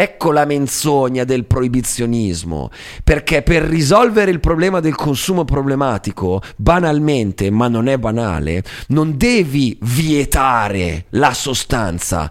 [0.00, 2.70] Ecco la menzogna del proibizionismo,
[3.02, 9.76] perché per risolvere il problema del consumo problematico, banalmente, ma non è banale, non devi
[9.82, 12.30] vietare la sostanza,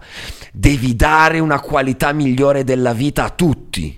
[0.50, 3.97] devi dare una qualità migliore della vita a tutti.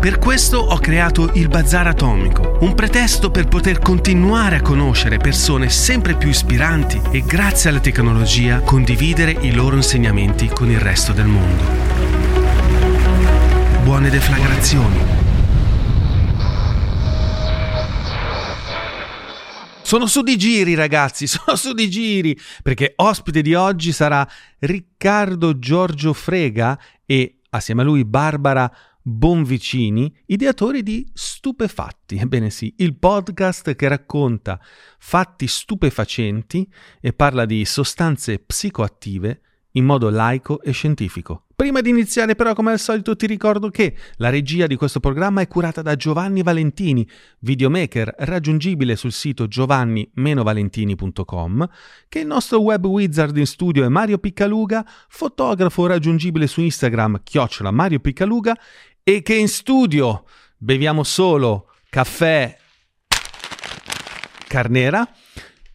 [0.00, 5.68] Per questo ho creato il Bazar Atomico, un pretesto per poter continuare a conoscere persone
[5.68, 11.26] sempre più ispiranti e grazie alla tecnologia condividere i loro insegnamenti con il resto del
[11.26, 11.64] mondo.
[13.82, 14.98] Buone deflagrazioni.
[19.82, 24.26] Sono su di giri ragazzi, sono su di giri, perché ospite di oggi sarà
[24.60, 28.72] Riccardo Giorgio Frega e assieme a lui Barbara
[29.02, 32.16] Bonvicini, ideatori di Stupefatti.
[32.16, 34.60] Ebbene sì, il podcast che racconta
[34.98, 36.68] fatti stupefacenti
[37.00, 39.40] e parla di sostanze psicoattive
[39.72, 41.46] in modo laico e scientifico.
[41.60, 45.42] Prima di iniziare però come al solito ti ricordo che la regia di questo programma
[45.42, 47.06] è curata da Giovanni Valentini,
[47.40, 51.68] videomaker raggiungibile sul sito giovanni-valentini.com,
[52.08, 57.70] che il nostro web wizard in studio è Mario Piccaluga, fotografo raggiungibile su Instagram chiocciola
[57.70, 58.56] Mario Piccaluga
[59.10, 60.22] e che in studio
[60.56, 62.56] beviamo solo caffè
[64.46, 65.08] Carnera.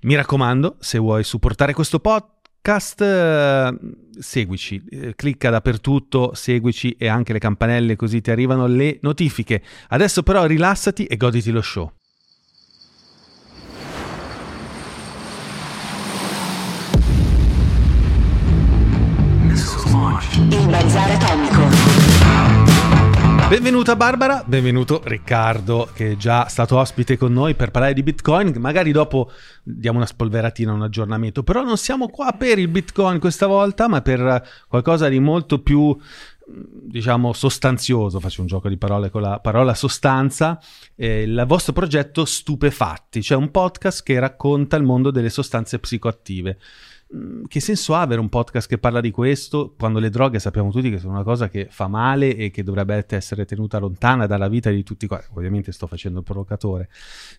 [0.04, 3.78] Mi raccomando, se vuoi supportare questo podcast, eh,
[4.18, 9.62] seguici, eh, clicca dappertutto, seguici e anche le campanelle così ti arrivano le notifiche.
[9.90, 11.92] Adesso però rilassati e goditi lo show.
[20.50, 21.75] Il bazar atomico.
[23.48, 28.52] Benvenuta Barbara, benvenuto Riccardo che è già stato ospite con noi per parlare di Bitcoin,
[28.58, 29.30] magari dopo
[29.62, 34.02] diamo una spolveratina, un aggiornamento, però non siamo qua per il Bitcoin questa volta, ma
[34.02, 35.96] per qualcosa di molto più
[36.48, 40.60] diciamo sostanzioso, faccio un gioco di parole con la parola sostanza,
[40.96, 46.58] eh, il vostro progetto Stupefatti, cioè un podcast che racconta il mondo delle sostanze psicoattive.
[47.14, 50.72] Mm, che senso ha avere un podcast che parla di questo quando le droghe sappiamo
[50.72, 54.48] tutti che sono una cosa che fa male e che dovrebbe essere tenuta lontana dalla
[54.48, 55.28] vita di tutti quanti?
[55.36, 56.90] Ovviamente sto facendo il provocatore.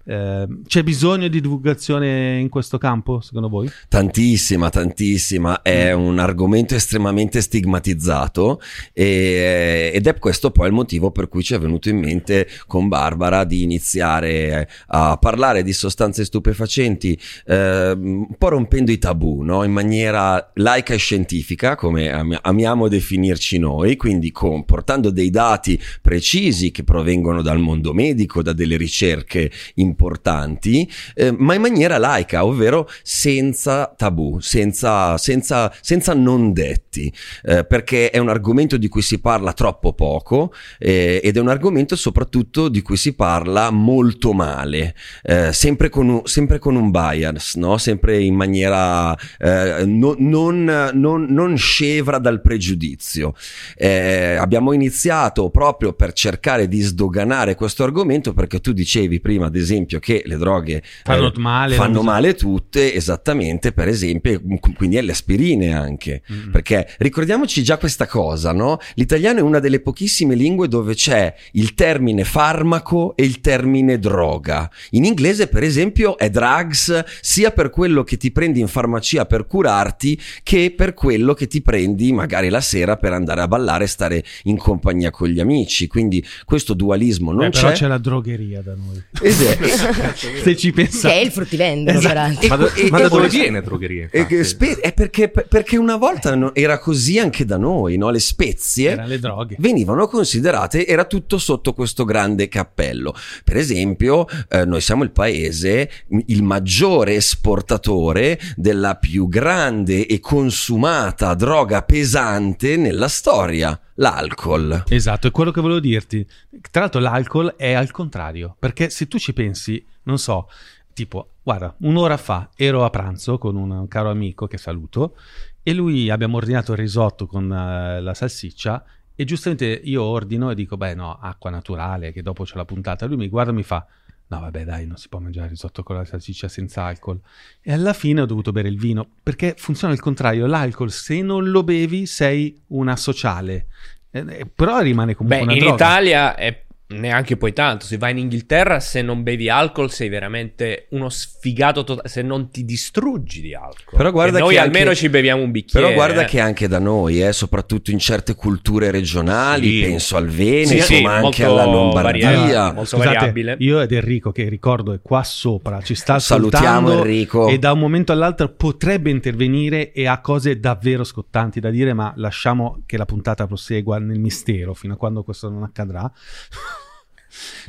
[0.04, 3.68] Eh, c'è bisogno di divulgazione in questo campo, secondo voi?
[3.88, 5.60] Tantissima, tantissima.
[5.62, 5.98] È mm.
[5.98, 8.60] un argomento estremamente stigmatizzato
[8.92, 12.86] e, ed è questo poi il motivo per cui ci è venuto in mente con
[12.86, 19.55] Barbara di iniziare a parlare di sostanze stupefacenti, eh, un po' rompendo i tabù, no?
[19.64, 25.80] In maniera laica e scientifica, come am- amiamo definirci noi, quindi con, portando dei dati
[26.00, 32.44] precisi che provengono dal mondo medico, da delle ricerche importanti, eh, ma in maniera laica,
[32.44, 37.12] ovvero senza tabù, senza, senza, senza non detti,
[37.44, 41.48] eh, perché è un argomento di cui si parla troppo poco eh, ed è un
[41.48, 46.90] argomento soprattutto di cui si parla molto male, eh, sempre con, un, sempre con un
[46.90, 47.78] bias, no?
[47.78, 49.16] sempre in maniera
[49.46, 53.34] eh, no, non, non, non, scevra dal pregiudizio.
[53.76, 59.54] Eh, abbiamo iniziato proprio per cercare di sdoganare questo argomento perché tu dicevi prima, ad
[59.54, 64.40] esempio, che le droghe fanno eh, male, fanno male tutte, esattamente, per esempio,
[64.76, 66.22] quindi le aspirine anche.
[66.30, 66.50] Mm-hmm.
[66.50, 68.78] Perché ricordiamoci già questa cosa, no?
[68.94, 74.68] L'italiano è una delle pochissime lingue dove c'è il termine farmaco e il termine droga.
[74.90, 79.35] In inglese, per esempio, è drugs sia per quello che ti prendi in farmacia per
[79.44, 83.88] curarti che per quello che ti prendi magari la sera per andare a ballare e
[83.88, 85.86] stare in compagnia con gli amici.
[85.86, 87.60] Quindi questo dualismo non Beh, c'è.
[87.60, 89.02] Però c'è la drogheria da noi.
[89.20, 90.16] Esatto.
[90.42, 91.08] Se ci pensate.
[91.08, 92.46] Che è il fruttivendolo, esatto.
[92.46, 94.08] Ma, da, ma da dove viene drogheria?
[94.10, 98.10] È, spe- è perché, perché, una volta era così anche da noi, no?
[98.10, 99.20] Le spezie le
[99.58, 103.14] venivano considerate, era tutto sotto questo grande cappello.
[103.44, 105.90] Per esempio, eh, noi siamo il paese,
[106.26, 114.84] il maggiore esportatore della più grande e consumata droga pesante nella storia l'alcol.
[114.88, 116.26] Esatto, è quello che volevo dirti.
[116.70, 120.48] Tra l'altro l'alcol è al contrario, perché se tu ci pensi, non so,
[120.92, 125.16] tipo, guarda, un'ora fa ero a pranzo con un caro amico che saluto
[125.62, 128.84] e lui abbiamo ordinato il risotto con uh, la salsiccia
[129.14, 133.06] e giustamente io ordino e dico, beh no, acqua naturale, che dopo c'è la puntata.
[133.06, 133.84] Lui mi guarda e mi fa,
[134.28, 137.20] no vabbè dai, non si può mangiare risotto con la salsiccia senza alcol.
[137.60, 141.50] E alla fine ho dovuto bere il vino, perché funziona il contrario, l'alcol se non
[141.50, 143.66] lo bevi sei una sociale,
[144.10, 145.74] eh, eh però rimane comunque Beh, in droga.
[145.74, 147.84] Italia è neanche poi tanto.
[147.84, 152.08] Se vai in Inghilterra, se non bevi alcol, sei veramente uno sfigato totale.
[152.08, 153.96] Se non ti distruggi di alcol.
[153.96, 155.84] Però guarda e noi che almeno anche, ci beviamo un bicchiere.
[155.86, 156.26] Però guarda eh.
[156.26, 159.80] che anche da noi, eh, soprattutto in certe culture regionali, Sì.
[159.82, 162.30] penso al Veneto, Sì, sì, ma anche alla Lombardia.
[162.40, 163.56] varia- molto Scusate, variabile.
[163.58, 167.48] io ed Enrico, che ricordo è qua sopra, ci sta Salutiamo Enrico.
[167.48, 172.12] e da un momento all'altro potrebbe intervenire e ha cose davvero scottanti da dire, ma
[172.16, 176.10] lasciamo che la puntata prosegua nel mistero fino a quando questo non accadrà.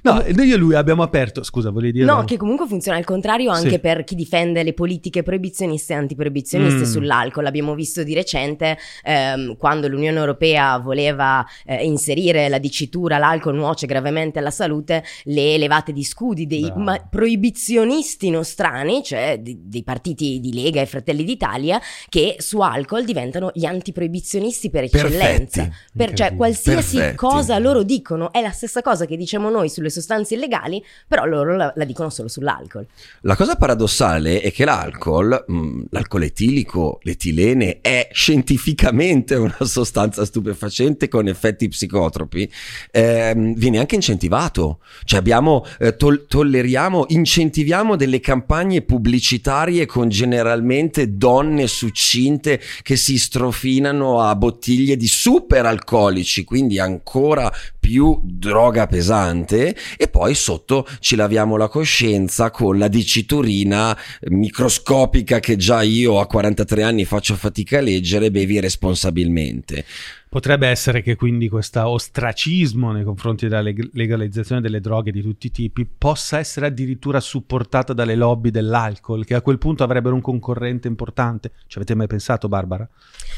[0.03, 1.43] No, noi e lui abbiamo aperto.
[1.43, 2.05] Scusa, volevi dire?
[2.05, 3.79] No, che comunque funziona al contrario anche Sì.
[3.79, 6.83] per chi difende le politiche proibizioniste e antiproibizioniste Mm.
[6.91, 7.45] sull'alcol.
[7.45, 13.85] Abbiamo visto di recente ehm, quando l'Unione Europea voleva eh, inserire la dicitura l'alcol nuoce
[13.87, 16.79] gravemente alla salute, le elevate di scudi dei Bravo.
[16.79, 21.79] ma- proibizionisti nostrani, cioè di- dei partiti di Lega e Fratelli d'Italia,
[22.09, 25.69] che su alcol diventano gli antiproibizionisti per eccellenza.
[25.95, 27.15] Per, cioè, qualsiasi Perfetti.
[27.17, 31.55] cosa loro dicono è la stessa cosa che diciamo noi sulle sostanze illegali, però loro
[31.55, 32.85] la, la dicono solo sull'alcol.
[33.21, 41.07] La cosa paradossale è che l'alcol, mh, l'alcol etilico, l'etilene, è scientificamente una sostanza stupefacente
[41.07, 42.49] con effetti psicotropi,
[42.91, 44.79] ehm, viene anche incentivato.
[45.03, 53.17] Cioè abbiamo, eh, tol- tolleriamo, incentiviamo delle campagne pubblicitarie con generalmente donne succinte che si
[53.17, 61.15] strofinano a bottiglie di super alcolici, quindi ancora più droga pesante e poi sotto ci
[61.15, 63.97] laviamo la coscienza con la diciturina
[64.29, 69.85] microscopica che già io a 43 anni faccio fatica a leggere, bevi responsabilmente.
[70.29, 75.47] Potrebbe essere che quindi questo ostracismo nei confronti della leg- legalizzazione delle droghe di tutti
[75.47, 80.21] i tipi possa essere addirittura supportata dalle lobby dell'alcol, che a quel punto avrebbero un
[80.21, 81.51] concorrente importante.
[81.67, 82.87] Ci avete mai pensato, Barbara?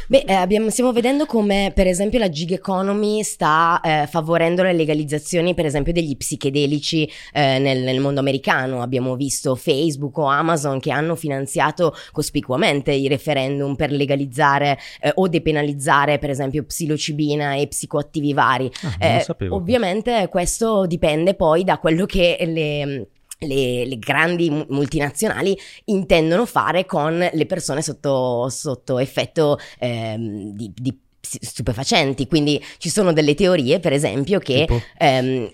[0.07, 4.73] Beh, eh, abbiamo- stiamo vedendo come per esempio la gig economy sta eh, favorendo le
[4.73, 8.81] legalizzazioni per esempio degli psichedelici eh, nel, nel mondo americano.
[8.81, 15.27] Abbiamo visto Facebook o Amazon che hanno finanziato cospicuamente i referendum per legalizzare eh, o
[15.27, 18.71] depenalizzare per esempio psilocibina e psicoattivi vari.
[18.83, 19.55] Ah, Eh, sapevo.
[19.55, 23.07] ovviamente questo dipende poi da quello che le...
[23.41, 30.73] Le, le grandi mu- multinazionali intendono fare con le persone sotto, sotto effetto ehm, di,
[30.75, 32.27] di stupefacenti.
[32.27, 34.67] Quindi ci sono delle teorie, per esempio, che
[34.97, 35.49] ehm,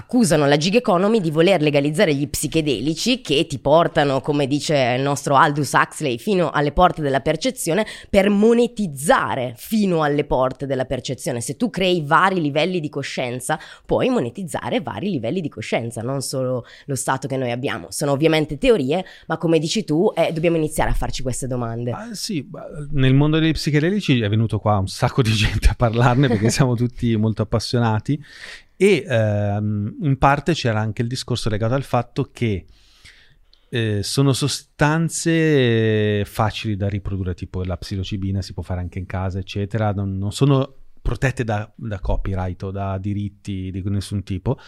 [0.00, 5.02] accusano la gig economy di voler legalizzare gli psichedelici che ti portano, come dice il
[5.02, 11.40] nostro Aldous Huxley, fino alle porte della percezione per monetizzare fino alle porte della percezione.
[11.40, 16.64] Se tu crei vari livelli di coscienza, puoi monetizzare vari livelli di coscienza, non solo
[16.86, 17.88] lo stato che noi abbiamo.
[17.90, 21.90] Sono ovviamente teorie, ma come dici tu, eh, dobbiamo iniziare a farci queste domande.
[21.90, 25.74] Ah, sì, ma nel mondo dei psichedelici è venuto qua un sacco di gente a
[25.76, 28.18] parlarne perché siamo tutti molto appassionati
[28.82, 32.64] e ehm, in parte c'era anche il discorso legato al fatto che
[33.68, 39.38] eh, sono sostanze facili da riprodurre, tipo la psilocibina si può fare anche in casa,
[39.38, 44.58] eccetera, non, non sono protette da, da copyright o da diritti di nessun tipo,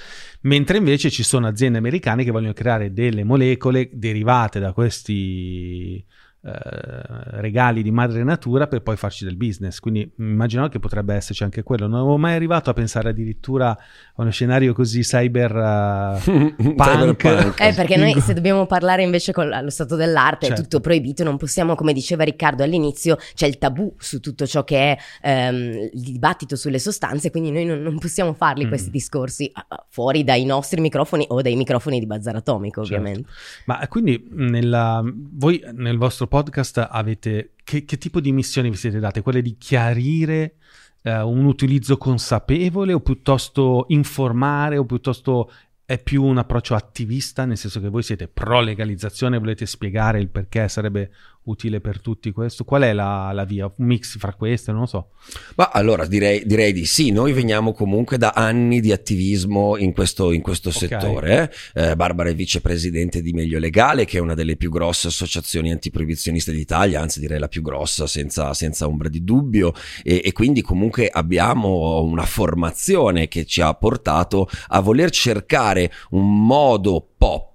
[0.42, 6.04] mentre invece ci sono aziende americane che vogliono creare delle molecole derivate da questi eh,
[6.44, 9.78] regali di madre natura per poi farci del business.
[9.78, 11.86] Quindi immagino che potrebbe esserci anche quello.
[11.86, 13.78] Non avevo mai arrivato a pensare addirittura a
[14.16, 17.24] uno scenario così cyber uh, punk.
[17.58, 20.60] Eh, perché noi se dobbiamo parlare invece con lo stato dell'arte Certo.
[20.60, 24.64] è tutto proibito, non possiamo, come diceva Riccardo all'inizio, c'è il tabù su tutto ciò
[24.64, 28.68] che è ehm, il dibattito sulle sostanze, quindi noi non, non possiamo farli Mm.
[28.68, 33.00] questi discorsi ah, ah, fuori dai nostri microfoni o dai microfoni di Bazar Atomico, Certo.
[33.00, 33.28] ovviamente.
[33.66, 38.98] Ma quindi nella- voi nel vostro podcast avete che, che tipo di missioni vi siete
[38.98, 39.20] date?
[39.20, 40.54] Quelle di chiarire
[41.02, 45.52] eh, un utilizzo consapevole o piuttosto informare o piuttosto
[45.84, 50.30] è più un approccio attivista, nel senso che voi siete pro legalizzazione, volete spiegare il
[50.30, 51.10] perché sarebbe
[51.44, 52.64] utile per tutti questo?
[52.64, 53.66] Qual è la, la via?
[53.66, 54.70] Un mix fra queste?
[54.72, 55.08] Non lo so.
[55.56, 60.32] Ma allora direi, direi di sì, noi veniamo comunque da anni di attivismo in questo,
[60.32, 60.74] in questo Ok.
[60.74, 61.50] settore.
[61.74, 61.90] eh.
[61.90, 66.52] Eh, Barbara è vicepresidente di Meglio Legale, che è una delle più grosse associazioni antiproibizioniste
[66.52, 69.72] d'Italia, anzi direi la più grossa senza, senza ombra di dubbio,
[70.02, 76.46] e, e quindi comunque abbiamo una formazione che ci ha portato a voler cercare un
[76.46, 77.51] modo pop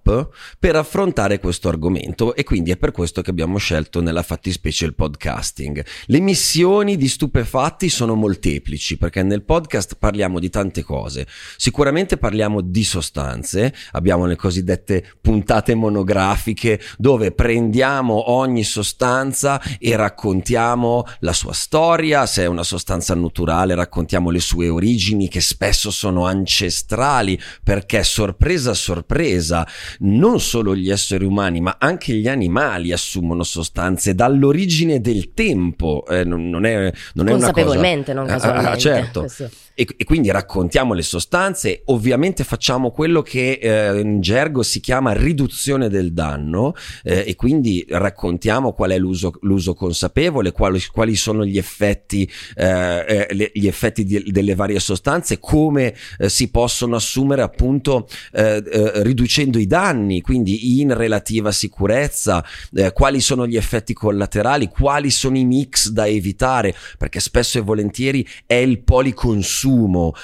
[0.58, 4.96] per affrontare questo argomento e quindi è per questo che abbiamo scelto nella fattispecie il
[4.96, 5.84] podcasting.
[6.06, 11.28] Le missioni di stupefatti sono molteplici perché nel podcast parliamo di tante cose.
[11.58, 21.04] Sicuramente parliamo di sostanze, abbiamo le cosiddette puntate monografiche dove prendiamo ogni sostanza e raccontiamo
[21.20, 26.26] la sua storia, se è una sostanza naturale raccontiamo le sue origini che spesso sono
[26.26, 29.68] ancestrali perché sorpresa sorpresa
[30.00, 36.06] non solo gli esseri umani, ma anche gli animali assumono sostanze dall'origine del tempo.
[36.08, 37.52] Eh, non, non è, non è una cosa.
[37.54, 38.80] Consapevolmente, non Ah, ah, casualmente.
[38.80, 39.20] certo.
[39.22, 39.50] Questo-
[39.80, 45.12] E, e quindi raccontiamo le sostanze, ovviamente facciamo quello che eh, in gergo si chiama
[45.14, 51.46] riduzione del danno eh, e quindi raccontiamo qual è l'uso, l'uso consapevole, quali, quali sono
[51.46, 56.96] gli effetti, eh, eh, le- gli effetti di- delle varie sostanze, come eh, si possono
[56.96, 58.64] assumere appunto eh,
[59.04, 62.44] riducendo i danni, quindi in relativa sicurezza,
[62.94, 68.28] quali sono gli effetti collaterali, quali sono i mix da evitare, perché spesso e volentieri
[68.48, 69.66] è il policonsumo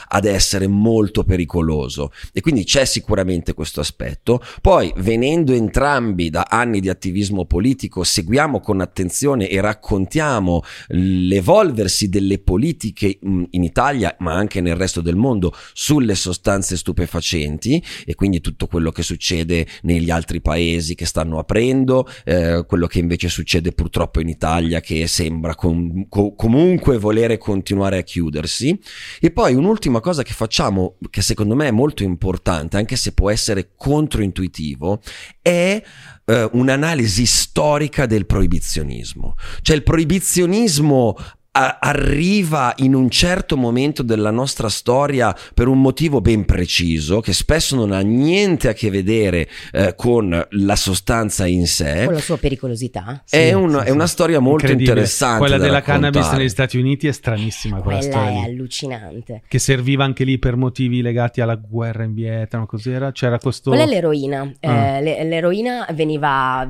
[0.07, 4.41] ad essere molto pericoloso e quindi c'è sicuramente questo aspetto.
[4.61, 12.39] Poi, venendo entrambi da anni di attivismo politico, seguiamo con attenzione e raccontiamo l'evolversi delle
[12.39, 18.41] politiche mh, in Italia, ma anche nel resto del mondo, sulle sostanze stupefacenti e quindi
[18.41, 23.71] tutto quello che succede negli altri paesi che stanno aprendo, eh, quello che invece succede
[23.71, 28.79] purtroppo in Italia che sembra com- co- comunque volere continuare a chiudersi.
[29.19, 33.29] E poi un'ultima cosa che facciamo, che secondo me è molto importante, anche se può
[33.29, 35.01] essere controintuitivo,
[35.41, 35.83] è
[36.25, 39.35] eh, un'analisi storica del proibizionismo.
[39.61, 41.17] Cioè il proibizionismo
[41.55, 47.31] a- arriva in un certo momento della nostra storia per un motivo ben preciso, che
[47.33, 52.03] spesso non ha niente a che vedere eh, con la sostanza in sé.
[52.05, 53.23] Con la sua pericolosità.
[53.29, 56.37] È Sì, una- sì, è una storia molto interessante Quella della cannabis raccontare.
[56.41, 59.41] negli Stati Uniti è stranissima quella, Quella storia è allucinante.
[59.47, 63.11] Che serviva anche lì per motivi legati alla guerra in Vietnam, cos'era?
[63.11, 63.69] C'era questo...
[63.69, 64.51] Quella è l'eroina.
[64.59, 64.99] Eh, Ah.
[64.99, 66.67] le- l'eroina veniva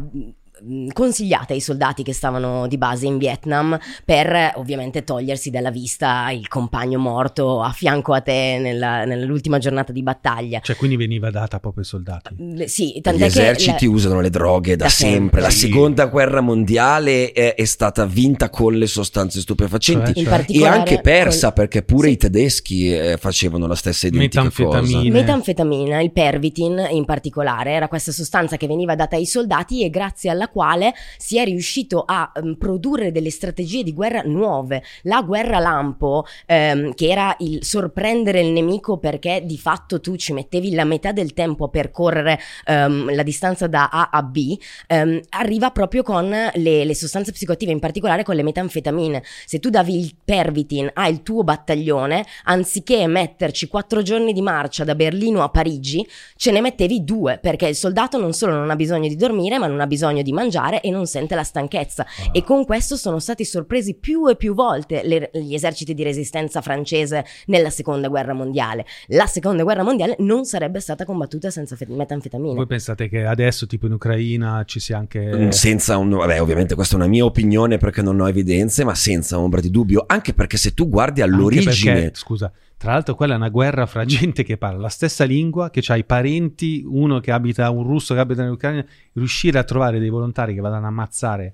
[0.63, 6.29] mh, consigliata ai soldati che stavano di base in Vietnam per ovviamente togliersi dalla vista
[6.31, 10.59] il compagno morto a fianco a te nella- nell'ultima giornata di battaglia.
[10.61, 12.35] Cioè, quindi veniva data proprio ai soldati.
[12.37, 15.17] Le- Sì, Gli tant'è che eserciti la- usano le droghe da, Da sempre.
[15.17, 15.41] sempre.
[15.41, 15.59] La Sì.
[15.67, 20.57] seconda guerra mondiale è, è stata vinta con le sostanze stupefacenti Cioè, cioè.
[20.57, 22.13] e anche persa col- perché pure Sì.
[22.13, 24.81] i tedeschi eh, facevano la stessa identica cosa.
[25.03, 30.29] Metanfetamina, il pervitin in particolare, era questa sostanza che veniva data ai soldati e grazie
[30.29, 34.83] alla quale si è riuscito a mm, produrre delle strategie di guerra nuove.
[35.03, 40.31] La guerra lampo, ehm, che era il sorprendere il nemico perché di fatto tu ci
[40.31, 44.55] mettevi la metà del tempo a percorrere ehm, la distanza da A a B,
[44.87, 49.23] ehm, arriva proprio con le, le sostanze psicoattive, in particolare con le metanfetamine.
[49.45, 54.93] Se tu davi il pervitin al tuo battaglione, anziché metterci quattro giorni di marcia da
[54.93, 59.07] Berlino a Parigi, ce ne mettevi due, perché il soldato non solo non ha bisogno
[59.07, 60.42] di dormire, ma non ha bisogno di mangiare
[60.81, 62.05] e non sente la stanchezza.
[62.31, 66.61] E con questo sono stati sorpresi più e più volte le- gli eserciti di resistenza
[66.61, 68.85] francese nella seconda guerra mondiale.
[69.07, 72.55] La seconda guerra mondiale non sarebbe stata combattuta senza fe- metanfetamine.
[72.55, 75.21] Voi pensate che adesso, tipo in Ucraina, ci sia anche...
[75.35, 78.95] Mm, Senza un, vabbè, ovviamente questa è una mia opinione perché non ho evidenze, ma
[78.95, 82.51] senza ombra di dubbio, anche perché se tu guardi Anche all'origine, perché, scusa,
[82.83, 85.95] tra l'altro quella è una guerra fra gente che parla la stessa lingua, che ha
[85.95, 90.09] i parenti, uno che abita, un russo che abita in Ucraina, riuscire a trovare dei
[90.09, 91.53] volontari che vadano a ammazzare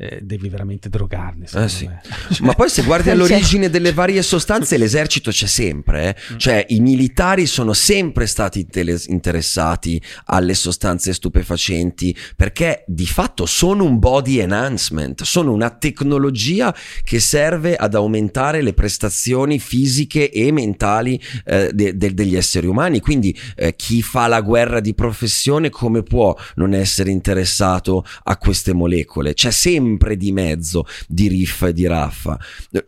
[0.00, 0.88] eh, devi veramente.
[0.88, 1.86] Eh secondo sì.
[1.86, 2.00] me.
[2.46, 6.36] Ma poi se guardi Cioè- all'origine delle varie sostanze, l'esercito c'è sempre, eh.
[6.36, 13.84] cioè i militari sono sempre stati tele- interessati alle sostanze stupefacenti perché di fatto sono
[13.84, 21.20] un body enhancement, sono una tecnologia che serve ad aumentare le prestazioni fisiche e mentali
[21.44, 23.00] eh, de- de- degli esseri umani.
[23.00, 28.72] Quindi eh, chi fa la guerra di professione come può non essere interessato a queste
[28.72, 29.34] molecole?
[29.34, 32.38] C'è sempre di mezzo di riffa e di raffa.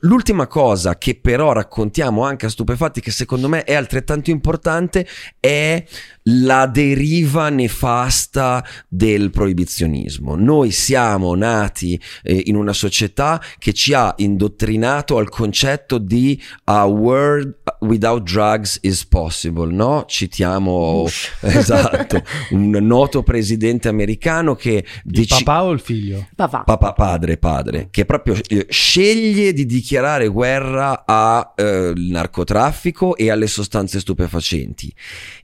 [0.00, 5.07] L'ultima cosa che però raccontiamo anche a Stupefatti, che secondo me è altrettanto importante,
[5.38, 5.85] è
[6.30, 10.34] la deriva nefasta del proibizionismo.
[10.37, 16.84] Noi siamo nati eh, in una società che ci ha indottrinato al concetto di a
[16.84, 20.04] world without drugs is possible, no?
[20.06, 21.06] Citiamo
[21.40, 26.28] esatto, un noto presidente americano che Il deci- papà o il figlio?
[26.34, 26.62] Papà.
[26.64, 34.00] Papà, padre, padre, che proprio eh, sceglie di dichiarare guerra al narcotraffico e alle sostanze
[34.00, 34.92] stupefacenti.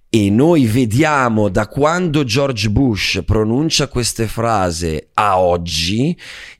[0.09, 6.17] E noi vediamo da quando George Bush pronuncia queste frasi a oggi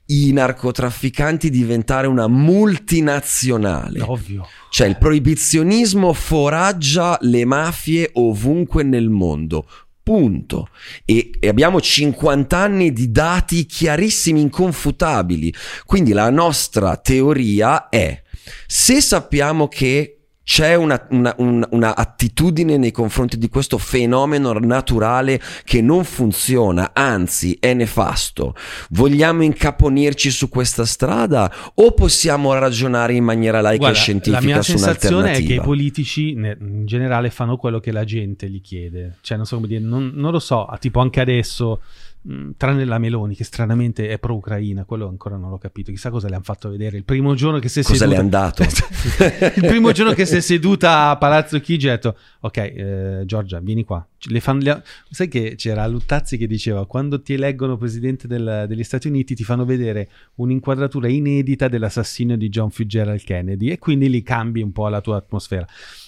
[0.07, 4.01] i narcotrafficanti diventare una multinazionale.
[4.01, 4.47] Ovvio.
[4.69, 9.67] Cioè il proibizionismo foraggia le mafie ovunque nel mondo.
[10.03, 10.69] Punto.
[11.03, 15.53] E, e abbiamo 50 anni di dati chiarissimi, inconfutabili.
[15.85, 18.21] Quindi la nostra teoria è,
[18.67, 20.16] se sappiamo che
[20.49, 26.91] c'è una, una- un- una attitudine nei confronti di questo fenomeno naturale che non funziona,
[26.93, 28.55] anzi è nefasto.
[28.91, 34.45] Vogliamo incaponirci su questa strada o possiamo ragionare in maniera laica Guarda, e scientifica la
[34.45, 35.53] mia su sensazione è un'alternativa?
[35.53, 39.17] che i politici in generale fanno quello che la gente gli chiede.
[39.19, 41.81] Cioè, non so come dire, non, non lo so, tipo anche adesso,
[42.27, 45.91] mh, tranne la Meloni, che stranamente è pro-Ucraina, quello ancora non l'ho capito.
[45.91, 46.97] Chissà cosa le hanno fatto vedere.
[46.97, 48.21] Il primo giorno che si è Cosa le seduta...
[48.21, 48.63] han dato?
[49.55, 53.59] il primo giorno che si è seduta a Palazzo Chigi ha detto ok eh, Giorgia
[53.59, 58.27] vieni qua le fan- le- sai che c'era Luttazzi che diceva quando ti eleggono presidente
[58.27, 63.77] del- degli Stati Uniti ti fanno vedere un'inquadratura inedita dell'assassinio di John Fitzgerald Kennedy e
[63.79, 65.65] quindi lì cambi un po' la tua atmosfera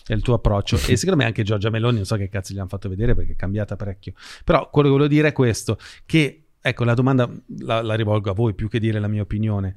[0.10, 0.78] e il tuo approccio.
[0.90, 3.34] E secondo me anche Giorgia Meloni non so che cazzo gli hanno fatto vedere perché
[3.34, 4.14] è cambiata parecchio.
[4.44, 7.30] Però quello che volevo dire è questo che ecco la domanda
[7.60, 9.76] la, la rivolgo a voi più che dire la mia opinione.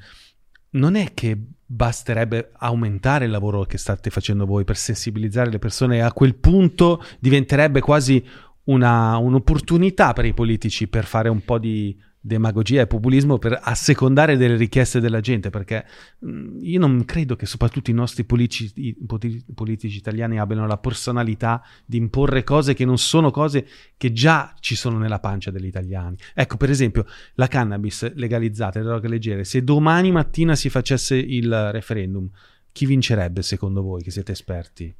[0.70, 5.96] Non è che basterebbe aumentare il lavoro che state facendo voi per sensibilizzare le persone
[5.96, 8.24] e a quel punto diventerebbe quasi
[8.64, 14.37] una- un'opportunità per i politici per fare un po' di demagogia e populismo per assecondare
[14.37, 15.85] delle richieste della gente perché
[16.20, 21.62] mh, io non credo che soprattutto i nostri politici, i politici italiani abbiano la personalità
[21.85, 26.16] di imporre cose che non sono cose che già ci sono nella pancia degli italiani
[26.32, 31.70] ecco per esempio la cannabis legalizzata, le droghe leggere, se domani mattina si facesse il
[31.72, 32.28] referendum,
[32.70, 34.94] chi vincerebbe secondo voi, che siete esperti?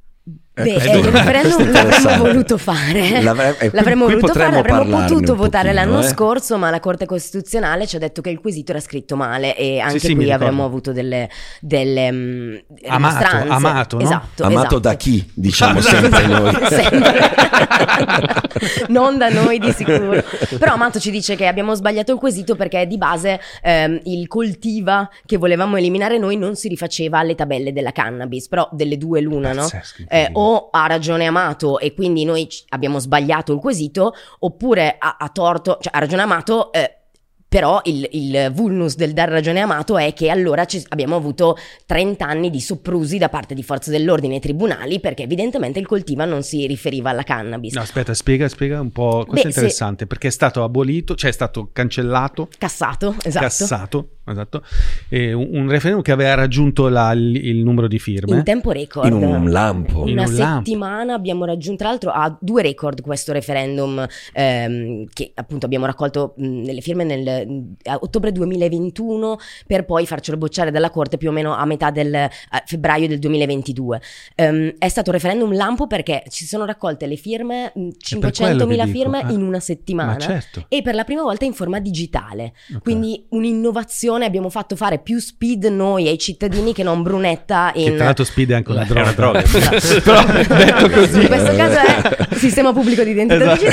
[0.55, 3.21] Beh, eh, il questo è referendum l'avremmo voluto fare.
[3.23, 6.07] L'avre- eh, qui- l'avremmo qui voluto fare, l'avremmo potuto votare pochino, l'anno eh.
[6.07, 9.79] scorso, ma la Corte Costituzionale ci ha detto che il quesito era scritto male e
[9.79, 11.27] anche sì, mi qui avremmo avuto delle,
[11.59, 14.03] delle mm, Amato, amato, no?
[14.03, 14.79] Esatto, Amato esatto.
[14.79, 15.27] da chi?
[15.33, 16.51] Diciamo sempre noi.
[16.69, 17.31] Sempre.
[18.89, 20.23] non da noi di sicuro.
[20.57, 25.09] Però Amato ci dice che abbiamo sbagliato il quesito perché di base ehm, il coltiva
[25.25, 29.53] che volevamo eliminare noi non si rifaceva alle tabelle della cannabis, però delle due l'una,
[29.53, 29.61] no?
[29.61, 30.39] Pazzesco, Eh, incredibile.
[30.71, 35.95] Ha ragione Amato e quindi noi abbiamo sbagliato il quesito, oppure ha, ha torto, cioè
[35.95, 37.02] ha ragione Amato, eh,
[37.53, 41.55] però il, il vulnus del dar ragione a Amato è che allora ci- abbiamo avuto
[41.85, 46.25] 30 anni di soprusi da parte di forze dell'ordine e tribunali perché evidentemente il coltiva
[46.25, 47.75] non si riferiva alla cannabis.
[47.75, 49.23] No, aspetta, spiega, spiega un po'.
[49.27, 53.45] Questo Beh, è interessante perché è stato abolito, cioè è stato cancellato, Cassato, esatto.
[53.45, 54.63] cassato, esatto,
[55.09, 58.35] e un, un referendum che aveva raggiunto la- il, il numero di firme.
[58.35, 59.05] In tempo record.
[59.05, 60.07] In un lampo.
[60.07, 60.65] In Una un lampo.
[60.65, 66.33] settimana abbiamo raggiunto, tra l'altro ha due record questo referendum ehm, che appunto abbiamo raccolto
[66.35, 67.41] mh, nelle firme nel
[67.83, 72.13] a ottobre 2021 per poi farcelo bocciare dalla Corte più o meno a metà del
[72.15, 74.01] a febbraio del 2022.
[74.35, 77.87] Ehm, è stato un referendum lampo perché ci sono raccolte le firme, mh,
[78.19, 79.33] per quello che 500.000 dico, firme eh.
[79.33, 80.11] in una settimana.
[80.13, 80.65] Ma certo.
[80.67, 82.53] E per la prima volta in forma digitale.
[82.73, 82.81] Ok.
[82.83, 87.85] Quindi un'innovazione, abbiamo fatto fare più speed noi ai cittadini che non Brunetta in...
[87.85, 89.01] Che tra l'altro speed è anche una È droga.
[89.01, 89.41] una droga.
[90.03, 91.21] Però detto così.
[91.21, 93.63] In questo caso è sistema pubblico di identità Esatto.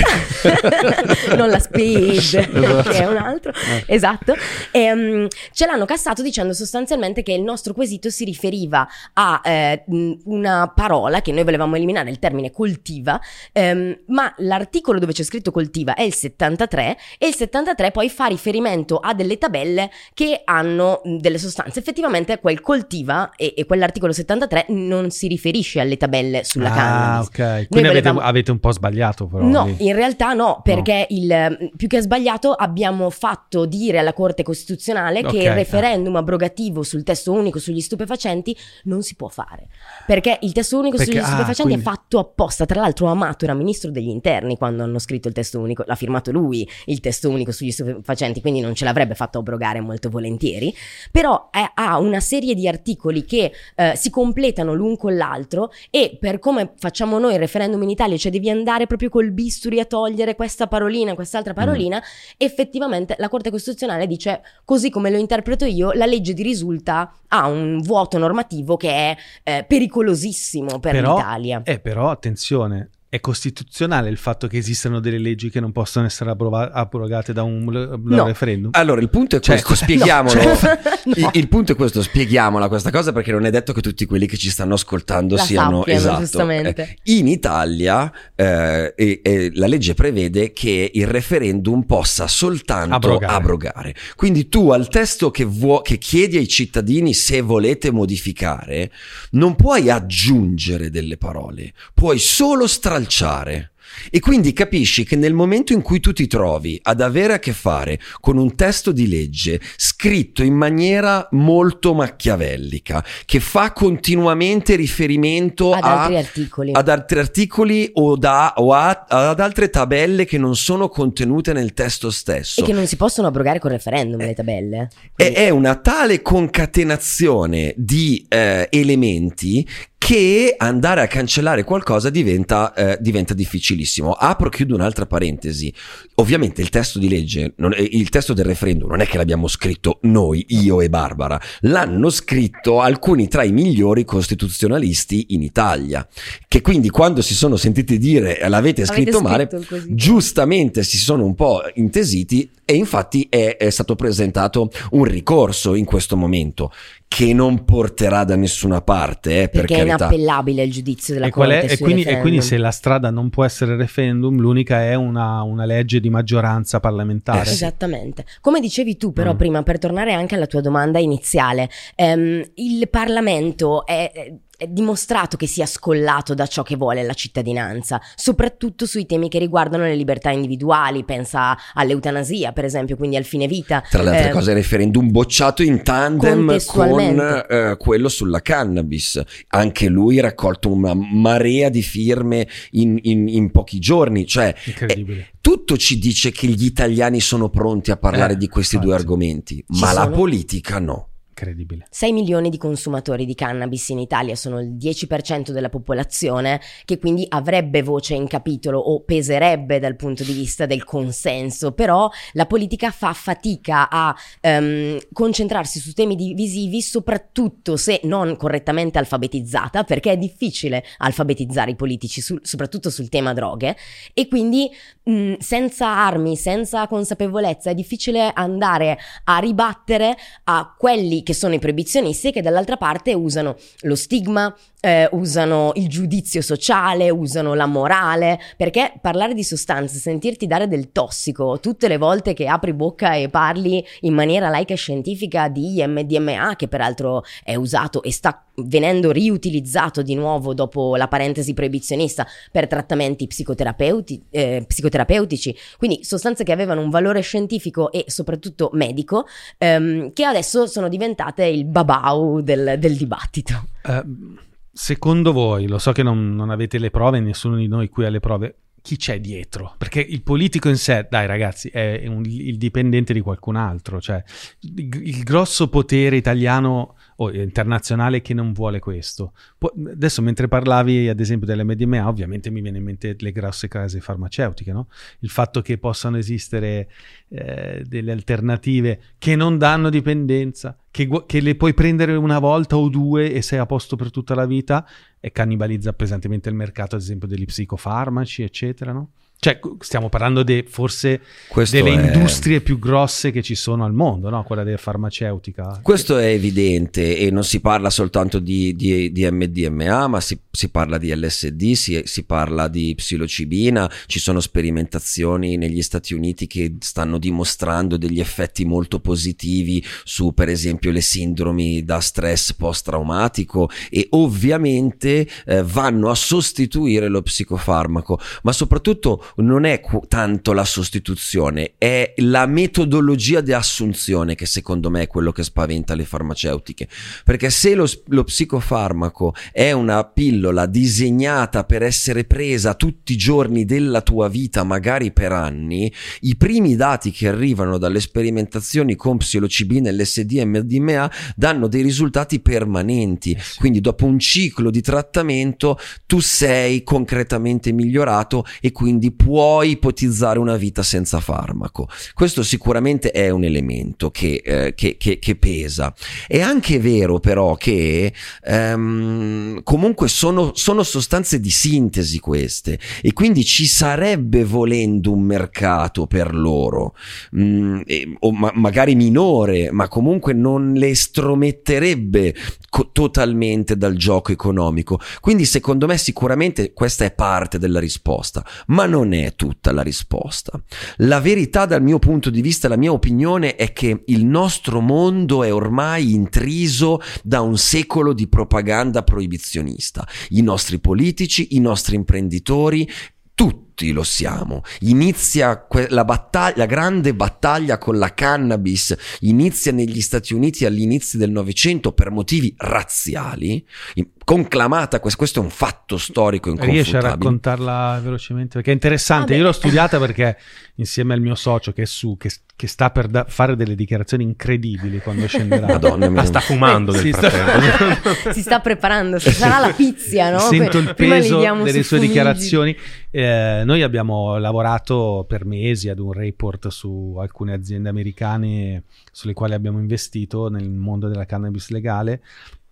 [0.42, 3.52] digitale, non la speed, che è un altro.
[3.86, 4.34] Esatto.
[4.70, 9.84] E, um, ce l'hanno cassato dicendo sostanzialmente che il nostro quesito si riferiva a eh,
[10.24, 13.20] una parola che noi volevamo eliminare, il termine coltiva,
[13.52, 18.26] ehm, ma l'articolo dove c'è scritto coltiva è il 73 e il 73 poi fa
[18.26, 21.78] riferimento a delle tabelle che hanno delle sostanze.
[21.78, 27.26] Effettivamente quel coltiva e, e quell'articolo 73 non si riferisce alle tabelle sulla ah, cannabis.
[27.28, 27.68] ok.
[27.68, 28.18] Quindi volevamo...
[28.18, 29.44] avete, avete, un po' sbagliato però.
[29.44, 29.76] No, lì.
[29.86, 31.16] in realtà no, perché no.
[31.16, 35.32] Il, più che sbagliato abbiamo fatto dire alla Corte Costituzionale okay.
[35.32, 39.68] che il referendum abrogativo sul testo unico sugli stupefacenti non si può fare.
[40.06, 41.80] Perché il testo unico perché, sugli ah, stupefacenti quindi...
[41.80, 42.66] è fatto apposta.
[42.66, 46.30] Tra l'altro Amato era ministro degli interni quando hanno scritto il testo unico, l'ha firmato
[46.30, 50.74] lui il testo unico sugli stupefacenti, quindi non ce l'avrebbe fatto abrogare molto volentieri.
[51.10, 56.16] Però è, ha una serie di articoli che eh, si completano l'un con l'altro e
[56.20, 59.84] per come facciamo noi il referendum in Italia, cioè devi andare proprio col bisturi a
[59.84, 62.34] togliere questa parolina, quest'altra parolina, mm.
[62.36, 67.46] effettivamente la Corte Costituzionale dice, così come lo interpreto io, la legge di risulta ha
[67.46, 71.62] un vuoto normativo che è eh, pericolosissimo per però, l'Italia.
[71.64, 76.30] Eh, però attenzione, è costituzionale il fatto che esistano delle leggi che non possono essere
[76.30, 77.64] approva- abrogate da un,
[78.04, 78.24] no.
[78.24, 78.70] referendum?
[78.74, 80.40] Allora, il punto è cioè, questo, spieghiamolo.
[80.40, 81.12] No, cioè, no.
[81.16, 84.28] il, il, punto è questo, spieghiamola questa cosa perché non è detto che tutti quelli
[84.28, 86.48] che ci stanno ascoltando la siano sappiano, esatto.
[86.50, 93.32] Eh, in Italia eh, e, e la legge prevede che il referendum possa soltanto abrogare.
[93.34, 93.94] abrogare.
[94.14, 98.92] Quindi tu al testo che, vuo- che chiedi ai cittadini se volete modificare,
[99.32, 103.72] non puoi aggiungere delle parole, puoi solo stralciare stralciare.
[104.08, 107.52] E quindi capisci che nel momento in cui tu ti trovi ad avere a che
[107.52, 115.72] fare con un testo di legge scritto in maniera molto machiavellica, che fa continuamente riferimento
[115.72, 120.38] ad a, altri articoli, ad altri articoli o, da, o a, ad altre tabelle che
[120.38, 122.60] non sono contenute nel testo stesso.
[122.60, 124.88] E che non si possono abrogare con referendum le tabelle.
[125.14, 125.34] Quindi...
[125.34, 129.66] È una tale concatenazione di eh, elementi
[130.10, 134.10] che andare a cancellare qualcosa diventa, eh, diventa difficilissimo.
[134.10, 135.72] Apro, chiudo un'altra parentesi.
[136.16, 140.00] Ovviamente il testo di legge, non, il testo del referendum non è che l'abbiamo scritto
[140.02, 146.04] noi, io e Barbara, l'hanno scritto alcuni tra i migliori costituzionalisti in Italia,
[146.48, 151.36] che quindi quando si sono sentiti dire l'avete scritto, Avete male, giustamente si sono un
[151.36, 156.72] po' intesiti e infatti è, è stato presentato un ricorso in questo momento
[157.12, 159.42] che non porterà da nessuna parte.
[159.42, 161.60] Eh, Perché per è inappellabile il giudizio della e Corte.
[161.62, 165.42] È, e, quindi, e, quindi, se la strada non può essere referendum, l'unica è una,
[165.42, 167.48] una legge di maggioranza parlamentare.
[167.48, 168.24] Eh, Esattamente.
[168.40, 169.36] Come dicevi tu però mm.
[169.36, 175.46] prima, per tornare anche alla tua domanda iniziale, ehm, il Parlamento è è dimostrato che
[175.46, 180.28] sia scollato da ciò che vuole la cittadinanza, soprattutto sui temi che riguardano le libertà
[180.28, 183.82] individuali, pensa all'eutanasia per esempio, quindi al fine vita.
[183.88, 187.00] Tra le altre eh, cose referendum bocciato in tandem con
[187.48, 193.50] eh, quello sulla cannabis, anche lui ha raccolto una marea di firme in, in, in
[193.50, 195.20] pochi giorni, cioè Incredibile.
[195.20, 198.92] Eh, tutto ci dice che gli italiani sono pronti a parlare eh, di questi infatti.
[198.92, 200.04] due argomenti, ma sono?
[200.04, 201.09] la politica no
[201.40, 201.86] incredibile.
[201.90, 207.24] 6 milioni di consumatori di cannabis in Italia sono il 10% della popolazione che quindi
[207.28, 212.90] avrebbe voce in capitolo o peserebbe dal punto di vista del consenso, però la politica
[212.90, 220.16] fa fatica a um, concentrarsi su temi divisivi soprattutto se non correttamente alfabetizzata, perché è
[220.18, 223.76] difficile alfabetizzare i politici sul, soprattutto sul tema droghe
[224.12, 224.70] e quindi
[225.04, 231.54] mh, senza armi, senza consapevolezza è difficile andare a ribattere a quelli che che sono
[231.54, 237.66] i proibizionisti che dall'altra parte usano lo stigma, eh, usano il giudizio sociale, usano la
[237.66, 243.14] morale, perché parlare di sostanze, sentirti dare del tossico tutte le volte che apri bocca
[243.14, 248.44] e parli in maniera laica e scientifica di MDMA, che peraltro è usato e sta
[248.64, 256.44] venendo riutilizzato di nuovo dopo la parentesi proibizionista per trattamenti psicoterapeuti, eh, psicoterapeutici, quindi sostanze
[256.44, 259.26] che avevano un valore scientifico e soprattutto medico,
[259.58, 263.66] ehm, che adesso sono diventate il babau del, del dibattito.
[263.82, 268.04] Uh, secondo voi, lo so che non, non avete le prove, nessuno di noi qui
[268.04, 269.74] ha le prove, chi c'è dietro?
[269.76, 274.22] Perché il politico in sé, dai ragazzi, è un, il dipendente di qualcun altro, cioè
[274.60, 279.32] il, il grosso potere italiano o internazionale che non vuole questo.
[279.58, 284.00] Poi, adesso mentre parlavi ad esempio dell'MDMA, ovviamente mi viene in mente le grosse case
[284.00, 284.88] farmaceutiche, no?
[285.20, 286.88] il fatto che possano esistere
[287.28, 292.88] eh, delle alternative che non danno dipendenza, che, che, le puoi prendere una volta o
[292.88, 294.86] due e sei a posto per tutta la vita
[295.20, 299.10] e cannibalizza pesantemente il mercato ad esempio degli psicofarmaci, eccetera, no?
[299.42, 303.94] Cioè, stiamo parlando de, forse Questo delle è- industrie più grosse che ci sono al
[303.94, 304.42] mondo, no?
[304.42, 305.80] Quella della farmaceutica.
[305.82, 310.68] Questo è evidente e non si parla soltanto di, di- di MDMA, ma si, si
[310.68, 316.76] parla di LSD, si, si parla di psilocibina, ci sono sperimentazioni negli Stati Uniti che
[316.80, 324.06] stanno dimostrando degli effetti molto positivi su per esempio le sindromi da stress post-traumatico e
[324.10, 332.14] ovviamente eh, vanno a sostituire lo psicofarmaco, ma soprattutto non è tanto la sostituzione, è
[332.18, 336.88] la metodologia di assunzione che secondo me è quello che spaventa le farmaceutiche.
[337.24, 343.64] Perché se lo, lo psicofarmaco è una pillola disegnata per essere presa tutti i giorni
[343.64, 349.90] della tua vita, magari per anni, i primi dati che arrivano dalle sperimentazioni con psilocibina,
[349.90, 353.36] LSD e MDMA danno dei risultati permanenti.
[353.58, 360.56] Quindi dopo un ciclo di trattamento tu sei concretamente migliorato e quindi puoi ipotizzare una
[360.56, 361.88] vita senza farmaco.
[362.14, 365.94] Questo sicuramente è un elemento che, eh, che- che- che pesa.
[366.26, 373.44] È anche vero però che ehm, comunque sono, sono sostanze di sintesi queste e quindi
[373.44, 376.94] ci sarebbe volendo un mercato per loro,
[377.36, 382.34] Mm, e- o ma- magari minore, ma comunque non le estrometterebbe
[382.68, 384.98] co- totalmente dal gioco economico.
[385.20, 390.60] Quindi secondo me sicuramente questa è parte della risposta, ma non è tutta la risposta.
[390.98, 395.42] La verità dal mio punto di vista, la mia opinione è che il nostro mondo
[395.44, 400.06] è ormai intriso da un secolo di propaganda proibizionista.
[400.30, 402.88] I nostri politici, i nostri imprenditori,
[403.34, 404.62] tutti lo siamo.
[404.80, 411.18] Inizia que- la, battaglia, la grande battaglia con la cannabis, inizia negli Stati Uniti all'inizio
[411.18, 413.64] del Novecento per motivi razziali,
[413.94, 417.08] in- conclamata, quest- questo è un fatto storico Riesci a inconfutabile.
[417.08, 418.54] raccontarla velocemente?
[418.54, 419.32] Perché è interessante.
[419.32, 419.38] Vabbè.
[419.38, 420.36] Io l'ho studiata perché
[420.76, 424.22] insieme al mio socio che è su, che, che sta per da- fare delle dichiarazioni
[424.22, 425.66] incredibili quando scenderà.
[425.66, 426.20] Madonna mia.
[426.20, 427.28] Ma sta fumando Sì, sta-
[428.32, 430.38] si sta preparando, sarà la pizia, no?
[430.38, 432.06] Sento il peso delle su sue fumigi.
[432.06, 432.76] dichiarazioni.
[433.10, 439.54] Eh, noi abbiamo lavorato per mesi ad un report su alcune aziende americane sulle quali
[439.54, 442.20] abbiamo investito nel mondo della cannabis legale.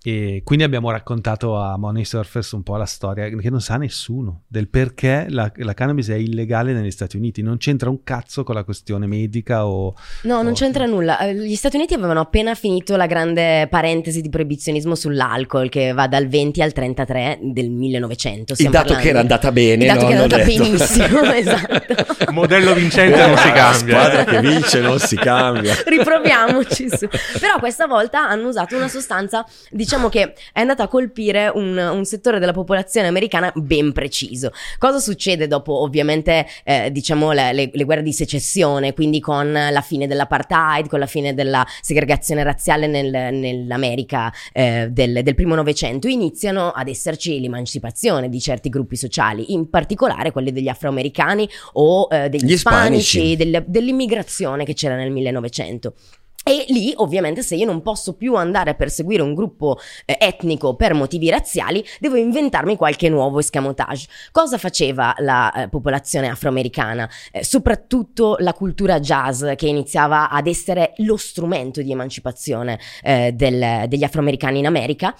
[0.08, 4.44] E quindi abbiamo raccontato a Money Surfers un po' la storia che non sa nessuno
[4.48, 7.42] del perché la, la cannabis è illegale negli Stati Uniti.
[7.42, 11.18] Non c'entra un cazzo con la questione medica o No, non o- c'entra nulla.
[11.18, 16.08] Eh, Gli Stati Uniti avevano appena finito la grande parentesi di proibizionismo sull'alcol che va
[16.08, 18.54] dal 20 al 33 del 1900.
[18.56, 19.02] Il dato parlando.
[19.02, 20.06] che era andata bene, Il dato no?
[20.08, 20.62] che era andata detto.
[20.62, 22.32] benissimo, esatto.
[22.32, 23.74] Modello vincente non si La cambia.
[24.00, 24.24] squadra eh.
[24.24, 25.74] che vince non si cambia.
[25.84, 27.06] Riproviamoci su.
[27.38, 32.04] Però questa volta hanno usato una sostanza, diciamo che è andata a colpire un, un
[32.04, 34.52] settore della popolazione americana ben preciso.
[34.78, 39.80] Cosa succede dopo, ovviamente, eh, diciamo, le, le- le guerre di secessione, quindi con la
[39.80, 46.06] fine dell'apartheid, con la fine della segregazione razziale nel- nell'America eh, del, del primo Novecento,
[46.06, 52.28] iniziano ad esserci l'emancipazione di certi gruppi sociali, in particolare quelli degli afroamericani o eh,
[52.28, 53.36] degli Gli ispanici, ispanici.
[53.50, 55.94] del- dell'immigrazione che c'era nel 1900.
[56.44, 60.76] E lì, ovviamente, se io non posso più andare a perseguire un gruppo eh, etnico
[60.76, 64.06] per motivi razziali, devo inventarmi qualche nuovo escamotage.
[64.32, 67.06] Cosa faceva la eh, popolazione afroamericana?
[67.32, 73.84] Eh, soprattutto la cultura jazz, che iniziava ad essere lo strumento di emancipazione eh, del-
[73.86, 75.14] degli afroamericani in America.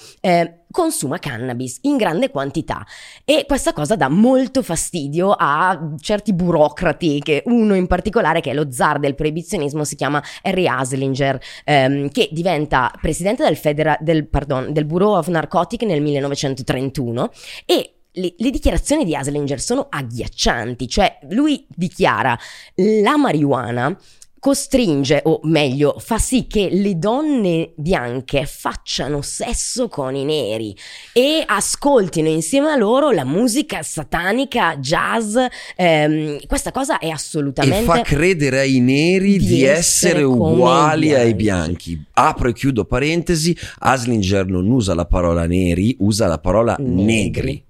[0.71, 2.87] Consuma cannabis in grande quantità.
[3.25, 8.55] E questa cosa dà molto fastidio a certi burocrati che uno in particolare che è
[8.55, 14.29] lo zar del proibizionismo si chiama Harry Haslinger ehm, che diventa presidente del, federa- del,
[14.29, 17.31] pardon, del Bureau of Narcotic nel 1931
[17.65, 22.39] e le, le dichiarazioni di Haslinger sono agghiaccianti, cioè lui dichiara
[22.75, 23.97] la marijuana
[24.39, 30.77] costringe, o meglio, fa sì che le donne bianche facciano sesso con i neri
[31.13, 35.37] e ascoltino insieme a loro la musica satanica, jazz.
[35.77, 37.85] ehm, questa cosa è E assolutamente...
[37.85, 41.95] fa credere ai neri di di, essere essere uguali ai bianchi.
[41.95, 42.07] bianchi.
[42.13, 47.05] Apro e chiudo parentesi, Aslinger non usa la parola neri, usa la parola Negri.
[47.05, 47.67] negri.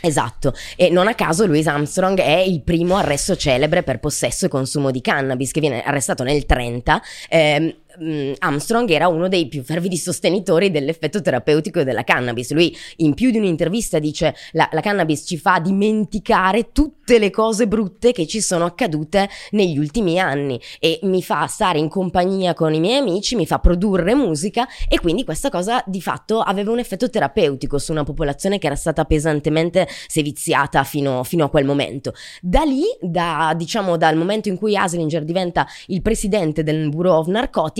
[0.00, 4.48] Esatto, e non a caso Louis Armstrong è il primo arresto celebre per possesso e
[4.48, 7.02] consumo di cannabis che viene arrestato nel 30.
[7.28, 12.52] ehm, mh, Armstrong era uno dei più fervidi sostenitori dell'effetto terapeutico della cannabis.
[12.52, 17.66] Lui in più di un'intervista dice la, la cannabis ci fa dimenticare tutte le cose
[17.66, 22.74] brutte che ci sono accadute negli ultimi anni e mi fa stare in compagnia con
[22.74, 26.78] i miei amici, mi fa produrre musica e quindi questa cosa di fatto aveva un
[26.78, 32.12] effetto terapeutico su una popolazione che era stata pesantemente seviziata fino, fino a quel momento.
[32.40, 37.26] Da lì, da, diciamo dal momento in cui Aslinger diventa il presidente del Bureau of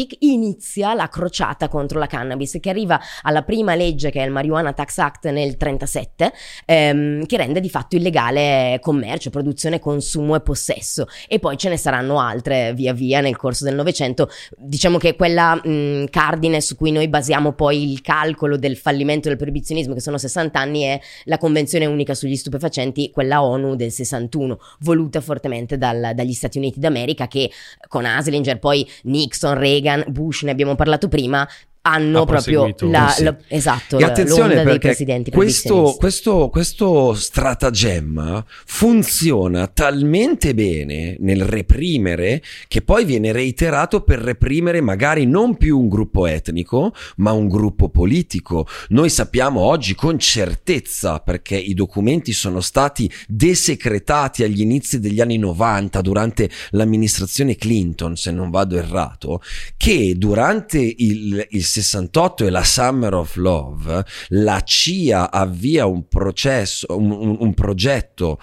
[0.08, 4.32] Narcotic, inizia la crociata contro la cannabis che arriva alla prima legge che è il
[4.32, 6.32] Marijuana Tax Act nel 37
[6.64, 11.76] ehm, che rende di fatto illegale commercio, produzione, consumo e possesso e poi ce ne
[11.76, 14.30] saranno altre via via nel corso del Novecento.
[14.56, 19.36] Diciamo che quella mh, cardine su cui noi basiamo poi il calcolo del fallimento del
[19.36, 24.58] proibizionismo che sono 60 anni è la Convenzione unica sugli stupefacenti, quella ONU del 61,
[24.80, 27.50] voluta fortemente dal- dagli Stati Uniti d'America che
[27.88, 31.48] con Aslinger, poi Nixon, Reagan, Bush, ne abbiamo parlato prima,
[31.82, 33.22] hanno Ha proprio la, sì.
[33.22, 42.42] la- esatto, E attenzione perché presidenti questo, questo, questo stratagemma funziona talmente bene nel reprimere
[42.66, 47.88] che poi viene reiterato per reprimere magari non più un gruppo etnico ma un gruppo
[47.88, 48.66] politico.
[48.88, 55.38] Noi sappiamo oggi con certezza perché i documenti sono stati desecretati agli inizi degli anni
[55.38, 59.40] 90 durante l'amministrazione Clinton se non vado errato
[59.76, 66.86] che durante il, il 68 e la Summer of Love la CIA avvia un processo,
[66.90, 68.38] un, un- un progetto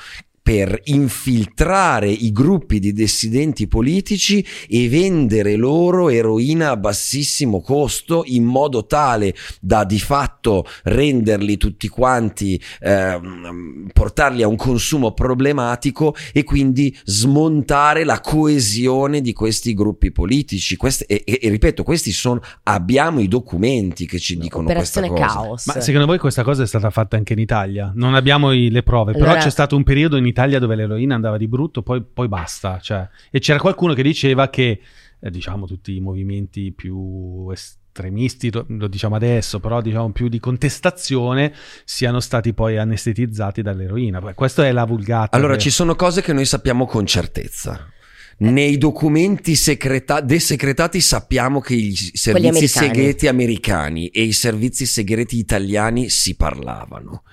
[0.45, 8.43] per infiltrare i gruppi di dissidenti politici e vendere loro eroina a bassissimo costo in
[8.43, 16.43] modo tale da di fatto renderli tutti quanti, ehm, portarli a un consumo problematico e
[16.43, 20.75] quindi smontare la coesione di questi gruppi politici.
[20.75, 25.25] Queste- e, e- e ripeto, questi sono, abbiamo i documenti che ci dicono questa cosa.
[25.25, 25.65] Caos.
[25.65, 27.91] Ma secondo voi questa cosa è stata fatta anche in Italia?
[27.95, 31.15] Non abbiamo i- le prove, però Allora- c'è stato un periodo in Italia dove l'eroina
[31.15, 32.79] andava di brutto, poi, poi basta.
[32.79, 34.79] Cioè, e c'era qualcuno che diceva che,
[35.19, 40.39] eh, diciamo, tutti i movimenti più estremisti, lo, lo diciamo adesso, però diciamo più di
[40.39, 41.53] contestazione,
[41.85, 44.19] siano stati poi anestetizzati dall'eroina.
[44.19, 45.35] Beh, Questa è la vulgata.
[45.35, 47.89] Allora, che- ci sono cose che noi sappiamo con certezza.
[48.37, 52.67] Nei documenti secreta- desecretati sappiamo che i servizi americani.
[52.67, 57.23] segreti americani e i servizi segreti italiani si parlavano.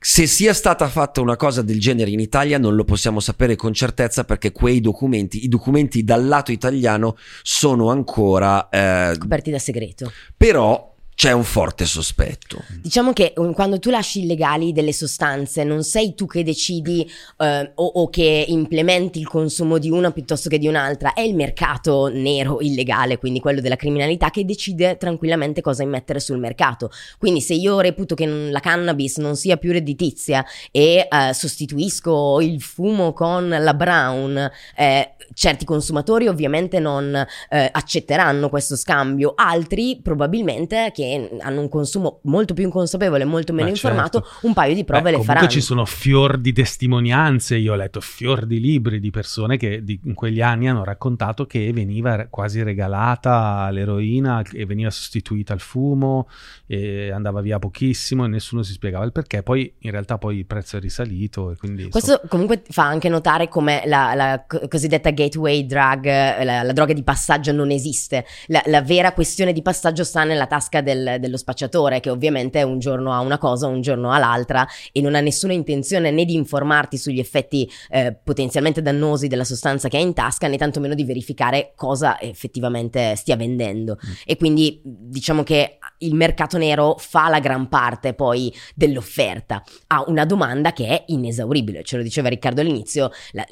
[0.00, 3.72] Se sia stata fatta una cosa del genere in Italia non lo possiamo sapere con
[3.72, 8.68] certezza perché quei documenti, i documenti dal lato italiano sono ancora...
[8.68, 10.12] eh, coperti da segreto.
[10.36, 12.62] però c'è un forte sospetto.
[12.82, 17.72] Diciamo che um, quando tu lasci illegali delle sostanze, non sei tu che decidi eh,
[17.74, 22.08] o, o che implementi il consumo di una piuttosto che di un'altra, è il mercato
[22.08, 26.90] nero illegale, quindi quello della criminalità, che decide tranquillamente cosa immettere sul mercato.
[27.16, 32.60] Quindi se io reputo che la cannabis non sia più redditizia e eh, sostituisco il
[32.60, 37.14] fumo con la brown, eh, certi consumatori ovviamente non
[37.48, 41.04] eh, accetteranno questo scambio, altri probabilmente che
[41.40, 44.46] hanno un consumo molto più inconsapevole, molto meno Beh, informato, certo.
[44.46, 45.52] un paio di prove Beh, le comunque faranno.
[45.52, 50.00] ci sono fior di testimonianze, io ho letto fior di libri di persone che di-
[50.04, 56.28] in quegli anni hanno raccontato che veniva quasi regalata l'eroina e veniva sostituita al fumo
[56.66, 60.46] e andava via pochissimo e nessuno si spiegava il perché, poi in realtà poi il
[60.46, 61.88] prezzo è risalito e quindi...
[61.88, 66.92] Questo comunque fa anche notare come la, la co- cosiddetta gateway drug, la, la droga
[66.92, 68.24] di passaggio non esiste.
[68.46, 72.78] La, la vera questione di passaggio sta nella tasca del- dello spacciatore, che ovviamente un
[72.78, 76.34] giorno ha una cosa, un giorno ha l'altra e non ha nessuna intenzione né di
[76.34, 81.04] informarti sugli effetti eh, potenzialmente dannosi della sostanza che ha in tasca, né tantomeno di
[81.04, 83.98] verificare cosa effettivamente stia vendendo.
[84.24, 89.62] E quindi diciamo che il mercato nero fa la gran parte poi dell'offerta.
[89.88, 93.46] Ha una domanda che è inesauribile, ce lo diceva Riccardo all'inizio, la-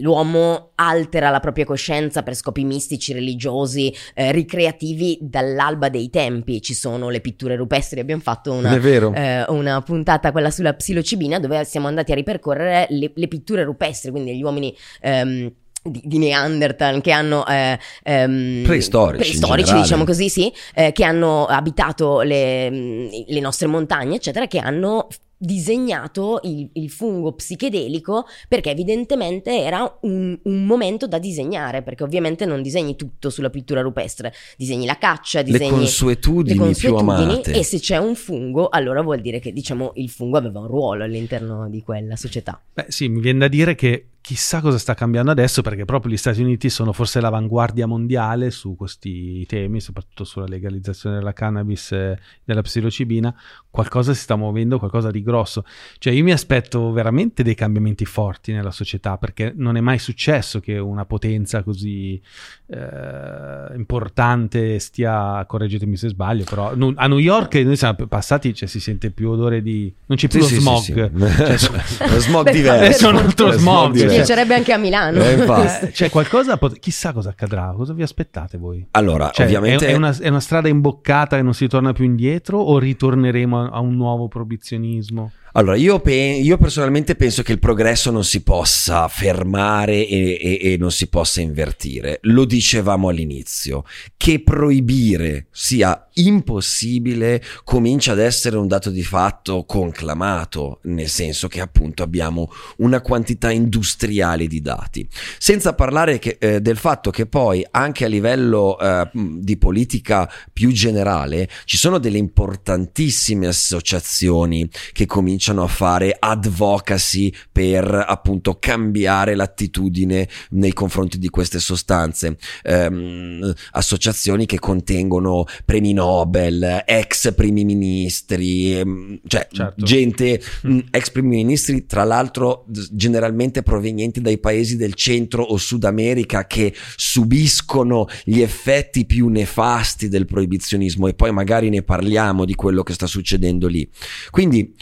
[0.00, 6.74] l'uomo altera la propria coscienza per scopi mistici, religiosi, eh, ricreativi dall'alba dei tempi, ci
[6.74, 8.70] sono le pitture rupestri, abbiamo fatto una,
[9.14, 14.10] eh, una puntata, quella sulla psilocibina, dove siamo andati a ripercorrere le, le pitture rupestri,
[14.10, 14.76] quindi gli uomini...
[15.00, 21.04] ehm, di, di Neanderthal che hanno eh, ehm, Preistorici, preistorici diciamo così sì eh, che
[21.04, 25.08] hanno abitato le, mh, le nostre montagne eccetera che hanno
[25.42, 32.44] disegnato il, il fungo psichedelico perché evidentemente era un, un momento da disegnare perché ovviamente
[32.44, 37.32] non disegni tutto sulla pittura rupestre disegni la caccia Le disegni consuetudini, le più consuetudini
[37.32, 37.52] amate.
[37.52, 41.04] e se c'è un fungo allora vuol dire che diciamo il fungo aveva un ruolo
[41.04, 45.30] all'interno di quella società Beh, sì, mi viene da dire che chissà cosa sta cambiando
[45.30, 50.46] adesso perché proprio gli Stati Uniti sono forse l'avanguardia mondiale su questi temi, soprattutto sulla
[50.46, 53.34] legalizzazione della cannabis e della psilocibina,
[53.70, 55.64] qualcosa si sta muovendo, qualcosa di grosso.
[55.98, 60.60] Cioè io mi aspetto veramente dei cambiamenti forti nella società perché non è mai successo
[60.60, 62.20] che una potenza così
[62.66, 68.80] eh, importante stia, correggetemi se sbaglio, però a New York noi siamo passati, cioè si
[68.80, 69.92] sente più odore di...
[70.06, 71.56] non c'è più Sì, lo sì, sì, smog.
[71.56, 71.66] sì.
[71.66, 72.68] Cioè, Lo smog diverso.
[72.80, 72.92] favore.
[72.92, 74.09] Sono altro Lo smog.
[74.16, 75.20] Piacerebbe anche a Milano.
[75.22, 78.86] Eh, eh, cioè qualcosa, pot- chissà cosa accadrà, cosa vi aspettate voi?
[78.92, 79.86] Allora, Cioè, ovviamente...
[79.86, 83.64] è, è una, è una strada imboccata e non si torna più indietro o ritorneremo
[83.64, 85.32] a, a un nuovo proibizionismo?
[85.52, 90.72] Allora, io, pe- io personalmente penso che il progresso non si possa fermare e, e-
[90.72, 92.18] e non si possa invertire.
[92.22, 93.84] Lo dicevamo all'inizio,
[94.16, 101.60] che proibire sia impossibile comincia ad essere un dato di fatto conclamato, nel senso che
[101.60, 102.48] appunto abbiamo
[102.78, 105.08] una quantità industriale di dati.
[105.38, 110.70] Senza parlare che- eh, del fatto che poi anche a livello eh, di politica più
[110.70, 120.28] generale ci sono delle importantissime associazioni che cominciano a fare advocacy per appunto cambiare l'attitudine
[120.50, 122.36] nei confronti di queste sostanze.
[122.62, 129.84] Ehm, associazioni che contengono premi Nobel, ex primi ministri, ehm, cioè Certo.
[129.84, 135.84] gente, mh, ex primi ministri, tra l'altro generalmente provenienti dai paesi del centro o Sud
[135.84, 142.54] America che subiscono gli effetti più nefasti del proibizionismo e poi magari ne parliamo di
[142.54, 143.88] quello che sta succedendo lì.
[144.30, 144.74] Quindi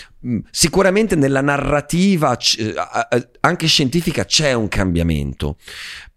[0.50, 2.74] sicuramente nella narrativa eh,
[3.40, 5.56] anche scientifica c'è un cambiamento.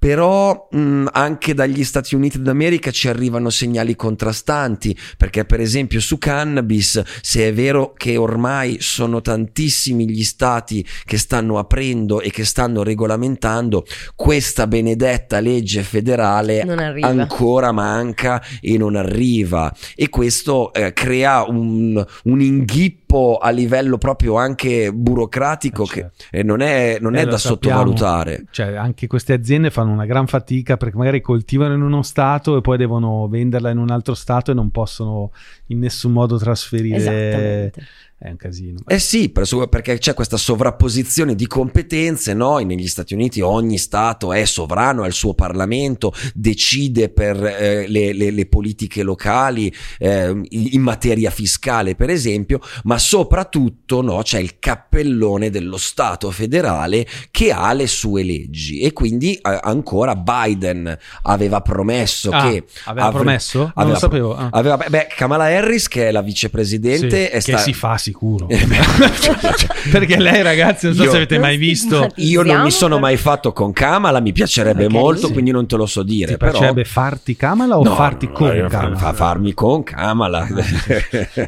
[0.01, 6.17] Però mh, anche dagli Stati Uniti d'America ci arrivano segnali contrastanti, perché per esempio su
[6.17, 12.45] cannabis, se è vero che ormai sono tantissimi gli stati che stanno aprendo e che
[12.45, 13.85] stanno regolamentando,
[14.15, 16.61] questa benedetta legge federale
[17.01, 23.00] ancora manca e non arriva e questo eh, crea un, un inghippo
[23.37, 26.23] a livello proprio anche burocratico Eh, che certo.
[26.31, 27.79] eh, non è, non Eh, è da sappiamo.
[27.79, 28.45] sottovalutare.
[28.51, 32.61] Cioè, anche queste aziende fanno una gran fatica perché magari coltivano in uno stato e
[32.61, 35.31] poi devono venderla in un altro stato e non possono
[35.71, 36.97] in nessun modo trasferire.
[36.97, 37.85] Esattamente.
[38.21, 38.77] È un casino.
[38.85, 44.31] Eh sì, per- perché c'è questa sovrapposizione di competenze, noi negli Stati Uniti ogni Stato
[44.31, 50.39] è sovrano, ha il suo Parlamento, decide per eh, le, le- le politiche locali eh,
[50.49, 57.51] in materia fiscale per esempio, ma soprattutto no, c'è il cappellone dello Stato federale che
[57.51, 62.65] ha le sue leggi e quindi eh, ancora Biden aveva promesso Ah, che...
[62.85, 63.57] aveva avre- promesso?
[63.59, 64.35] Non aveva lo sapevo.
[64.35, 64.49] ah.
[64.51, 68.47] aveva- beh, Kamala Harris che è la vicepresidente Sì, è sta- che si fa sicuro.
[69.91, 72.07] Perché lei, ragazzi, non so Io- se avete mai visto.
[72.17, 75.33] Io non mi sono per- mai fatto con Kamala, mi piacerebbe Magari molto, sì.
[75.33, 76.31] quindi non te lo so dire.
[76.33, 76.51] Ti però...
[76.51, 78.95] piacerebbe farti Kamala o No, farti no, con Kamala?
[78.97, 80.47] fa- farmi con Kamala.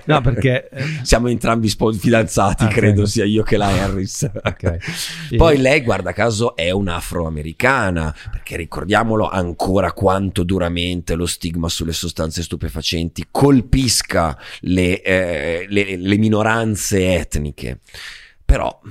[0.05, 0.69] No, perché...
[0.69, 3.07] eh, Siamo entrambi fidanzati, Ah, credo ok.
[3.07, 4.29] sia io che la Harris.
[4.41, 4.77] ok.
[5.37, 12.41] Poi lei, guarda caso, è un'afroamericana, perché ricordiamolo ancora quanto duramente lo stigma sulle sostanze
[12.43, 14.02] stupefacenti colpisca
[14.61, 17.79] le, eh, le- le minoranze etniche.
[18.45, 18.81] Però,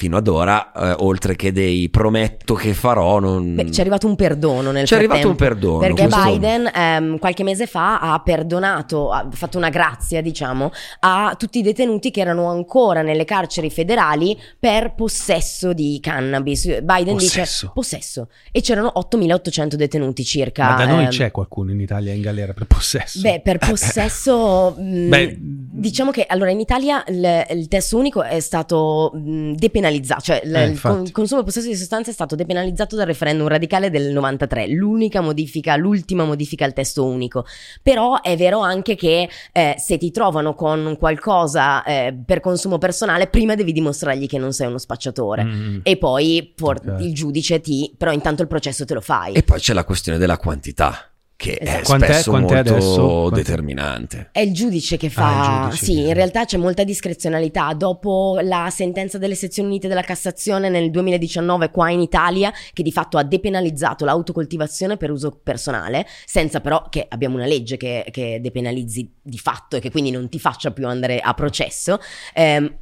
[0.00, 3.54] fino ad ora, eh, oltre che dei prometto che farò, non...
[3.54, 6.30] Beh, ci è arrivato un perdono nel Ci è arrivato frattempo, un perdono, Perché questo-
[6.30, 10.70] Biden ehm, qualche mese fa ha perdonato, ha fatto una grazia, diciamo,
[11.00, 16.80] a tutti i detenuti che erano ancora nelle carceri federali per possesso di cannabis.
[16.80, 17.66] Biden Possesso.
[17.66, 18.28] dice possesso.
[18.52, 20.66] E c'erano 8.800 detenuti circa.
[20.70, 23.20] Ma da noi ehm, c'è qualcuno in Italia in galera per possesso?
[23.20, 28.40] Beh, per possesso, mh, Beh, diciamo che allora in Italia il, il testo unico è
[28.40, 29.88] stato mh, depenalizzato,
[30.20, 30.96] cioè l- Eh, il infatti.
[30.96, 35.20] con- consumo e possesso di sostanze è stato depenalizzato dal referendum radicale del 93, l'unica
[35.20, 37.44] modifica, l'ultima modifica al testo unico.
[37.82, 43.26] Però è vero anche che eh, se ti trovano con qualcosa eh, per consumo personale,
[43.26, 45.44] prima devi dimostrargli che non sei uno spacciatore.
[45.44, 45.78] Mm.
[45.82, 47.00] E poi por- Ok.
[47.00, 49.34] il giudice ti, però intanto il processo te lo fai.
[49.34, 51.09] E poi c'è la questione della quantità,
[51.40, 51.84] che è Esatto.
[51.84, 53.06] Quant'è- spesso quant'è molto adesso?
[53.06, 53.36] Quant'è?
[53.36, 54.28] determinante.
[54.30, 55.30] È il giudice che Ah, fa.
[55.30, 57.72] il giudice sì, in realtà c'è molta discrezionalità.
[57.72, 62.92] Dopo la sentenza delle sezioni unite della Cassazione nel 2019, qua in Italia, che di
[62.92, 68.38] fatto ha depenalizzato l'autocoltivazione per uso personale, senza però che abbiamo una legge che, che
[68.42, 71.98] depenalizzi di fatto e che quindi non ti faccia più andare a processo.
[72.34, 72.76] ehm,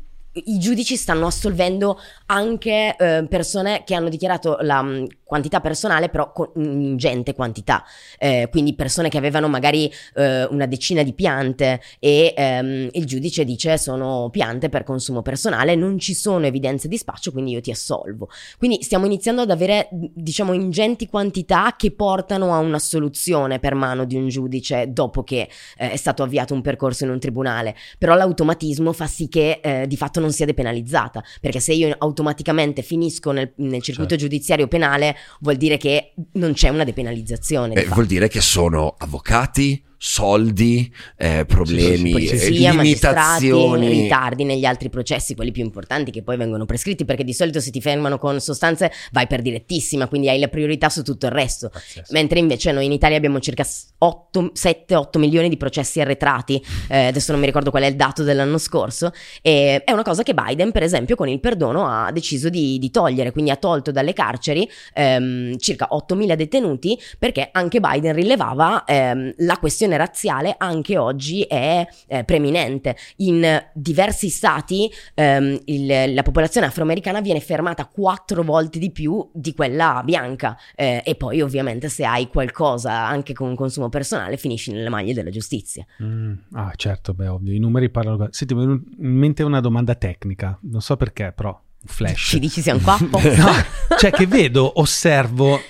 [0.44, 4.84] i giudici stanno assolvendo anche eh, persone che hanno dichiarato la
[5.28, 7.84] quantità personale, però con ingente quantità.
[8.18, 13.44] Eh, quindi persone che avevano magari eh, una decina di piante e ehm, il giudice
[13.44, 17.70] dice sono piante per consumo personale, non ci sono evidenze di spaccio, quindi io ti
[17.70, 18.30] assolvo.
[18.56, 24.06] Quindi stiamo iniziando ad avere, diciamo, ingenti quantità che portano a una soluzione per mano
[24.06, 27.76] di un giudice dopo che eh, è stato avviato un percorso in un tribunale.
[27.98, 32.80] Però l'automatismo fa sì che eh, di fatto non sia depenalizzata, perché se io automaticamente
[32.80, 34.16] finisco nel, nel circuito Certo.
[34.16, 37.74] giudiziario penale, vuol dire che non c'è una depenalizzazione.
[37.74, 43.88] di Eh, vuol dire che sono avvocati, soldi, eh, problemi, eh, polizia, magistrati, limitazioni.
[43.88, 47.70] ritardi negli altri processi, quelli più importanti che poi vengono prescritti, perché di solito se
[47.72, 51.68] ti fermano con sostanze vai per direttissima, quindi hai la priorità su tutto il resto.
[51.68, 52.12] Pazzesco.
[52.12, 57.40] Mentre invece noi in Italia abbiamo circa 7-8 milioni di processi arretrati, eh, adesso non
[57.40, 59.10] mi ricordo qual è il dato dell'anno scorso,
[59.42, 62.90] e è una cosa che Biden per esempio con il perdono ha deciso di, di
[62.90, 69.34] togliere, quindi ha tolto dalle carceri ehm, circa 8.000 detenuti perché anche Biden rilevava ehm,
[69.38, 72.96] la questione razziale anche oggi è eh, preminente.
[73.16, 79.54] In diversi stati ehm, il- la popolazione afroamericana viene fermata quattro volte di più di
[79.54, 84.88] quella bianca eh, e poi ovviamente se hai qualcosa anche con consumo personale finisci nelle
[84.88, 85.84] maglie della giustizia.
[86.02, 88.28] Mm, ah, certo, beh, ovvio, i numeri parlano.
[88.30, 92.28] Senti, mi è venuta in mente una domanda tecnica, non so perché, però, un flash.
[92.30, 92.96] Ci dici siamo qua?
[93.10, 93.52] No,
[93.98, 95.60] cioè che vedo, osservo,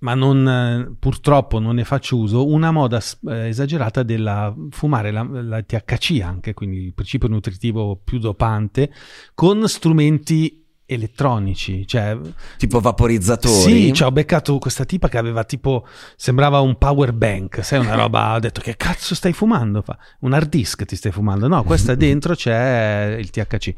[0.00, 5.22] ma non, eh, purtroppo non ne faccio uso, una moda eh, esagerata della fumare la,
[5.22, 8.92] la THC anche, quindi il principio nutritivo più dopante,
[9.34, 12.16] con strumenti elettronici, cioè
[12.56, 13.54] Tipo vaporizzatori.
[13.54, 15.86] sì, cioè, ho beccato questa tipa che aveva tipo,
[16.16, 19.82] sembrava un power bank, sai una roba, ho detto che cazzo stai fumando?
[19.82, 21.46] Fa, un hard disk ti stai fumando?
[21.46, 23.74] No, questa dentro c'è il THC,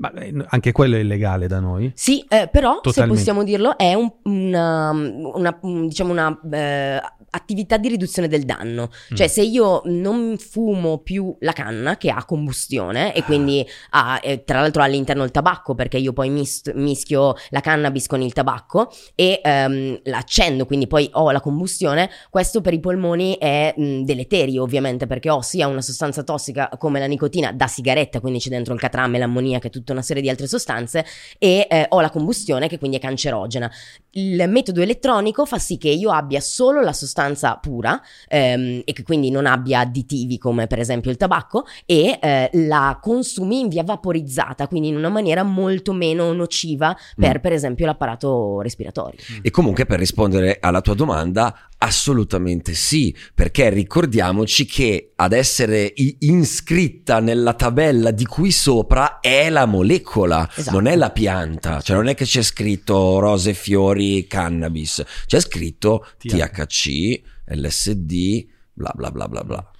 [0.00, 1.92] ma eh, anche quello è illegale da noi.
[1.94, 3.16] Sì, eh, però se Totalmente.
[3.18, 7.00] possiamo dirlo è un- una, una, un- diciamo una eh,
[7.32, 8.88] attività di riduzione del danno.
[9.14, 9.30] Cioè Mm.
[9.30, 14.60] se io non fumo più la canna che ha combustione e quindi ha, eh, tra
[14.60, 19.40] l'altro all'interno il tabacco perché io poi mis- mischio la cannabis con il tabacco e
[19.44, 24.62] ehm, la accendo quindi poi ho la combustione, questo per i polmoni è mh, deleterio
[24.62, 28.74] ovviamente perché ho sia una sostanza tossica come la nicotina da sigaretta, quindi c'è dentro
[28.74, 31.04] il catrame, l'ammoniaca e tutta una serie di altre sostanze
[31.38, 33.70] e eh, ho la combustione che quindi è cancerogena.
[34.12, 39.02] Il metodo elettronico fa sì che io abbia solo la sostanza pura ehm, e che
[39.02, 43.84] quindi non abbia additivi come per esempio il tabacco e eh, la consumi in via
[43.84, 47.40] vaporizzata, quindi in una maniera molto meno nociva per Mm.
[47.40, 49.20] per esempio l'apparato respiratorio.
[49.42, 57.20] E comunque per rispondere alla tua domanda, assolutamente sì, perché ricordiamoci che ad essere iscritta
[57.20, 60.76] nella tabella di qui sopra è la molecola, Esatto.
[60.76, 66.06] non è la pianta, cioè non è che c'è scritto rose, fiori, cannabis, c'è scritto
[66.18, 69.70] THC, LSD, bla bla bla bla bla.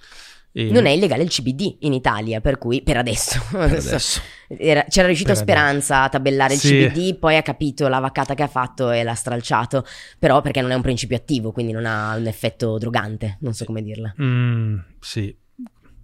[0.53, 4.19] E- Non è illegale il CBD in Italia, per cui per adesso, Per adesso.
[4.57, 6.73] Era- c'era riuscito Per Speranza a tabellare Sì.
[6.73, 9.85] il CBD, poi ha capito la vaccata che ha fatto e l'ha stralciato,
[10.19, 13.63] però perché non è un principio attivo, quindi non ha un effetto drogante, non so
[13.63, 14.13] come dirla.
[14.21, 15.33] Mm, sì.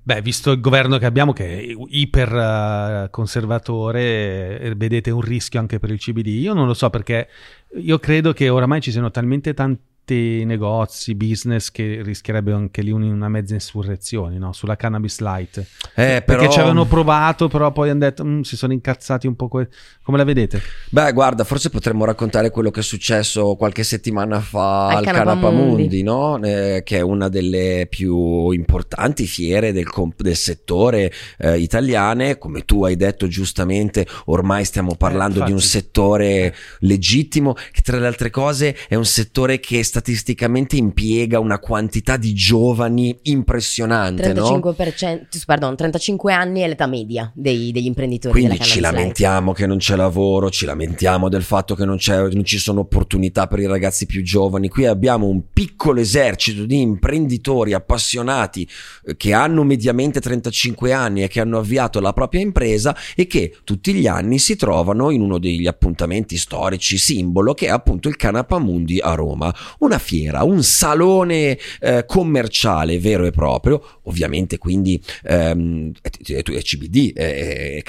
[0.08, 5.60] Beh, visto il governo che abbiamo che è iper eh, conservatore, eh, vedete un rischio
[5.60, 6.28] anche per il CBD.
[6.28, 7.28] Io non lo so perché
[7.76, 9.82] io credo che oramai ci siano talmente tanti
[10.14, 14.54] negozi, business che rischierebbero anche lì un- una mezza insurrezione no?
[14.54, 15.58] sulla cannabis light.
[15.58, 19.36] Eh, Perché però- ci avevano provato, però poi hanno detto "Mm, si sono incazzati un
[19.36, 19.48] po'.
[19.48, 19.68] que-".
[20.04, 20.62] Come la vedete?
[20.90, 25.90] Beh, guarda, forse potremmo raccontare quello che è successo qualche settimana fa Al al Canapamundi.
[25.90, 26.42] Canapamundi, no?
[26.44, 32.38] Eh, che è una delle più importanti fiere del, comp- del settore eh, italiane.
[32.38, 38.08] Come tu hai detto giustamente, ormai stiamo parlando di un settore legittimo, che tra le
[38.08, 44.60] altre cose è un settore che statisticamente impiega una quantità di giovani impressionante, no?
[44.60, 49.78] 35%, pardon, 35 anni è l'età media dei- degli imprenditori Quindi ci lamentiamo che non
[49.78, 53.66] c'è lavoro, ci lamentiamo del fatto che non, c'è- non ci sono opportunità per i
[53.66, 54.70] ragazzi più giovani.
[54.70, 58.68] Qui abbiamo un piccolo esercito di imprenditori appassionati
[59.06, 63.56] eh, che hanno mediamente 35 anni e che hanno avviato la propria impresa e che
[63.64, 68.16] tutti gli anni si trovano in uno degli appuntamenti storici simbolo che è appunto il
[68.16, 69.52] Canapamundi a Roma.
[69.88, 77.14] Una fiera, un salone eh, commerciale vero e proprio, ovviamente quindi ehm, è, è, CBD,
[77.14, 77.82] è,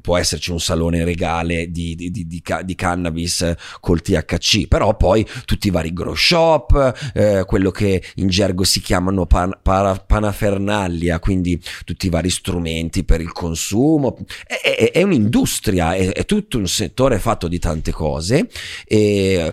[0.00, 5.68] può esserci un salone regale di, di, di, di, cannabis col THC, però poi tutti
[5.68, 11.60] i vari grow shop, eh, quello che in gergo si chiamano pan, para, panafernalia, quindi
[11.84, 17.48] tutti i vari strumenti per il consumo, è, è un'industria, è, tutto un settore fatto
[17.48, 18.48] di tante cose
[18.86, 19.52] e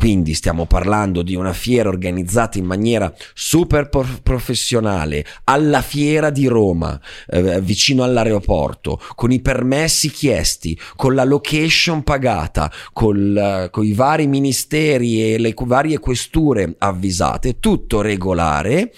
[0.00, 3.90] quindi stiamo parlando di una fiera organizzata in maniera super
[4.22, 12.02] professionale alla fiera di Roma, eh, vicino all'aeroporto, con i permessi chiesti, con la location
[12.02, 18.94] pagata, col, con i vari ministeri e le varie questure avvisate, tutto regolare.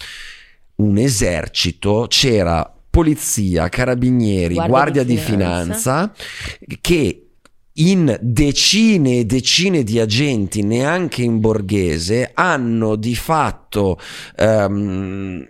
[0.77, 6.13] Un esercito, c'era polizia, carabinieri, guardia, guardia di, finanza.
[6.15, 6.21] di
[6.61, 7.22] finanza che
[7.75, 13.99] in decine e decine di agenti, neanche in borghese, hanno di fatto
[14.39, 15.47] um,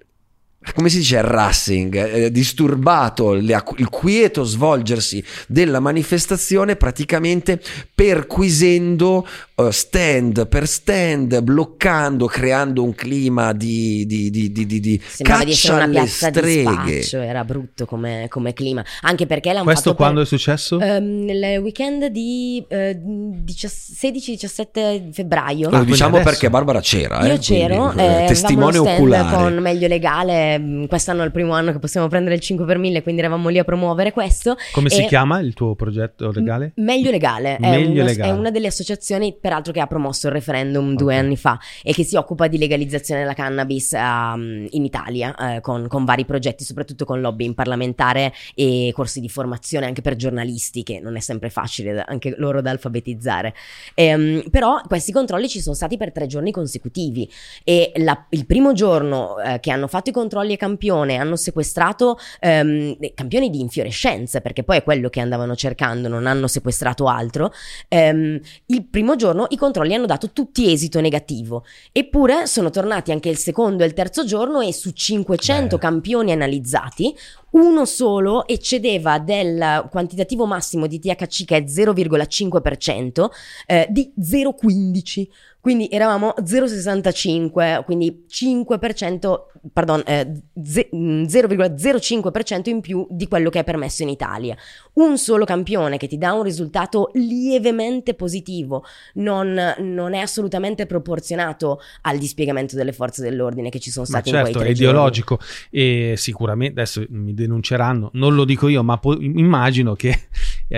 [0.75, 7.61] come si dice harassing, eh, disturbato le, il quieto svolgersi della manifestazione praticamente
[7.95, 15.83] perquisendo uh, stand per stand, bloccando, creando un clima di, di, di, di, di caccia
[15.83, 17.03] alle streghe.
[17.03, 20.77] Spaccio, era brutto come, come, clima, anche perché l'hanno Questo fatto quando per, è successo?
[20.77, 23.01] Um, nel weekend di uh, eh,
[23.47, 25.71] 16-17 febbraio.
[25.71, 27.27] Lo diciamo perché Barbara c'era.
[27.27, 29.37] Io eh, c'ero, quindi, eh, testimone oculare.
[29.37, 32.79] con Meglio Legale Ehm, quest'anno è il primo anno che possiamo prendere il 5 per
[32.79, 34.57] 1000, quindi eravamo lì a promuovere questo.
[34.73, 36.73] Come si chiama il tuo progetto legale?
[36.77, 38.31] Meglio Legale, è, Meglio una, legale.
[38.31, 40.97] è una delle associazioni peraltro che ha promosso il referendum okay.
[40.97, 45.61] due anni fa e che si occupa di legalizzazione della cannabis um, in Italia uh,
[45.61, 50.83] con, con, vari progetti, soprattutto con lobbying parlamentare e corsi di formazione anche per giornalisti,
[50.83, 53.55] che non è sempre facile anche loro da alfabetizzare.
[53.95, 57.31] Um, però questi controlli ci sono stati per tre giorni consecutivi
[57.63, 61.37] e la, il primo giorno uh, che hanno fatto i controlli a campione campione, hanno
[61.37, 67.07] sequestrato ehm, campioni di infiorescenze, perché poi è quello che andavano cercando, non hanno sequestrato
[67.07, 67.53] altro,
[67.89, 71.65] ehm, il primo giorno i controlli hanno dato tutti esito negativo.
[71.93, 75.83] Eppure sono tornati anche il secondo e il terzo giorno e su 500 Beh.
[75.83, 77.15] campioni analizzati,
[77.53, 83.29] uno solo eccedeva del quantitativo massimo di THC che è 0,5%
[83.67, 85.27] eh, di 0,15%.
[85.63, 89.43] Quindi eravamo 0,65, quindi 5%,
[89.73, 94.57] pardon, eh, 0,05% in più di quello che è permesso in Italia.
[94.95, 98.85] Un solo campione che ti dà un risultato lievemente positivo
[99.15, 104.39] non, non è assolutamente proporzionato al dispiegamento delle forze dell'ordine che ci sono stati ma
[104.39, 105.39] in certo, quei tre è ideologico
[105.71, 110.23] e sicuramente, adesso mi denunceranno, non lo dico io, ma po- immagino che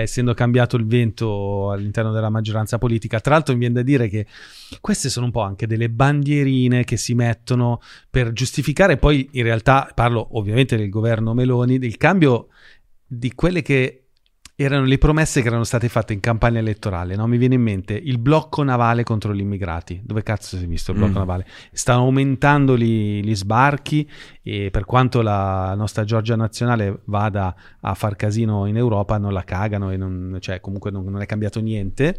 [0.01, 4.25] essendo cambiato il vento all'interno della maggioranza politica, tra l'altro mi viene da dire che
[4.81, 8.97] queste sono un po' anche delle bandierine che si mettono per giustificare.
[8.97, 12.47] Poi in realtà parlo ovviamente del governo Meloni, del cambio
[13.05, 14.04] di quelle che
[14.57, 17.27] erano le promesse che erano state fatte in campagna elettorale, no?
[17.27, 20.01] Mi viene in mente il blocco navale contro gli immigrati.
[20.03, 21.17] Dove cazzo si è visto il blocco mm.
[21.17, 21.45] navale?
[21.73, 24.09] Stanno aumentando gli, gli, sbarchi
[24.41, 29.43] e per quanto la nostra Georgia nazionale vada a far casino in Europa, non la
[29.43, 32.17] cagano e non, cioè, comunque non, non è cambiato niente.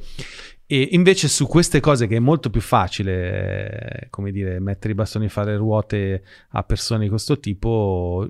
[0.69, 4.97] E invece su queste cose che è molto più facile, eh, come dire, mettere i
[4.97, 8.29] bastoni e fare ruote a persone di questo tipo,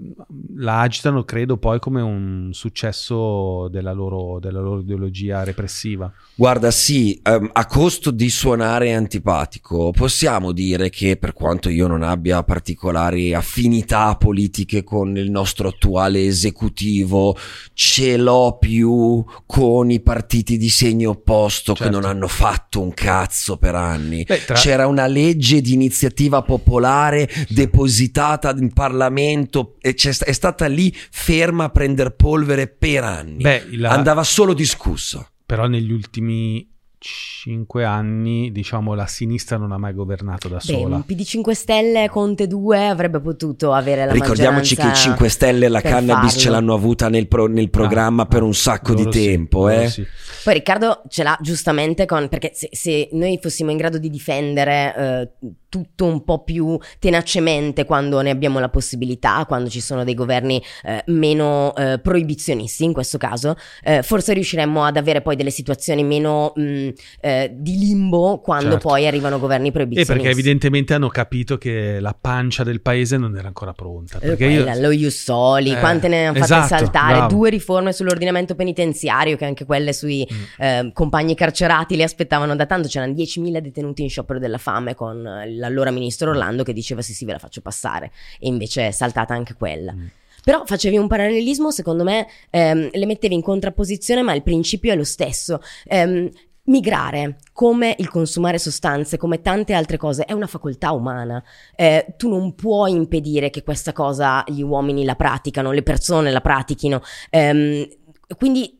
[0.57, 6.13] la agitano, credo, poi come un successo della loro, della loro ideologia repressiva.
[6.35, 12.03] Guarda, sì, um, a costo di suonare antipatico, possiamo dire che per quanto io non
[12.03, 17.35] abbia particolari affinità politiche con il nostro attuale esecutivo,
[17.73, 21.85] ce l'ho più con i partiti di segno opposto certo.
[21.85, 24.25] che non hanno hanno fatto un cazzo per anni.
[24.25, 24.55] Beh, tra...
[24.57, 31.71] C'era una legge di iniziativa popolare depositata in Parlamento e è stata lì ferma a
[31.71, 33.43] prendere polvere per anni.
[33.43, 33.91] Beh, la...
[33.91, 35.29] Andava solo discusso.
[35.47, 36.69] Però negli ultimi
[37.07, 40.97] cinque anni, diciamo, la sinistra non ha mai governato da Beh, sola.
[40.97, 45.69] Un PD 5 Stelle, Conte 2 avrebbe potuto avere la Ricordiamoci che i 5 Stelle
[45.69, 46.41] la cannabis farlo.
[46.41, 49.69] ce l'hanno avuta nel, pro, nel programma ah, per un sacco di tempo.
[49.69, 49.89] Sì, eh.
[49.89, 50.07] sì.
[50.43, 54.95] Poi Riccardo ce l'ha giustamente con, perché se, se noi fossimo in grado di difendere
[54.97, 60.15] eh, tutto un po' più tenacemente quando ne abbiamo la possibilità, quando ci sono dei
[60.15, 65.51] governi eh, meno eh, proibizionisti in questo caso, eh, forse riusciremmo ad avere poi delle
[65.51, 66.91] situazioni meno mh,
[67.21, 68.89] eh, di limbo quando Certo.
[68.89, 70.13] poi arrivano governi E proibizionisti.
[70.15, 74.19] perché evidentemente hanno capito che la pancia del paese non era ancora pronta.
[74.19, 74.63] Eh, Perché io...
[74.65, 77.35] quella, lo Jussoli, Eh, quante ne hanno fatte esatto, saltare, bravo.
[77.35, 80.63] due riforme sull'ordinamento penitenziario, che anche quelle sui Mm.
[80.63, 85.27] eh, compagni carcerati le aspettavano da tanto, c'erano 10.000 detenuti in sciopero della fame con
[85.27, 88.91] eh, l'allora ministro Orlando che diceva sì sì ve la faccio passare e invece è
[88.91, 89.93] saltata anche quella.
[89.93, 90.07] Mm.
[90.45, 94.97] Però facevi un parallelismo, secondo me ehm, le mettevi in contrapposizione, ma il principio è
[94.97, 95.61] lo stesso.
[95.87, 96.31] Ehm,
[96.67, 101.43] migrare, come il consumare sostanze, come tante altre cose, è una facoltà umana.
[101.75, 106.41] Eh, tu non puoi impedire che questa cosa gli uomini la praticano, le persone la
[106.41, 107.03] pratichino.
[107.31, 107.87] Ehm,
[108.39, 108.75] quindi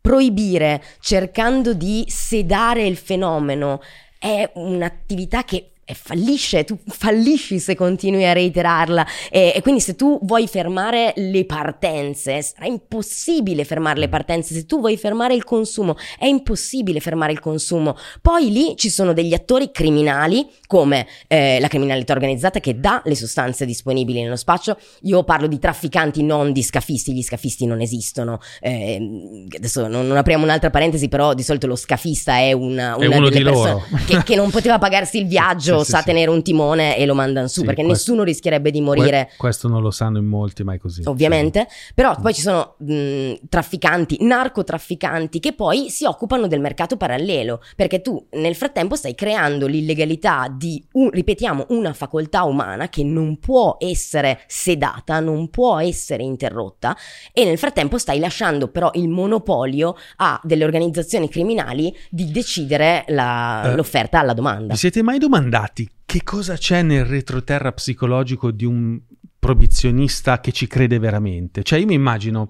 [0.00, 3.80] proibire cercando di sedare il fenomeno
[4.18, 9.06] è un'attività che eh, fallisce, tu fallisci se continui a reiterarla.
[9.30, 14.66] E, e quindi se tu vuoi fermare le partenze sarà impossibile fermare le partenze, se
[14.66, 19.34] tu vuoi fermare il consumo è impossibile fermare il consumo, poi lì ci sono degli
[19.34, 25.24] attori criminali come eh, la criminalità organizzata che dà le sostanze disponibili nello spaccio, io
[25.24, 30.44] parlo di trafficanti non di scafisti, gli scafisti non esistono, eh, adesso non, non apriamo
[30.44, 33.70] un'altra parentesi però di solito lo scafista è una, È una uno delle di persone
[33.70, 33.84] loro.
[34.06, 36.04] che, che non poteva pagarsi il viaggio, Sì, sì, sa sì.
[36.04, 39.26] tenere un timone e lo mandano su perché questo- nessuno rischierebbe di morire.
[39.28, 41.02] Que- questo non lo sanno in molti, ma è così.
[41.06, 47.60] Ovviamente, però poi ci sono mh, trafficanti, narcotrafficanti che poi si occupano del mercato parallelo,
[47.76, 53.38] perché tu nel frattempo stai creando l'illegalità di, un- ripetiamo, una facoltà umana che non
[53.38, 56.96] può essere sedata, non può essere interrotta
[57.32, 63.62] e nel frattempo stai lasciando però il monopolio a delle organizzazioni criminali di decidere la-
[63.72, 64.72] Eh, l'offerta alla domanda.
[64.72, 65.61] Vi siete mai domandati
[66.04, 69.00] che cosa c'è nel retroterra psicologico di un
[69.38, 71.62] proibizionista che ci crede veramente?
[71.62, 72.46] Cioè io mi immagino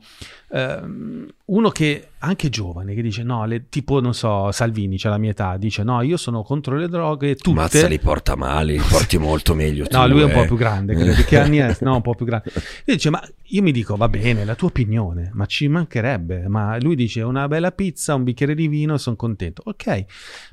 [0.50, 5.16] ehm, uno che anche giovane che dice no, le- tipo non so, Salvini, c'è la
[5.18, 7.56] mia età, dice no, io sono contro le droghe, tutte.
[7.56, 10.46] Mazza li porta male, li porti molto meglio No, lui è un po' eh.
[10.46, 11.22] più grande, credo.
[11.22, 11.76] Che anni è?
[11.80, 12.50] No, un po' più grande.
[12.54, 16.46] Lui dice, ma io mi dico, va bene, la tua opinione, ma ci mancherebbe.
[16.48, 19.62] Ma lui dice, una bella pizza, un bicchiere di vino, sono contento.
[19.64, 20.04] Ok,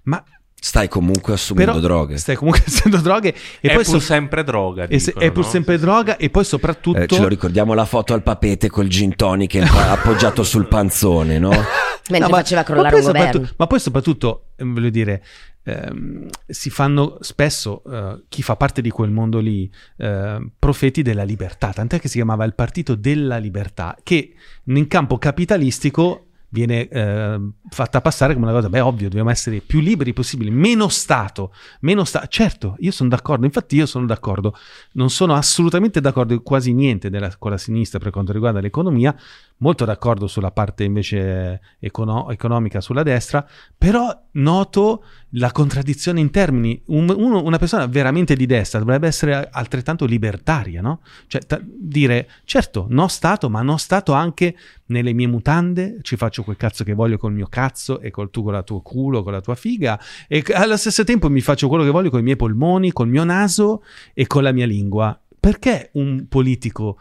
[0.03, 0.23] ma
[0.61, 2.17] Stai comunque assumendo però droghe.
[2.17, 3.29] stai comunque essendo droghe
[3.61, 4.87] e è poi pur so- sempre droga.
[4.87, 5.49] e se- dicono, è pur no?
[5.49, 6.97] sempre droga e poi soprattutto...
[6.99, 11.49] Eh, ce lo ricordiamo la foto al papete col gin tonic appoggiato sul panzone, no?
[12.09, 13.49] Mentre No, ma- faceva ma crollare poi un governo.
[13.55, 15.23] ma poi soprattutto, eh, voglio dire,
[15.63, 21.23] ehm, si fanno spesso, eh, chi fa parte di quel mondo lì, eh, profeti della
[21.23, 24.33] libertà, tant'è che si chiamava il Partito della Libertà, che
[24.65, 27.39] in campo capitalistico viene eh,
[27.69, 32.03] fatta passare come una cosa, beh ovvio, dobbiamo essere più liberi possibile, meno Stato, meno
[32.03, 34.55] Stato, certo, io sono d'accordo, infatti io sono d'accordo,
[34.93, 39.15] non sono assolutamente d'accordo quasi niente della, con la sinistra per quanto riguarda l'economia,
[39.59, 43.45] molto d'accordo sulla parte invece econo- economica sulla destra,
[43.77, 45.03] però noto
[45.33, 46.81] la contraddizione in termini.
[46.87, 51.01] Un- uno- una persona veramente di destra dovrebbe essere altrettanto libertaria, no?
[51.27, 54.55] Cioè ta- dire, certo, no Stato, ma no Stato anche
[54.87, 58.43] nelle mie mutande, ci faccio quel cazzo che voglio col mio cazzo e col tu
[58.43, 61.83] con la tuo culo, con la tua figa, e allo stesso tempo mi faccio quello
[61.83, 63.83] che voglio con i miei polmoni, col mio naso
[64.13, 65.19] e con la mia lingua.
[65.39, 66.97] Perché un politico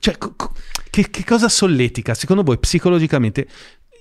[0.00, 0.16] cioè,
[0.94, 3.48] che, che cosa solletica secondo voi psicologicamente?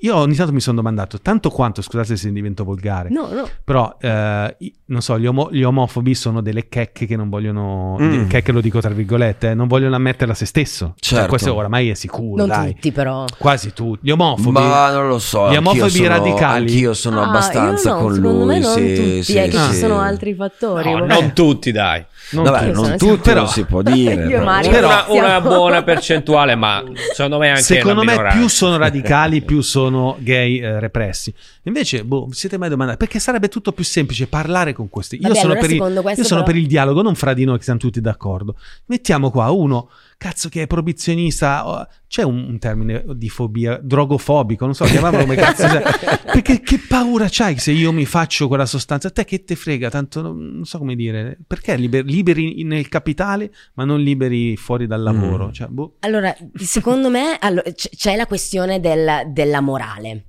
[0.03, 3.47] Io ogni tanto mi sono domandato tanto quanto, scusate se divento volgare, No, no.
[3.63, 4.55] però eh,
[4.87, 8.27] non so, gli, omo- gli omofobi sono delle checche che non vogliono, Mm.
[8.27, 10.93] checche lo dico tra virgolette, eh, non vogliono ammetterla a se stesso.
[10.99, 11.29] Cioè, Certo.
[11.29, 12.73] questo oramai è sicuro, Non dai.
[12.73, 13.23] tutti però.
[13.37, 14.05] Quasi tutti.
[14.05, 14.51] Gli omofobi.
[14.51, 15.49] Ma non lo so.
[15.49, 16.65] Gli omofobi sono- radicali.
[16.65, 18.45] Anch'io sono Ah, abbastanza io no, con secondo lui.
[18.47, 19.69] me non sì, tutti, sì, è che sì.
[19.71, 20.91] ci sono altri fattori.
[20.91, 22.03] No, non tutti, dai.
[22.31, 22.87] non Vabbè, tutti.
[22.89, 24.15] non tutti, però- si può dire.
[24.25, 26.83] Io però- Mario Però- una, una buona percentuale, ma
[27.13, 31.33] secondo me anche Secondo me più sono radicali, più sono gay eh, repressi.
[31.63, 35.15] Invece, boh, vi siete mai domandati perché sarebbe tutto più semplice parlare con questi?
[35.15, 37.45] Io Vabbè, sono, allora per, il, io sono però- per il dialogo, non fra di
[37.45, 38.55] noi che siamo tutti d'accordo.
[38.87, 39.89] Mettiamo qua uno,
[40.24, 45.36] cazzo che è proibizionista, c'è un, un termine di fobia, drogofobico, non so, chiamarlo come
[45.36, 45.67] cazzo.
[46.32, 49.09] Perché che paura c'hai se io mi faccio quella sostanza?
[49.09, 51.38] A te che te frega, tanto non, non so come dire.
[51.45, 55.47] Perché liber- liberi nel capitale ma non liberi fuori dal lavoro?
[55.47, 55.51] Mm.
[55.51, 55.97] Cioè, boh.
[55.99, 60.28] Allora, secondo me allo- c- c'è la questione del- della morale.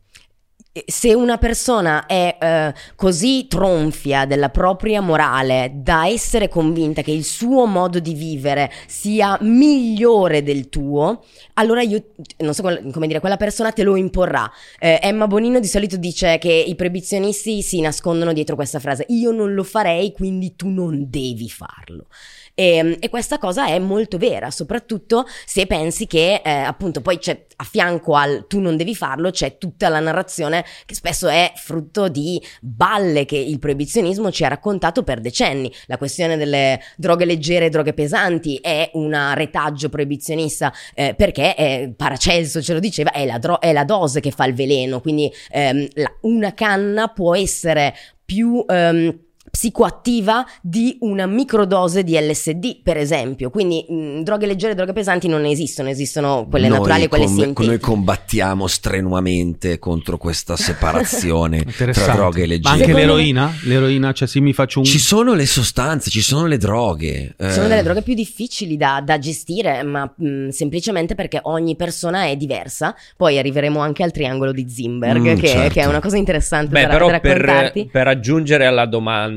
[0.86, 7.22] Se una persona è eh, così tronfia della propria morale da essere convinta che il
[7.22, 11.22] suo modo di vivere sia migliore del tuo,
[11.54, 12.06] allora io,
[12.38, 14.50] non so come dire, quella persona te lo imporrà.
[14.80, 19.30] Eh, Emma Bonino di solito dice che i proibizionisti si nascondono dietro questa frase: Io
[19.30, 22.06] non lo farei, quindi tu non devi farlo.
[22.54, 27.46] E, e questa cosa è molto vera, soprattutto se pensi che eh, appunto poi c'è
[27.56, 32.08] a fianco al tu non devi farlo, c'è tutta la narrazione che spesso è frutto
[32.08, 35.72] di balle che il proibizionismo ci ha raccontato per decenni.
[35.86, 41.92] La questione delle droghe leggere e droghe pesanti è un retaggio proibizionista eh, perché eh,
[41.96, 45.30] Paracelso ce lo diceva, è la, dro- è la, dose che fa il veleno, quindi
[45.50, 47.94] ehm, la, una canna può essere
[48.24, 48.64] più...
[48.68, 53.50] Ehm, psicoattiva di una microdose di LSD, per esempio.
[53.50, 57.24] Quindi mh, droghe leggere e droghe pesanti non esistono, esistono quelle noi naturali e quelle
[57.24, 57.66] com- sintetiche.
[57.66, 62.62] Noi combattiamo strenuamente contro questa separazione tra droghe e leggere.
[62.62, 63.52] Ma anche Secondo l'eroina?
[63.64, 64.84] L'eroina, cioè se mi faccio un...
[64.84, 67.34] Ci sono le sostanze, ci sono le droghe.
[67.36, 72.24] eh, Sono delle droghe più difficili da, da gestire, ma mh, semplicemente perché ogni persona
[72.26, 72.94] è diversa.
[73.16, 75.72] Poi arriveremo anche al triangolo di Zimberg, Mm, che, certo.
[75.74, 77.88] che è una cosa interessante Beh, da, però da per, raccontarti.
[77.90, 79.33] per aggiungere alla domanda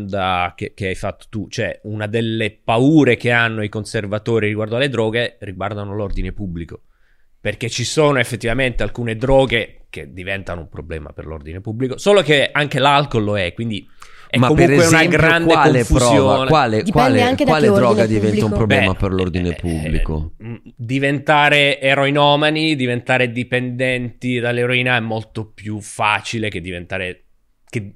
[0.55, 4.89] che, che hai fatto tu, cioè una delle paure che hanno i conservatori riguardo alle
[4.89, 6.81] droghe riguardano l'ordine pubblico.
[7.39, 12.49] Perché ci sono effettivamente alcune droghe che diventano un problema per l'ordine pubblico, solo che
[12.51, 13.87] anche l'alcol lo è, quindi
[14.27, 16.15] è Ma per comunque una esempio, grande quale confusione.
[16.17, 18.55] prova, quale, Dipende quale, anche da quale droga diventa un pubblico.
[18.55, 20.33] problema Beh, per l'ordine eh, pubblico?
[20.37, 27.23] eh, mh, diventare eroinomani, diventare dipendenti dall'eroina è molto più facile che diventare.
[27.69, 27.93] Che,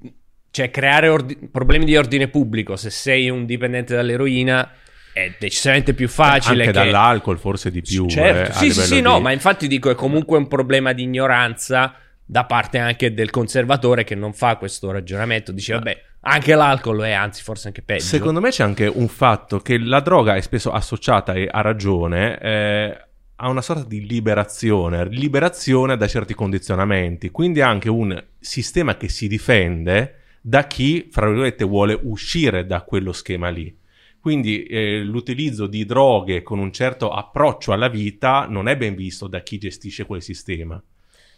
[0.52, 4.70] cioè, creare ordi- problemi di ordine pubblico se sei un dipendente dall'eroina
[5.14, 6.66] è decisamente più facile.
[6.66, 6.84] Anche che...
[6.84, 8.06] dall'alcol forse di più.
[8.06, 11.04] Certo, eh, sì, sì, sì, no, di- ma infatti dico è comunque un problema di
[11.04, 15.52] ignoranza da parte anche del conservatore che non fa questo ragionamento.
[15.52, 18.04] Dice, vabbè, anche l'alcol è, anzi, forse anche peggio.
[18.04, 22.38] Secondo me c'è anche un fatto che la droga è spesso associata e a ragione
[22.38, 29.08] eh, a una sorta di liberazione, liberazione da certi condizionamenti, quindi anche un sistema che
[29.08, 33.74] si difende da chi, fra virgolette, vuole uscire da quello schema lì.
[34.20, 39.28] Quindi eh, l'utilizzo di droghe con un certo approccio alla vita non è ben visto
[39.28, 40.82] da chi gestisce quel sistema.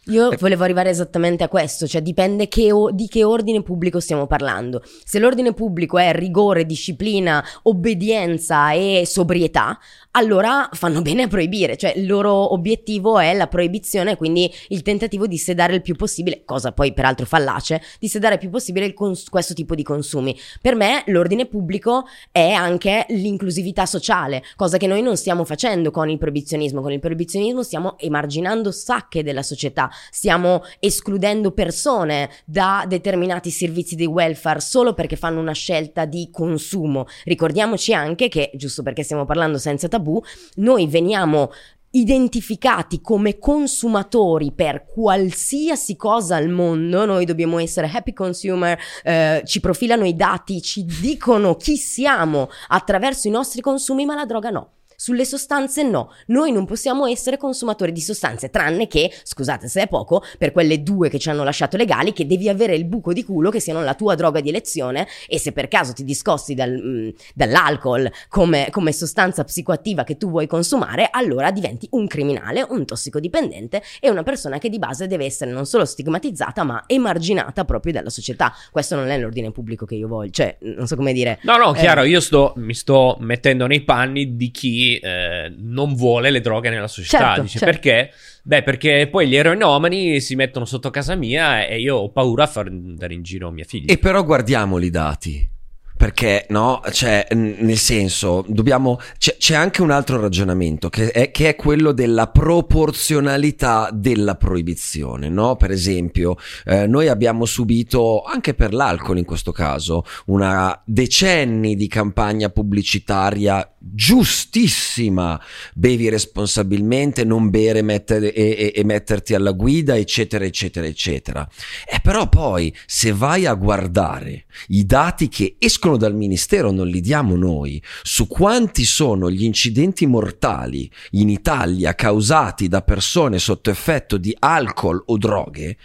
[0.09, 4.26] Io volevo arrivare esattamente a questo, cioè dipende che o- di che ordine pubblico stiamo
[4.26, 4.82] parlando.
[5.02, 9.78] Se l'ordine pubblico è rigore, disciplina, obbedienza e sobrietà,
[10.16, 15.26] allora fanno bene a proibire, cioè il loro obiettivo è la proibizione, quindi il tentativo
[15.26, 18.94] di sedare il più possibile, cosa poi peraltro fallace, di sedare il più possibile il
[18.94, 20.38] cons- questo tipo di consumi.
[20.61, 26.11] Per me l'ordine pubblico è anche l'inclusività sociale, cosa che noi non stiamo facendo con
[26.11, 26.82] il proibizionismo.
[26.82, 34.07] Con il proibizionismo stiamo emarginando sacche della società, stiamo escludendo persone da determinati servizi di
[34.07, 37.07] welfare solo perché fanno una scelta di consumo.
[37.24, 40.20] Ricordiamoci anche che, giusto perché stiamo parlando senza tabù,
[40.57, 41.51] noi veniamo
[41.95, 49.61] identificati come consumatori per qualsiasi cosa al mondo, noi dobbiamo essere happy consumer, eh, ci
[49.61, 54.70] profilano i dati, ci dicono chi siamo attraverso i nostri consumi, ma la droga no.
[55.05, 59.86] Sulle sostanze no, noi non possiamo essere consumatori di sostanze, tranne che, scusate se è
[59.86, 63.22] poco, per quelle due che ci hanno lasciato legali, che devi avere il buco di
[63.22, 66.70] culo che siano la tua droga di elezione e se per caso ti discosti dal,
[66.70, 72.86] mm, dall'alcol come, come sostanza psicoattiva che tu vuoi consumare, allora diventi un criminale, un
[72.86, 77.92] tossicodipendente e una persona che di base deve essere non solo stigmatizzata ma emarginata proprio
[77.92, 78.55] dalla società.
[78.70, 81.40] Questo non è l'ordine pubblico che io voglio, cioè non so come dire.
[81.42, 85.95] No, no, Eh, chiaro, io sto, mi sto mettendo nei panni di chi eh, non
[85.95, 87.26] vuole le droghe nella società.
[87.26, 87.72] Certo, Dice certo.
[87.72, 88.12] perché?
[88.42, 92.49] Beh, perché poi gli eroinomani si mettono sotto casa mia e io ho paura a
[92.49, 93.92] far andare in giro mia figlia.
[93.92, 95.53] E però guardiamoli i dati.
[95.97, 98.99] Perché, no, cioè, n- nel senso, dobbiamo.
[99.16, 105.28] C'è, c'è anche un altro ragionamento che è, che è quello della proporzionalità della proibizione,
[105.28, 105.55] no?
[105.55, 106.34] Per esempio,
[106.66, 113.74] eh, noi abbiamo subito, anche per l'alcol in questo caso, una decenni di campagna pubblicitaria
[113.93, 115.41] giustissima.
[115.74, 121.49] Bevi responsabilmente, non bere mettere- e, e- e metterti alla guida, eccetera, eccetera, eccetera.
[121.87, 127.01] E però poi, se vai a guardare i dati che escono dal ministero, non li
[127.01, 134.16] diamo noi, su quanti sono gli incidenti mortali in Italia causati da persone sotto effetto
[134.16, 135.76] di alcol o droghe,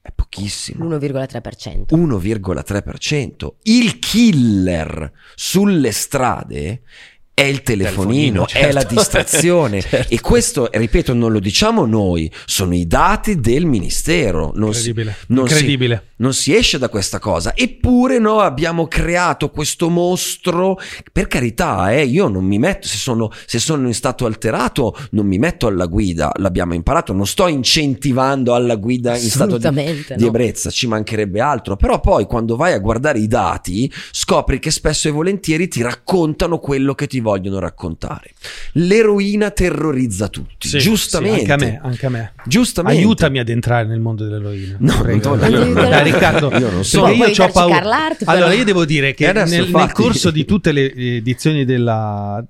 [0.00, 0.88] è pochissimo.
[0.88, 1.94] l'1,3%.
[1.94, 3.54] 1,3%.
[3.64, 6.82] Il killer sulle strade
[7.38, 8.94] è il telefonino, Telefonino, è la certo.
[8.98, 9.80] distrazione.
[9.80, 10.12] Certo.
[10.12, 14.50] E questo, ripeto, non lo diciamo noi, sono i dati del ministero.
[14.56, 15.16] Non si- Incredibile.
[15.28, 16.02] non si- Incredibile.
[16.18, 17.54] Non si esce da questa cosa.
[17.56, 20.78] Eppure noi abbiamo creato questo mostro.
[21.12, 25.26] Per carità, eh, io non mi metto, se sono, se sono in stato alterato, non
[25.26, 26.30] mi metto alla guida.
[26.36, 30.28] L'abbiamo imparato, non sto incentivando alla guida in stato di, Assolutamente di no.
[30.28, 31.76] ebbrezza, ci mancherebbe altro.
[31.76, 36.58] Però poi quando vai a guardare i dati, scopri che spesso e volentieri ti raccontano
[36.58, 38.32] quello che ti vogliono raccontare.
[38.72, 41.44] L'eroina terrorizza tutti, Sì, giustamente.
[41.44, 42.32] sì, anche a me, anche a me.
[42.46, 42.98] Giustamente.
[43.00, 44.76] Aiutami ad entrare nel mondo dell'eroina.
[44.78, 45.34] No, Prego.
[45.36, 47.02] non- io- Dai, Riccardo, io non so.
[47.02, 47.78] perché io darci paura.
[47.80, 48.30] Però.
[48.32, 52.44] Allora, io devo dire che nel, nel corso di tutte le edizioni della.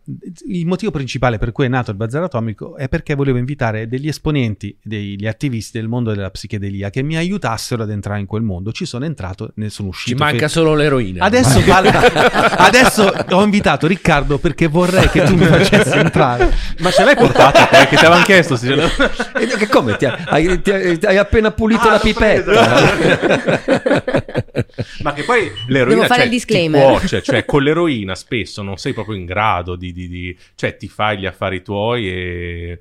[0.49, 4.09] Il motivo principale per cui è nato il Bazar Atomico è perché volevo invitare degli
[4.09, 8.73] esponenti, degli attivisti del mondo della psichedelia che mi aiutassero ad entrare in quel mondo.
[8.73, 10.23] Ci sono entrato, ne sono Ci uscito.
[10.23, 11.25] manca fe- solo l'eroina.
[11.25, 16.53] Adesso, parla- adesso ho invitato Riccardo perché vorrei che tu mi facessi entrare.
[16.79, 17.67] Ma ce l'hai portata?
[17.67, 18.57] te, che ti avevano chiesto?
[18.57, 19.97] se ce l'hai- che come?
[19.97, 23.48] Ti, hai, ti- hai appena pulito Ah, la pipetta.
[25.03, 28.93] Ma che poi l'eroina Devo fare cioè, il cuoce, cioè con l'eroina spesso non sei
[28.93, 32.79] proprio in grado di, di- di- cioè ti fai gli affari tuoi e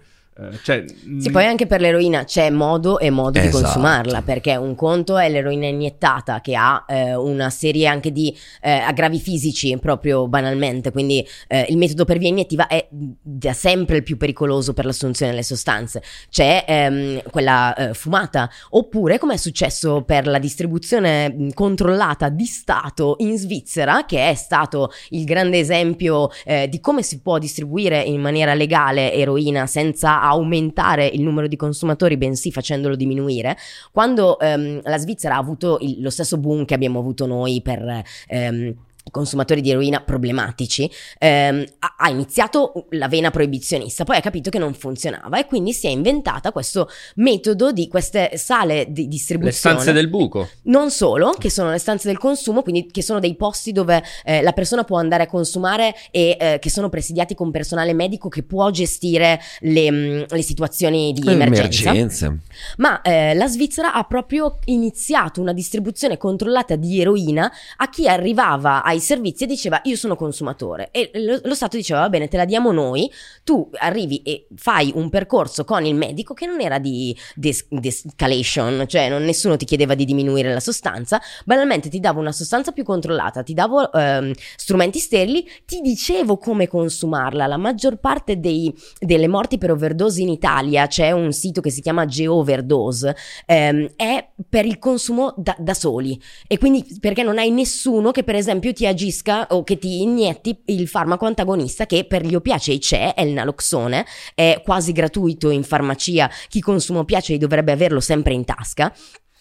[0.61, 0.83] cioè,
[1.19, 3.63] Sì, poi anche per l'eroina c'è modo e modo di Esatto.
[3.63, 8.71] consumarla, perché un conto è l'eroina iniettata che ha eh, una serie anche di eh,
[8.71, 14.03] aggravi fisici, proprio banalmente, quindi eh, il metodo per via iniettiva è da sempre il
[14.03, 16.03] più pericoloso per l'assunzione delle sostanze.
[16.29, 22.45] C'è ehm, quella eh, fumata, oppure come è successo per la distribuzione mh, controllata di
[22.45, 28.01] Stato in Svizzera, che è stato il grande esempio eh, di come si può distribuire
[28.01, 33.57] in maniera legale eroina senza aumentare il numero di consumatori, bensì facendolo diminuire.
[33.91, 38.03] Quando ehm, la Svizzera ha avuto il- lo stesso boom che abbiamo avuto noi per
[38.27, 38.75] ehm,
[39.11, 41.63] consumatori di eroina problematici, ehm,
[41.97, 45.89] ha, iniziato la vena proibizionista, poi ha capito che non funzionava e quindi si è
[45.89, 49.75] inventata questo metodo di queste sale di Le distribuzione.
[49.75, 50.47] stanze del buco.
[50.63, 54.41] Non solo, che sono le stanze del consumo, quindi che sono dei posti dove eh,
[54.41, 58.43] la persona può andare a consumare e eh, che sono presidiati con personale medico che
[58.43, 61.89] può gestire le, mh, le situazioni di emergenza.
[61.89, 62.39] Emergenze.
[62.77, 68.83] Ma eh, la Svizzera ha proprio iniziato una distribuzione controllata di eroina a chi arrivava
[68.83, 70.89] ai servizi e diceva io sono consumatore.
[70.91, 73.11] E lo, lo Stato diceva va bene te la diamo noi,
[73.43, 78.85] tu arrivi e fai un percorso con il medico che non era di des- de-escalation,
[78.87, 82.83] cioè non, nessuno ti chiedeva di diminuire la sostanza, banalmente ti davo una sostanza più
[82.83, 89.27] controllata, ti davo ehm, strumenti sterili, ti dicevo come consumarla, la maggior parte dei, delle
[89.27, 94.65] morti per overdose in Italia, c'è un sito che si chiama Geoverdose, ehm, è per
[94.65, 96.19] il consumo da, da soli.
[96.47, 100.61] E quindi perché non hai nessuno che per esempio ti agisca o che ti inietti
[100.65, 105.63] il farmaco antagonista che per gli opiacei c'è, è il naloxone, è quasi gratuito in
[105.63, 108.93] farmacia, chi consuma opiacei dovrebbe averlo sempre in tasca.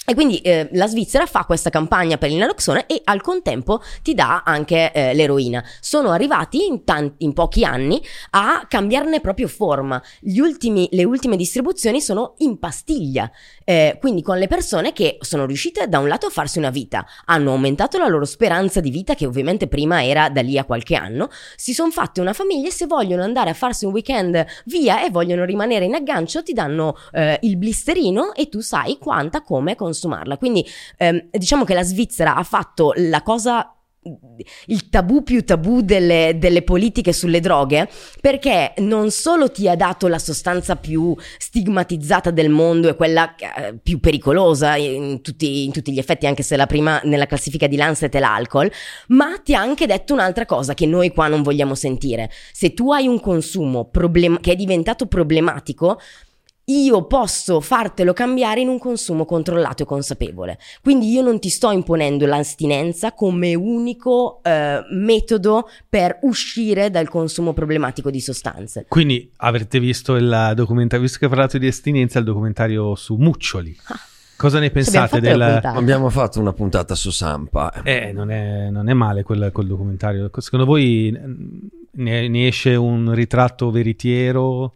[0.09, 4.14] E quindi eh, la Svizzera fa questa campagna per il naloxone e al contempo ti
[4.14, 5.64] dà anche eh, l'eroina.
[5.80, 10.01] Sono arrivati in, tan- in pochi anni a cambiarne proprio forma.
[10.22, 13.28] Ultimi- le ultime distribuzioni sono in pastiglia,
[13.69, 17.05] eh, quindi con le persone che sono riuscite da un lato a farsi una vita,
[17.25, 20.95] hanno aumentato la loro speranza di vita che ovviamente prima era da lì a qualche
[20.95, 25.05] anno, si sono fatte una famiglia e se vogliono andare a farsi un weekend via
[25.05, 29.75] e vogliono rimanere in aggancio ti danno eh, il blisterino e tu sai quanta, come
[29.75, 30.39] consumarla.
[30.39, 30.64] Quindi
[30.99, 33.76] ehm, diciamo che la Svizzera ha fatto la cosa
[34.67, 37.89] il tabù più tabù delle, delle politiche sulle droghe
[38.21, 43.75] perché non solo ti ha dato la sostanza più stigmatizzata del mondo e quella eh,
[43.83, 47.77] più pericolosa in tutti, in tutti gli effetti anche se la prima nella classifica di
[47.77, 48.71] Lancet è l'alcol
[49.09, 52.31] ma ti ha anche detto un'altra cosa che noi qua non vogliamo sentire.
[52.53, 55.99] Se tu hai un consumo problem- che è diventato problematico
[56.69, 60.59] io posso fartelo cambiare in un consumo controllato e consapevole.
[60.83, 67.53] Quindi io non ti sto imponendo l'astinenza come unico eh, metodo per uscire dal consumo
[67.53, 68.87] problematico di sostanze.
[68.89, 73.77] Quindi avrete visto il documentario, visto che hai parlato di astinenza, il documentario su Muccioli.
[73.85, 74.01] Ah.
[74.37, 75.61] Cosa ne pensate la del...
[75.62, 77.73] Abbiamo fatto una puntata su Sampa.
[77.83, 80.31] Eh, non è, non è male quel, quel documentario.
[80.37, 81.11] Secondo voi
[81.91, 84.75] ne, ne esce un ritratto veritiero?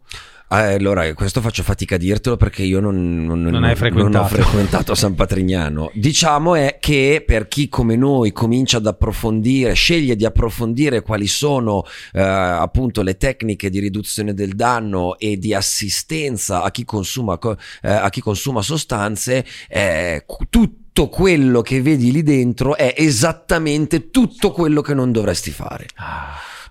[0.53, 4.17] Ah, allora, questo faccio fatica a dirtelo perché io non, non- Non non- frequentato.
[4.17, 5.89] non ho frequentato San Patrignano.
[5.93, 11.83] Diciamo è che per chi come noi comincia ad approfondire, sceglie di approfondire quali sono
[12.11, 17.55] eh, appunto le tecniche di riduzione del danno e di assistenza a chi consuma, co-
[17.81, 24.09] eh, a chi consuma sostanze, eh, cu- tutto quello che vedi lì dentro è esattamente
[24.11, 25.85] tutto quello che non dovresti fare.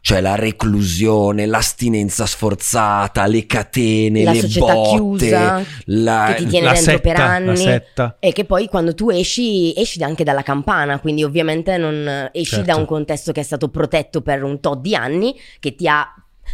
[0.02, 6.46] Cioè la reclusione, l'astinenza sforzata, le catene, La le società botte, chiusa, la- che ti
[6.48, 7.82] tiene la dentro setta, per anni
[8.18, 12.64] e che poi quando tu esci esci anche dalla campana quindi ovviamente non esci Certo.
[12.66, 16.06] da un contesto che è stato protetto per un tot di anni che ti ha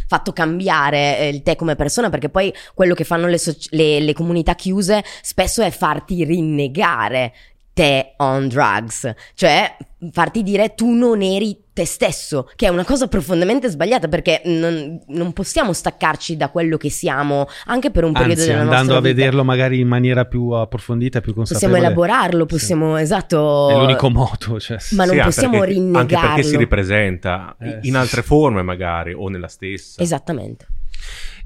[0.07, 3.99] fatto cambiare eh, il te come persona perché poi quello che fanno le, soci- le-
[3.99, 7.33] le comunità chiuse spesso è farti rinnegare
[7.73, 9.75] te on drugs cioè
[10.11, 14.99] farti dire tu non eri te stesso che è una cosa profondamente sbagliata perché non,
[15.09, 18.97] non possiamo staccarci da quello che siamo anche per un periodo Anzi, della andando nostra
[18.97, 19.15] a vita.
[19.15, 21.79] vederlo magari in maniera più approfondita, più Possiamo consapevole.
[21.85, 23.69] elaborarlo, possiamo, esatto.
[23.69, 24.59] È l'unico modo.
[24.59, 26.43] Cioè, Ma non Sì, anche possiamo perché- Anche perché rinnegarlo.
[26.43, 30.01] si ripresenta Eh, in sì, altre forme magari, o nella stessa.
[30.01, 30.65] Esattamente.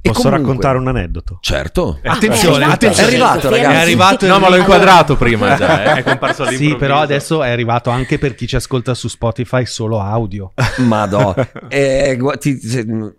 [0.03, 1.37] E Posso comunque- raccontare un aneddoto?
[1.41, 1.99] Certo.
[2.03, 3.07] Attenzione, Ah, è attenzione.
[3.07, 3.75] È arrivato, ragazzi.
[3.75, 5.99] È arrivato No, ma l'ho inquadrato prima già, eh.
[5.99, 6.71] è comparso all'improvviso.
[6.71, 10.53] Sì, però adesso è arrivato anche per chi ci ascolta su Spotify solo audio.
[10.77, 11.35] Madò,
[11.67, 12.17] Eh,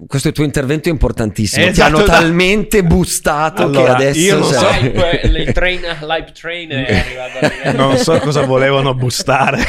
[0.09, 1.65] questo tuo intervento è importantissimo.
[1.67, 6.33] Esatto, Ti hanno da- talmente bustato Allora, che adesso io non so- il train, l'hype
[6.33, 9.63] train è arrivato Non so cosa volevano bustare.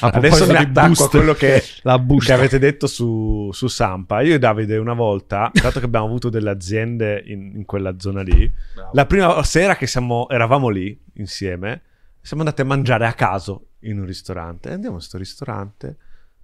[0.00, 4.22] Adesso mi attacco boost, a quello che, la che avete detto su, su Sampa.
[4.22, 8.22] Io e Davide una volta, dato che abbiamo avuto delle aziende in, in quella zona
[8.22, 8.50] lì,
[8.92, 11.82] la prima sera che siamo, eravamo lì insieme,
[12.20, 14.68] siamo andati a mangiare a caso in un ristorante.
[14.70, 15.96] E andiamo in questo ristorante,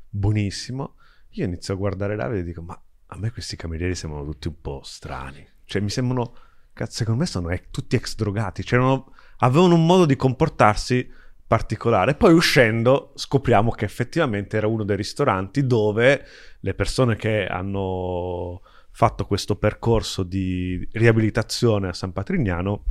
[0.08, 0.94] buonissimo.
[1.30, 4.60] Io inizio a guardare Davide e dico, ma a me questi camerieri sembrano tutti un
[4.60, 5.46] po' strani.
[5.64, 6.34] Cioè mi sembrano,
[6.72, 8.64] cazzo, secondo me sono ex- tutti ex drogati.
[8.64, 11.08] Cioè, erano- avevano un modo di comportarsi
[11.46, 12.14] particolare.
[12.14, 16.24] Poi uscendo scopriamo che effettivamente era uno dei ristoranti dove
[16.60, 18.60] le persone che hanno
[18.93, 22.84] fatto questo percorso di riabilitazione a San Patrignano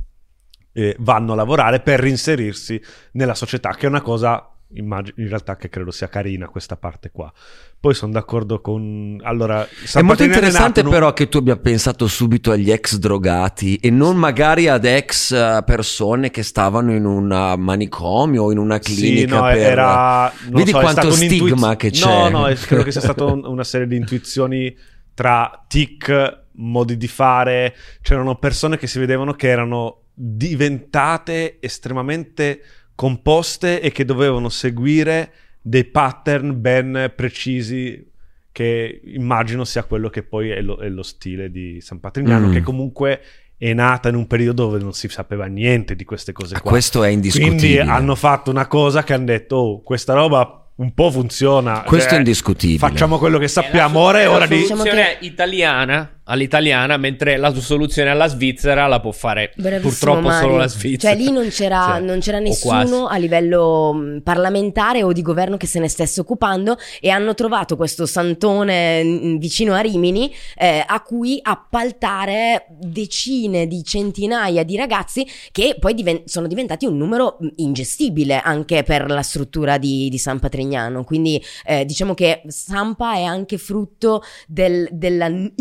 [0.72, 2.80] eh, vanno a lavorare per reinserirsi
[3.12, 4.44] nella società, che è una cosa
[4.74, 7.32] immag- in realtà che credo sia carina questa parte qua.
[7.80, 9.18] Poi sono d'accordo con...
[9.22, 12.52] Allora, È San molto Patrignano interessante nato in un- però che tu abbia pensato subito
[12.52, 18.44] agli ex drogati e non magari ad ex eh, persone che stavano in un manicomio
[18.44, 19.56] o in una clinica Sì, no, per...
[19.58, 22.30] era, non Vedi so, è quanto stigma che c'è.
[22.30, 24.76] No, no, è- credo che sia stata un- una serie di intuizioni
[25.14, 27.74] tra tic, modi di fare.
[28.02, 32.60] C'erano persone che si vedevano che erano diventate estremamente
[32.94, 35.32] composte e che dovevano seguire
[35.62, 38.08] dei pattern ben precisi
[38.52, 42.52] che immagino sia quello che poi è lo, è lo stile di San Patrignano, Mm.
[42.52, 43.20] che comunque
[43.56, 46.70] è nata in un periodo dove non si sapeva niente di queste cose Ah, qua.
[46.72, 47.56] Questo è indiscutibile.
[47.56, 51.82] Quindi hanno fatto una cosa che hanno detto, oh, questa roba un po' funziona.
[51.82, 52.78] Questo cioè, è indiscutibile.
[52.78, 54.56] Facciamo quello che sappiamo, È la- ora è ora la di...
[54.56, 60.40] Diciamo soluzione italiana all'italiana, mentre la soluzione alla Svizzera la può fare Bravissimo, purtroppo Mario.
[60.40, 61.12] solo la Svizzera.
[61.14, 65.66] Cioè lì non c'era, Cioè, non c'era nessuno a livello parlamentare o di governo che
[65.66, 71.38] se ne stesse occupando e hanno trovato questo santone vicino a Rimini eh, a cui
[71.42, 78.82] appaltare decine di centinaia di ragazzi che poi diven- sono diventati un numero ingestibile anche
[78.82, 81.04] per la struttura di, di San Patrignano.
[81.04, 85.52] Quindi eh, diciamo che Sampa è anche frutto del- della n-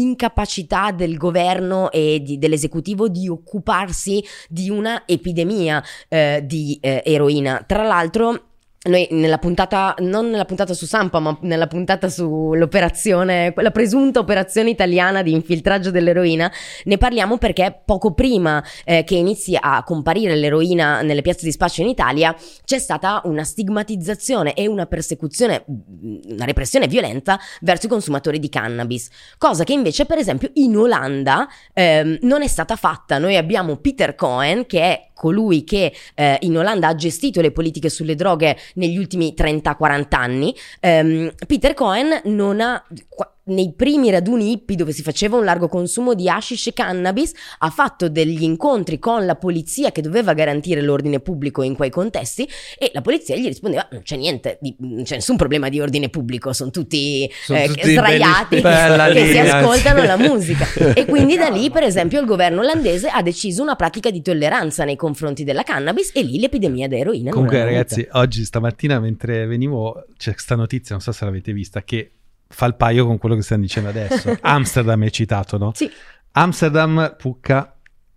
[0.60, 7.64] incapacità del governo e di- dell'esecutivo di occuparsi di una epidemia eh, di eh, eroina.
[7.66, 8.49] Tra l'altro.
[8.82, 14.69] Noi nella puntata, non nella puntata su Sampa, ma nella puntata sull'operazione, quella presunta operazione
[14.69, 16.49] italiana di infiltraggio dell'eroina,
[16.86, 21.82] ne parliamo perché poco prima eh, che inizi a comparire l'eroina nelle piazze di spaccio
[21.82, 28.39] in Italia, c'è stata una stigmatizzazione e una persecuzione, una repressione violenta verso i consumatori
[28.39, 33.17] di cannabis, cosa che invece per esempio in Olanda ehm, non è stata fatta.
[33.17, 37.89] Noi abbiamo Peter Cohen che è colui che eh, in Olanda ha gestito le politiche
[37.89, 40.55] sulle droghe negli ultimi 30-40 anni.
[40.80, 42.82] Ehm, Peter Cohen non ha...
[43.50, 47.70] nei primi raduni hippie dove si faceva un largo consumo di hashish e cannabis, ha
[47.70, 52.47] fatto degli incontri con la polizia che doveva garantire l'ordine pubblico in quei contesti
[52.78, 56.10] e la polizia gli rispondeva non c'è niente, di- non c'è nessun problema di ordine
[56.10, 59.58] pubblico, sono tutti, Sono eh, tutti sdraiati Bella che si linea.
[59.58, 60.66] ascoltano la musica.
[60.93, 64.84] E quindi da lì, per esempio, il governo olandese ha deciso una pratica di tolleranza
[64.84, 67.32] nei confronti della cannabis e lì l'epidemia da eroina.
[67.32, 72.12] Comunque, ragazzi, oggi stamattina mentre venivo c'è questa notizia, non so se l'avete vista, che
[72.52, 74.38] fa il paio con quello che stiamo dicendo adesso.
[74.41, 75.72] Amsterdam è citato, no?
[75.76, 75.89] Sì.
[76.32, 77.74] Amsterdam pucca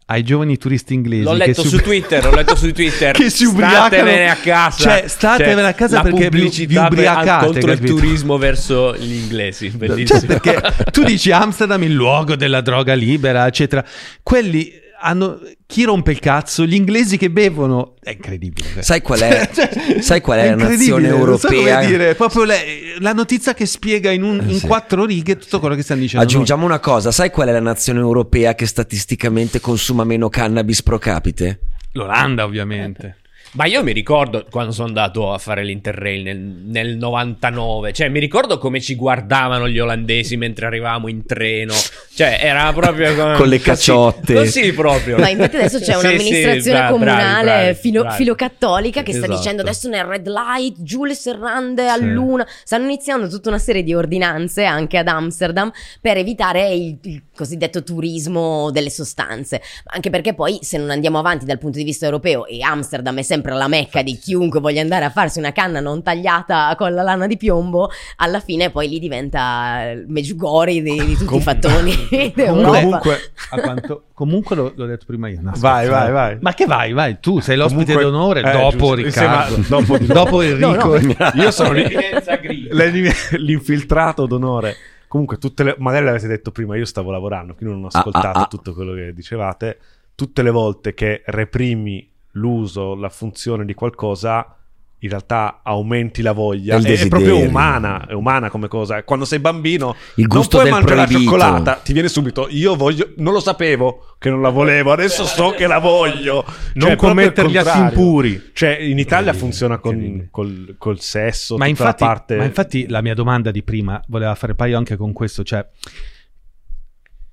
[0.06, 1.22] ai giovani turisti inglesi.
[1.24, 3.12] L'ho letto su ubri- Twitter, l'ho letto su Twitter.
[3.16, 3.86] Che si ubriacano.
[3.86, 4.76] Statevene a casa.
[4.82, 7.94] Cioè, statevene a casa la perché vi- pubblicità vi ubriacate, contro il capito?
[7.94, 9.70] turismo verso gli inglesi.
[9.70, 10.18] Bellissimo.
[10.20, 13.82] Cioè, perché tu dici Amsterdam il luogo della droga libera, eccetera.
[14.22, 16.64] Quelli hanno, chi rompe il cazzo?
[16.64, 17.94] Gli inglesi che bevono.
[18.00, 18.68] È incredibile.
[18.74, 18.82] cioè.
[18.82, 21.84] Sai qual è, Cioè, sai qual è la incredibile, nazione non so come europea?
[21.86, 22.64] dire, proprio le-
[22.98, 24.66] la notizia che spiega in, un- in Sì.
[24.66, 26.24] quattro righe tutto quello che stanno dicendo.
[26.24, 30.98] Aggiungiamo una cosa, sai qual è la nazione europea che statisticamente consuma meno cannabis pro
[30.98, 31.44] capite?
[31.44, 31.70] noi.
[31.94, 33.16] L'Olanda, ovviamente.
[33.54, 38.18] Ma io mi ricordo quando sono andato a fare l'Interrail nel, nel 99, cioè mi
[38.18, 41.74] ricordo come ci guardavano gli olandesi mentre arrivavamo in treno,
[42.14, 44.32] cioè era proprio come- Con le così- cacciotte.
[44.34, 45.18] Così proprio.
[45.18, 48.16] Ma infatti adesso c'è Sì, sì, un'amministrazione bra- comunale bravi, bravi, filo, bravi.
[48.16, 49.38] filocattolica che sta Esatto.
[49.38, 52.46] dicendo adesso nel red light, giù le serrande a luna.
[52.64, 57.82] Stanno iniziando tutta una serie di ordinanze anche ad Amsterdam per evitare il, il cosiddetto
[57.82, 59.60] turismo delle sostanze.
[59.86, 63.22] Anche perché poi se non andiamo avanti dal punto di vista europeo e Amsterdam è
[63.22, 67.02] sempre la mecca di chiunque voglia andare a farsi una canna non tagliata con la
[67.02, 71.42] lana di piombo, alla fine poi lì diventa il Meggiugori di, di tutti Com- i
[71.42, 72.32] fattoni.
[72.36, 73.18] Comunque,
[73.50, 75.40] A quanto- comunque l'ho, l'ho detto prima io.
[75.42, 76.38] no, Vai, vai, vai.
[76.40, 79.64] Ma che vai, vai, tu sei l'ospite Comunque- d'onore eh, dopo giusto, Riccardo.
[79.68, 80.96] dopo dopo Enrico.
[81.34, 82.84] io sono lì- Evidenza grigia.
[82.84, 84.76] l'in- l'infiltrato d'onore.
[85.12, 88.38] Comunque, tutte le, magari l'avete detto prima, io stavo lavorando, quindi non ho Ah, ascoltato
[88.38, 88.46] ah, ah.
[88.46, 89.78] tutto quello che dicevate.
[90.14, 94.56] Tutte le volte che reprimi l'uso, la funzione di qualcosa,
[95.02, 96.76] in realtà aumenti la voglia.
[96.76, 99.02] È proprio umana, è umana come cosa.
[99.02, 101.36] Quando sei bambino, Il gusto non puoi del mangiare proibito.
[101.36, 102.46] la cioccolata, ti viene subito.
[102.50, 106.44] Io voglio, non lo sapevo che non la volevo, adesso so che la voglio.
[106.74, 108.50] Non Cioè, gli atti impuri.
[108.52, 112.36] Cioè, in Italia funziona con, col, col sesso, Ma tutta infatti, la parte...
[112.36, 115.66] ma infatti la mia domanda di prima voleva fare paio anche con questo, cioè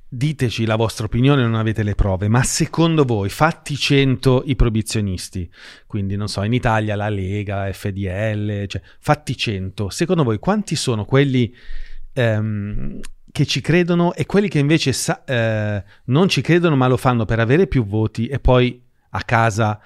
[0.10, 5.49] diteci la vostra opinione, non avete le prove, ma secondo voi fatti 100 i proibizionisti,
[5.86, 11.06] quindi non so, in Italia la Lega, FDL, cioè fatti 100, secondo voi quanti sono
[11.06, 11.56] quelli
[12.14, 12.99] ehm,
[13.31, 17.26] che ci credono e quelli che invece sa- eh, non ci credono ma lo fanno
[17.26, 18.81] per avere più voti e poi
[19.11, 19.80] a casa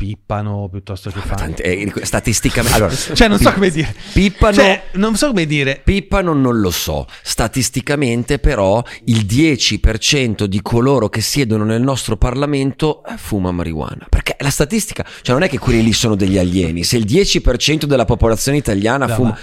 [0.00, 1.36] pippano piuttosto che fanno?
[1.36, 3.94] Tante- eh, statisticamente, allora, Cioè, non so come dire.
[4.14, 5.82] pippano, Cioè, non so come dire.
[5.84, 7.06] pippano non lo so.
[7.22, 14.06] Statisticamente, però, il 10% di coloro che siedono nel nostro Parlamento eh, fuma marijuana.
[14.08, 16.82] Perché la statistica, cioè, non è che quelli lì sono degli alieni.
[16.82, 19.28] Se il 10% della popolazione italiana No, fuma.
[19.28, 19.40] ma- ma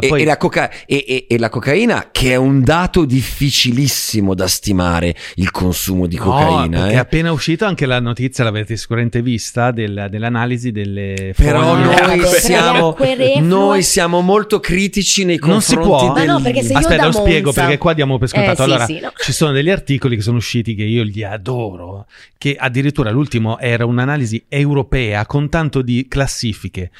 [0.00, 4.34] e, poi- e la coca- e- e- e la cocaina, che è un dato difficilissimo
[4.34, 6.78] da stimare, il consumo di No, cocaina.
[6.80, 6.94] perché eh.
[6.94, 12.26] è appena uscita anche la notizia, l'avete sicuramente vista, del- dell'analisi delle Però noi Vabbè,
[12.26, 12.96] siamo,
[13.40, 16.14] noi siamo molto critici nei Non si confronti può?
[16.14, 18.52] Ma no, del- perché se io Aspetta, lo spiego perché qua diamo per scontato.
[18.52, 19.12] Eh, sì, allora, sì, no.
[19.16, 22.06] ci sono degli articoli che sono usciti che io li adoro,
[22.36, 26.90] che addirittura l'ultimo era un'analisi europea con tanto di classifiche.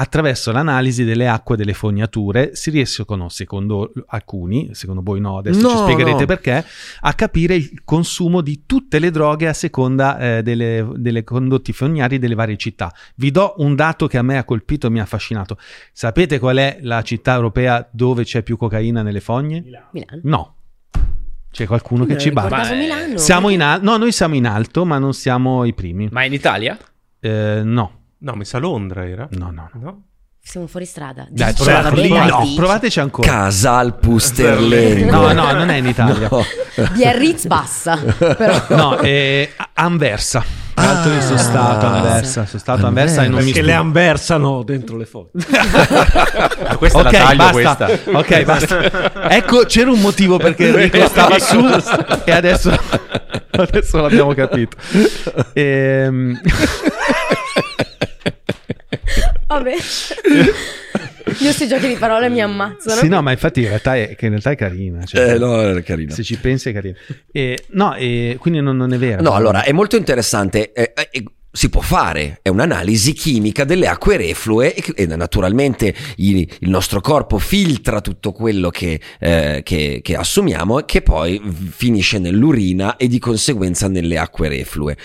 [0.00, 5.70] Attraverso l'analisi delle acque delle fognature si riescono, secondo alcuni, secondo voi no, adesso No,
[5.70, 6.26] ci spiegherete no.
[6.26, 6.64] perché,
[7.00, 12.20] a capire il consumo di tutte le droghe a seconda eh, delle, delle condotti fognari
[12.20, 12.94] delle varie città.
[13.16, 15.58] Vi do un dato che a me ha colpito e mi ha affascinato.
[15.92, 19.64] Sapete qual è la città europea dove c'è più cocaina nelle fogne?
[19.64, 20.20] Milano.
[20.22, 20.54] No.
[21.50, 22.76] C'è qualcuno che ci batte.
[22.76, 23.16] Milano.
[23.16, 26.08] Siamo in alto, no, noi siamo in alto, ma non siamo i primi.
[26.12, 26.78] Ma in Italia?
[27.18, 29.28] Eh, no, No, mi sa Londra era.
[29.32, 29.70] no, no.
[29.74, 29.80] no.
[29.80, 30.02] No?
[30.40, 31.26] Siamo fuori strada.
[31.28, 33.28] Dai, Dici, provate, vabbè, provate- no, provateci ancora.
[33.28, 35.10] Casal Pusterlengo.
[35.10, 36.28] No, no, non è in Italia.
[36.30, 36.42] No.
[36.94, 37.96] Biarritz bassa.
[37.98, 38.64] Però.
[38.70, 40.42] No, è Anversa.
[40.72, 43.60] Tra l'altro io sono stato a Anversa, sono stato a Anversa e non mi Perché
[43.62, 43.80] le stupisco.
[43.80, 45.30] anversano dentro le foglie.
[46.68, 47.86] Ah, questa Ok, la taglio basta.
[47.86, 48.10] questa.
[48.18, 49.30] Ok, basta.
[49.30, 51.58] Ecco, c'era un motivo perché Enrico stava su
[52.24, 52.70] e adesso,
[53.50, 54.76] adesso l'abbiamo capito.
[55.54, 56.40] Ehm,
[59.48, 59.72] Vabbè.
[61.40, 63.00] Io sti giochi di parole mi ammazzano.
[63.00, 65.04] sì, no, ma infatti in realtà è, che in realtà è carina.
[65.04, 66.12] cioè, Eh, no, era carino.
[66.14, 66.96] Se ci pensi è carina.
[67.30, 69.22] E, no, e quindi non, non è vero.
[69.22, 70.72] No, allora è molto interessante.
[70.72, 71.24] eh, eh,
[71.58, 78.00] si può fare, è un'analisi chimica delle acque reflue e, naturalmente il, nostro corpo filtra
[78.00, 83.88] tutto quello che, eh, che- che assumiamo e che poi finisce nell'urina e di conseguenza
[83.88, 84.96] nelle acque reflue.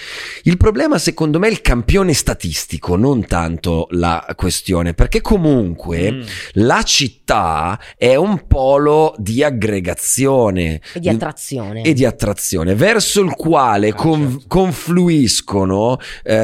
[0.43, 6.21] Il problema secondo me è il campione statistico, non tanto la questione, perché comunque Mm.
[6.53, 11.81] la città è un polo di aggregazione E di attrazione.
[11.81, 14.43] e di attrazione verso il quale Ah, con- certo.
[14.47, 15.97] confluiscono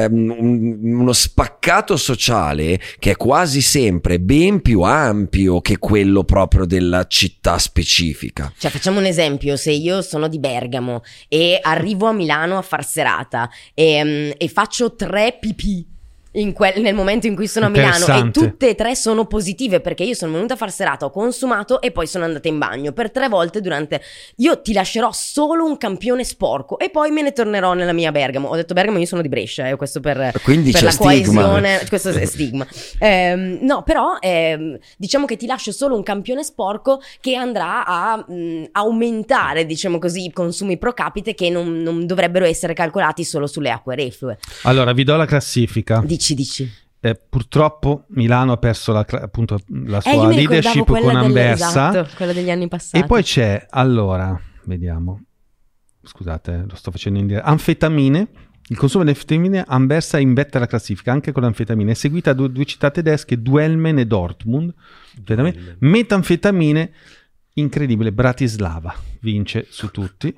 [0.04, 6.64] ehm, un- uno spaccato sociale che è quasi sempre ben più ampio che quello proprio
[6.66, 8.52] della città specifica.
[8.56, 12.84] Cioè, facciamo un esempio: se io sono di Bergamo e arrivo a Milano a far
[12.84, 15.86] serata e, mm, e faccio tre pipì
[16.52, 20.04] quel- nel momento in cui sono a Milano e tutte e tre sono positive perché
[20.04, 23.10] io sono venuta a far serata, ho consumato e poi sono andata in bagno per
[23.10, 24.00] tre volte durante...
[24.36, 28.48] Io ti lascerò solo un campione sporco e poi me ne tornerò nella mia Bergamo.
[28.48, 31.42] Ho detto Bergamo, io sono di Brescia, eh, questo per, Quindi per c'è la stigma.
[31.42, 32.66] coesione, questo è stigma.
[32.98, 38.16] Ehm, no, però ehm, diciamo che ti lascio solo un campione sporco che andrà a
[38.16, 43.46] mh, aumentare, diciamo così, i consumi pro capite che non, non dovrebbero essere calcolati solo
[43.46, 44.38] sulle acque reflue.
[44.62, 46.00] Allora, vi do la classifica.
[46.20, 46.70] Dici, dici.
[47.02, 51.88] Eh, purtroppo Milano ha perso la, appunto, la Eh, sua ricordavo leadership con delle- Anversa.
[51.88, 53.02] esatto, quella degli anni passati.
[53.02, 55.22] E poi c'è, allora, vediamo.
[56.02, 57.46] Scusate, lo sto facendo in diretta.
[57.46, 58.28] Anfetamine.
[58.68, 61.90] Il consumo di anfetamine Anversa invette la classifica anche con l'anfetamina.
[61.90, 64.72] È seguita da due, due città tedesche, Duelmen e Dortmund.
[65.16, 65.76] Anfetamine.
[65.80, 66.92] Metanfetamine,
[67.54, 70.36] incredibile, Bratislava vince su tutti.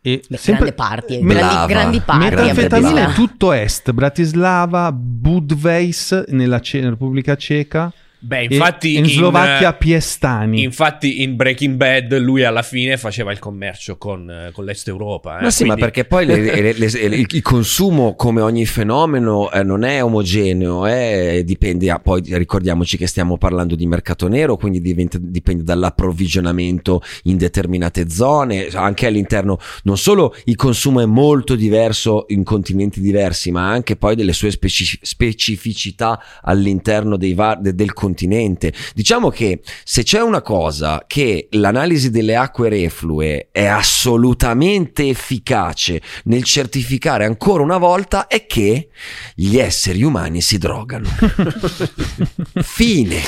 [0.00, 2.24] E Beh, sempre- grande party, eh, grandi, grandi party.
[2.26, 3.10] a Metanfetamine Bratislava.
[3.10, 9.76] è tutto est, Bratislava, Budweis nella, Ce- nella Repubblica Ceca Beh, infatti in Slovacchia eh,
[9.78, 10.62] Piestani.
[10.62, 15.38] Infatti in Breaking Bad lui alla fine faceva il commercio con, eh, con l'Est Europa.
[15.38, 18.66] eh, Ma sì, ma quindi- perché poi le- le- le- le- il consumo, come ogni
[18.66, 24.26] fenomeno, eh, non è omogeneo, eh, dipende, a- poi ricordiamoci che stiamo parlando di mercato
[24.26, 31.06] nero, quindi diventa- dipende dall'approvvigionamento in determinate zone, anche all'interno, non solo il consumo è
[31.06, 37.56] molto diverso in continenti diversi, ma anche poi delle sue speci- specificità all'interno dei va-
[37.60, 38.72] de- del continente.
[38.94, 46.44] Diciamo che se c'è una cosa che l'analisi delle acque reflue è assolutamente efficace nel
[46.44, 48.88] certificare ancora una volta è che
[49.34, 51.08] gli esseri umani si drogano.
[52.62, 53.20] Fine.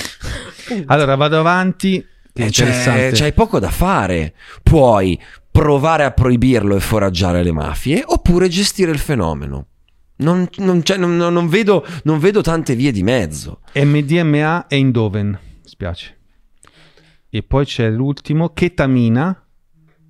[0.86, 2.04] Allora vado avanti.
[2.32, 4.34] Eh, c'è, c'hai poco da fare.
[4.62, 5.20] Puoi
[5.50, 9.66] provare a proibirlo e foraggiare le mafie oppure gestire il fenomeno.
[10.20, 13.60] Non, non non- vedo, non vedo tante vie di mezzo.
[13.74, 15.38] MDMA e Indoven.
[15.62, 16.18] Spiace.
[17.28, 19.46] E poi c'è l'ultimo, ketamina.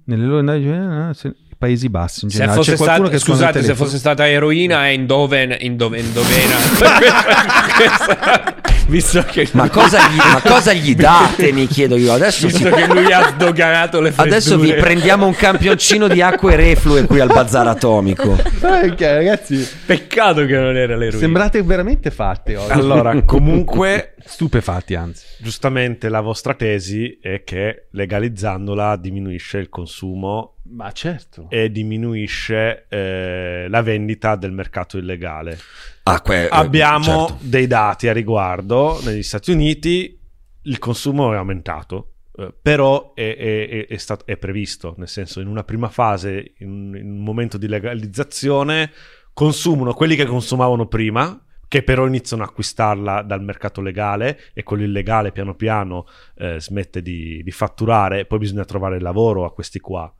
[0.05, 2.57] Nelle loro indagini, eh, Paesi Bassi in Se generale.
[2.59, 3.85] fosse C'è qualcuno stata, che scusate, se telefono.
[3.87, 6.57] fosse stata eroina è Indoven, Indoven, Indovena.
[8.89, 12.13] Visto che, Ma cosa gli, ma cosa gli date, mi chiedo io.
[12.13, 14.37] Adesso, si- visto che lui ha sdoganato le freddure.
[14.37, 18.31] adesso vi prendiamo un campioncino di acque reflue qui al bazar atomico.
[18.33, 21.19] Ok, ragazzi, Peccato che non era l'eroina.
[21.19, 22.73] sembrate veramente fatti oggi.
[22.73, 25.25] Allora, comunque, Stupefatti, anzi.
[25.39, 31.47] giustamente la vostra tesi è che legalizzandola diminuisce il consumo Ma certo.
[31.51, 35.59] e diminuisce eh, la vendita del mercato illegale.
[36.05, 37.39] Ah, que- Abbiamo certo.
[37.41, 39.01] dei dati a riguardo.
[39.05, 40.19] Negli Stati Uniti
[40.63, 45.41] il consumo è aumentato, eh, però è, è- è- è stato- è previsto, nel senso
[45.41, 48.91] in una prima fase, in, in un momento di legalizzazione,
[49.33, 54.83] consumano quelli che consumavano prima, che però iniziano a acquistarla dal mercato legale e quello
[54.83, 56.07] illegale piano piano
[56.37, 60.13] eh, smette di, di fatturare, poi bisogna trovare lavoro a questi qua.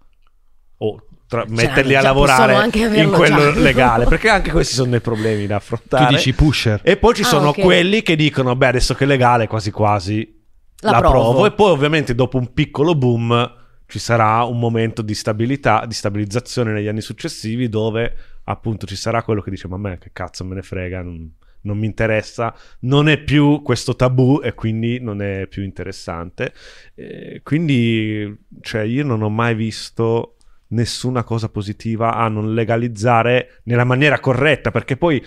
[0.83, 3.59] O tra- metterli a lavorare in quello già.
[3.61, 6.07] legale, perché anche questi sono dei problemi da affrontare.
[6.07, 6.81] Tu dici pusher.
[6.83, 7.61] E poi ci Ah, sono ok.
[7.61, 10.41] quelli che dicono: Beh, adesso che è legale, quasi quasi
[10.81, 11.47] La la, provo." provo.
[11.47, 13.55] E poi, ovviamente, dopo un piccolo boom,
[13.87, 19.23] ci sarà un momento di stabilità, di stabilizzazione negli anni successivi, dove appunto ci sarà
[19.23, 21.31] quello che dice: Ma a me che cazzo me ne frega, non,
[21.63, 26.53] non mi interessa, non è più questo tabù e quindi non è più interessante.
[26.95, 30.37] Eh, quindi, cioè, io non ho mai visto
[30.71, 35.25] nessuna cosa positiva a non legalizzare nella maniera corretta, perché poi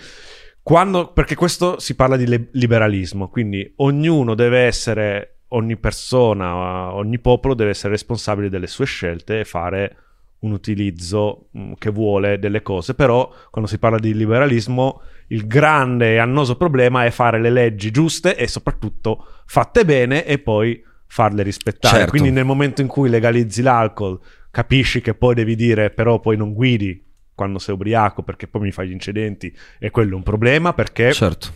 [0.62, 7.54] quando, perché questo si parla di liberalismo, quindi ognuno deve essere, ogni persona, ogni popolo
[7.54, 9.96] deve essere responsabile delle sue scelte e fare
[10.40, 16.14] un utilizzo mh, che vuole delle cose, però quando si parla di liberalismo il grande
[16.14, 21.42] e annoso problema è fare le leggi giuste e soprattutto fatte bene e poi farle
[21.42, 21.96] rispettare.
[21.96, 22.10] Certo.
[22.10, 24.18] Quindi nel momento in cui legalizzi l'alcol,
[24.54, 27.04] capisci che poi devi dire però poi non guidi
[27.34, 31.12] quando sei ubriaco perché poi mi fai gli incidenti e quello è un problema perché
[31.12, 31.52] Certo.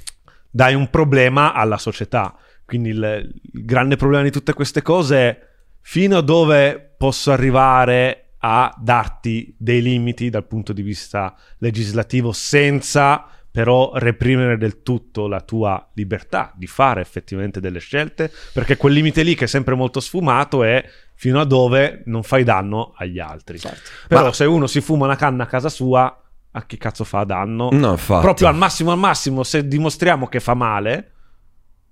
[0.51, 2.35] dai un problema alla società.
[2.65, 5.47] Quindi il, il grande problema di tutte queste cose è
[5.81, 13.27] fino a dove posso arrivare a darti dei limiti dal punto di vista legislativo senza
[13.59, 19.25] però reprimere del tutto la tua libertà di fare effettivamente delle scelte, perché quel limite
[19.25, 23.59] lì che è sempre molto sfumato è fino a dove non fai danno agli altri.
[24.07, 26.23] Però Ma- se uno si fuma una canna a casa sua,
[26.53, 27.71] a chi cazzo fa danno?
[27.73, 28.23] No, infatti.
[28.23, 31.13] Proprio al massimo al massimo, se dimostriamo che fa male,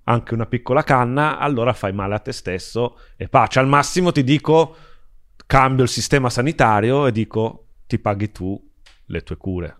[0.05, 3.59] anche una piccola canna, allora fai male a te stesso e pace.
[3.59, 4.73] Al massimo ti dico,
[5.45, 8.57] cambio il sistema sanitario e dico, ti paghi tu
[9.07, 9.75] le tue cure.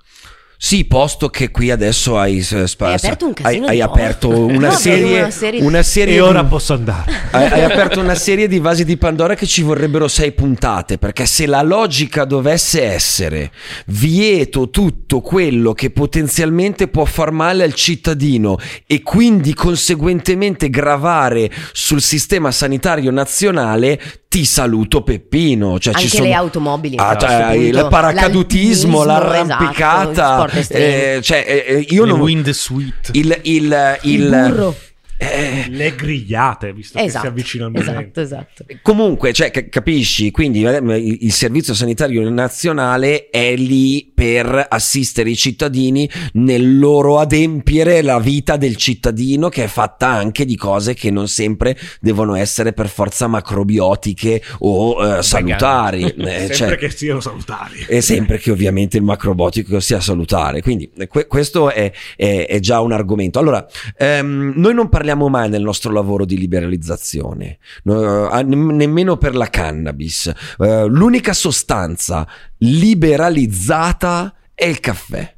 [0.60, 3.34] Sì, posto che qui adesso hai, s- spa- Hai aperto un
[3.68, 7.12] hai, aperto una No, serie, una serie- una serie E ora di- posso andare.
[7.32, 11.28] hai, hai aperto una serie di vasi di Pandora che ci vorrebbero sei puntate, perché
[11.28, 13.52] se la logica dovesse essere
[13.86, 18.58] vieto tutto quello che potenzialmente può far male al cittadino
[18.88, 25.80] e quindi conseguentemente gravare sul sistema sanitario nazionale, ti saluto Peppino.
[25.80, 26.28] Cioè, ci Anche sono...
[26.28, 26.96] le automobili.
[26.98, 32.20] Ah, cioè, il paracadutismo, l'arrampicata, esatto, eh, cioè, eh, io Le non...
[32.20, 33.12] wind suite.
[33.14, 34.76] Il, il, il, Il burro.
[35.18, 38.22] Eh, Le grigliate, visto che si Esatto, avvicina il momento.
[38.22, 38.66] esatto, esatto.
[38.82, 40.32] Comunque, cioè, ca- capisci?
[40.32, 48.20] Quindi il Servizio Sanitario Nazionale è lì per assistere i cittadini nel loro adempiere la
[48.20, 52.88] vita del cittadino, che è fatta anche di cose che non sempre devono essere per
[52.88, 56.16] forza macrobiotiche o eh, salutari.
[56.28, 57.86] Eh, Sempre cioè, che siano salutari.
[57.88, 60.62] e sempre che ovviamente il macrobiotico sia salutare.
[60.62, 63.40] Quindi que- questo è, è- è già un argomento.
[63.40, 63.66] Allora,
[63.98, 69.50] ehm, noi non parliamo mai nel nostro lavoro di liberalizzazione, no, nemm- nemmeno per la
[69.50, 70.32] cannabis.
[70.60, 72.28] Eh, l'unica sostanza
[72.58, 75.36] liberalizzata è il caffè.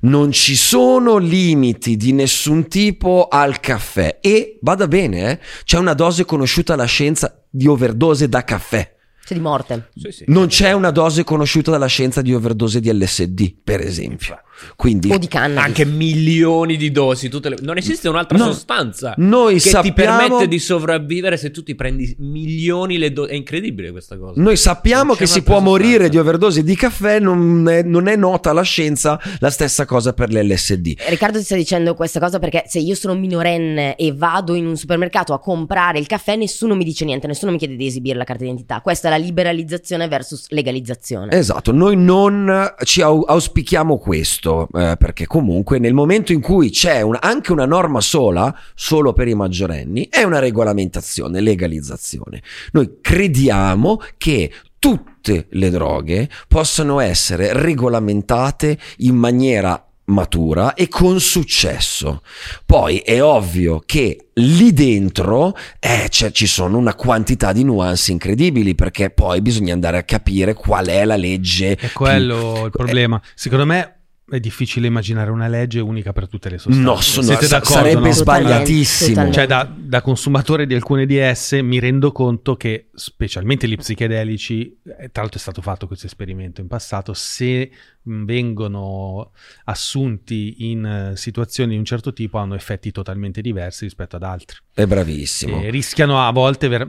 [0.00, 5.94] Non ci sono limiti di nessun tipo al caffè e vada bene, eh, c'è una
[5.94, 8.94] dose conosciuta alla scienza di overdose da caffè.
[9.24, 9.90] C'è di morte.
[9.94, 10.24] Sì, sì.
[10.28, 14.40] Non c'è una dose conosciuta dalla scienza di overdose di LSD, per esempio.
[14.76, 15.64] Quindi O di cannabis.
[15.64, 17.28] Anche milioni di dosi.
[17.28, 18.44] tutte le- Non esiste un'altra No.
[18.46, 23.30] sostanza noi che ti sappiamo, permette di sopravvivere se tu ti prendi milioni le dosi.
[23.30, 24.40] È incredibile questa cosa.
[24.40, 26.08] noi sappiamo che si può morire sostanza.
[26.12, 30.30] di overdose di caffè, non è, non è nota alla scienza la stessa cosa per
[30.32, 30.94] l'LSD.
[31.08, 34.76] Riccardo ti sta dicendo questa cosa perché se io sono minorenne e vado in un
[34.76, 38.24] supermercato a comprare il caffè, nessuno mi dice niente, nessuno mi chiede di esibire la
[38.24, 38.80] carta d'identità.
[38.80, 41.32] Questa è la liberalizzazione versus legalizzazione.
[41.36, 47.00] Esatto, noi non ci au- auspichiamo questo, eh, perché comunque nel momento in cui c'è
[47.00, 52.42] un- anche una norma sola, solo per i maggiorenni, è una regolamentazione, legalizzazione.
[52.72, 62.22] Noi crediamo che tutte le droghe possano essere regolamentate in maniera matura e con successo.
[62.64, 68.74] Poi è ovvio che lì dentro eh, c'è- ci sono una quantità di nuance incredibili
[68.74, 71.76] perché poi bisogna andare a capire qual è la legge.
[71.76, 73.20] È quello più- il problema.
[73.34, 73.97] Secondo me
[74.30, 76.80] è difficile immaginare una legge unica per tutte le sostanze.
[76.80, 78.12] No, sono- Siete sa- d'accordo, sarebbe no?
[78.12, 79.08] sbagliatissimo.
[79.08, 79.38] Totalmente.
[79.38, 84.78] Cioè, da, da consumatore di alcune di esse mi rendo conto che, specialmente gli psichedelici,
[84.84, 87.70] eh, tra l'altro è stato fatto questo esperimento in passato, se
[88.10, 89.32] vengono
[89.64, 94.56] assunti in eh, situazioni di un certo tipo hanno effetti totalmente diversi rispetto ad altri.
[94.72, 95.62] È bravissimo.
[95.62, 96.88] E rischiano a volte, ver-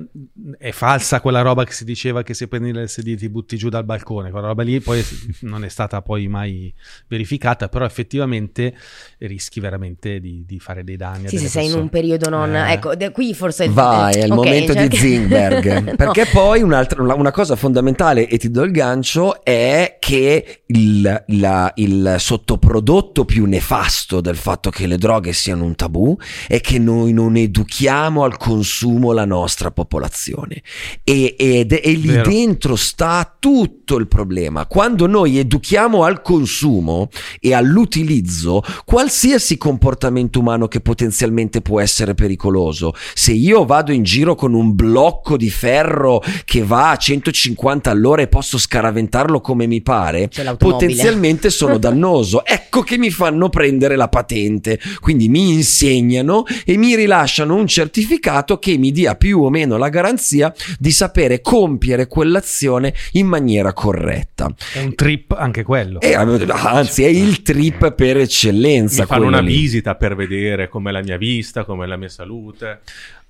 [0.57, 3.83] è falsa quella roba che si diceva che se prendi l'LSD ti butti giù dal
[3.83, 5.03] balcone, quella roba lì poi
[5.41, 6.73] non è stata poi mai
[7.07, 8.73] verificata, però effettivamente
[9.19, 11.27] rischi veramente di, di fare dei danni.
[11.27, 11.81] Sì, se sei in persone.
[11.83, 12.55] un periodo non...
[12.55, 12.71] Eh.
[12.73, 13.69] Ecco, de- qui forse...
[13.69, 15.77] Vai, è il ok, momento cioè- di Zingberg.
[15.83, 15.95] No.
[15.95, 21.23] Perché poi un'altra, una una cosa fondamentale, e ti do il gancio, è che il,
[21.27, 26.15] la- il sottoprodotto più nefasto del fatto che le droghe siano un tabù
[26.47, 30.61] è che noi non educhiamo al consumo la nostra popolazione.
[31.03, 32.29] E, ed, e lì Vero.
[32.29, 34.65] dentro sta tutto il problema.
[34.65, 42.93] Quando noi educhiamo al consumo e all'utilizzo, qualsiasi comportamento umano che potenzialmente può essere pericoloso,
[43.13, 48.21] se io vado in giro con un blocco di ferro che va a 150 all'ora
[48.21, 52.45] e posso scaraventarlo come mi pare, potenzialmente sono dannoso.
[52.45, 54.79] Ecco che mi fanno prendere la patente.
[54.99, 59.89] Quindi mi insegnano e mi rilasciano un certificato che mi dia più o meno la
[59.89, 64.53] garanzia di sapere compiere quell'azione in maniera corretta.
[64.73, 65.99] È un trip anche quello.
[65.99, 69.01] E, anzi, è il trip per eccellenza.
[69.01, 69.53] Mi fanno una lì.
[69.53, 72.79] visita per vedere com'è la mia vista, com'è la mia salute.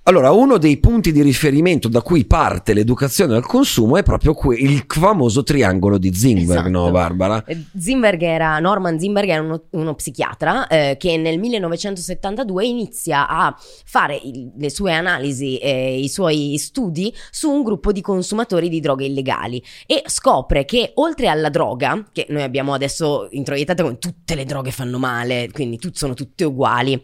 [0.10, 4.58] Allora, uno dei punti di riferimento da cui parte l'educazione al consumo è proprio que-
[4.58, 6.70] il famoso triangolo di Zingberg, Esatto.
[6.70, 7.44] no, Barbara?
[7.46, 13.56] Eh, Zimberg era, Norman Zimberg era uno, uno psichiatra eh, che nel 1972 inizia a
[13.86, 18.80] fare il- le sue analisi e i suoi studi su un gruppo di consumatori di
[18.80, 24.34] droghe illegali e scopre che oltre alla droga, che noi abbiamo adesso introiettato come tutte
[24.34, 27.00] le droghe fanno male, quindi tut- sono tutte uguali,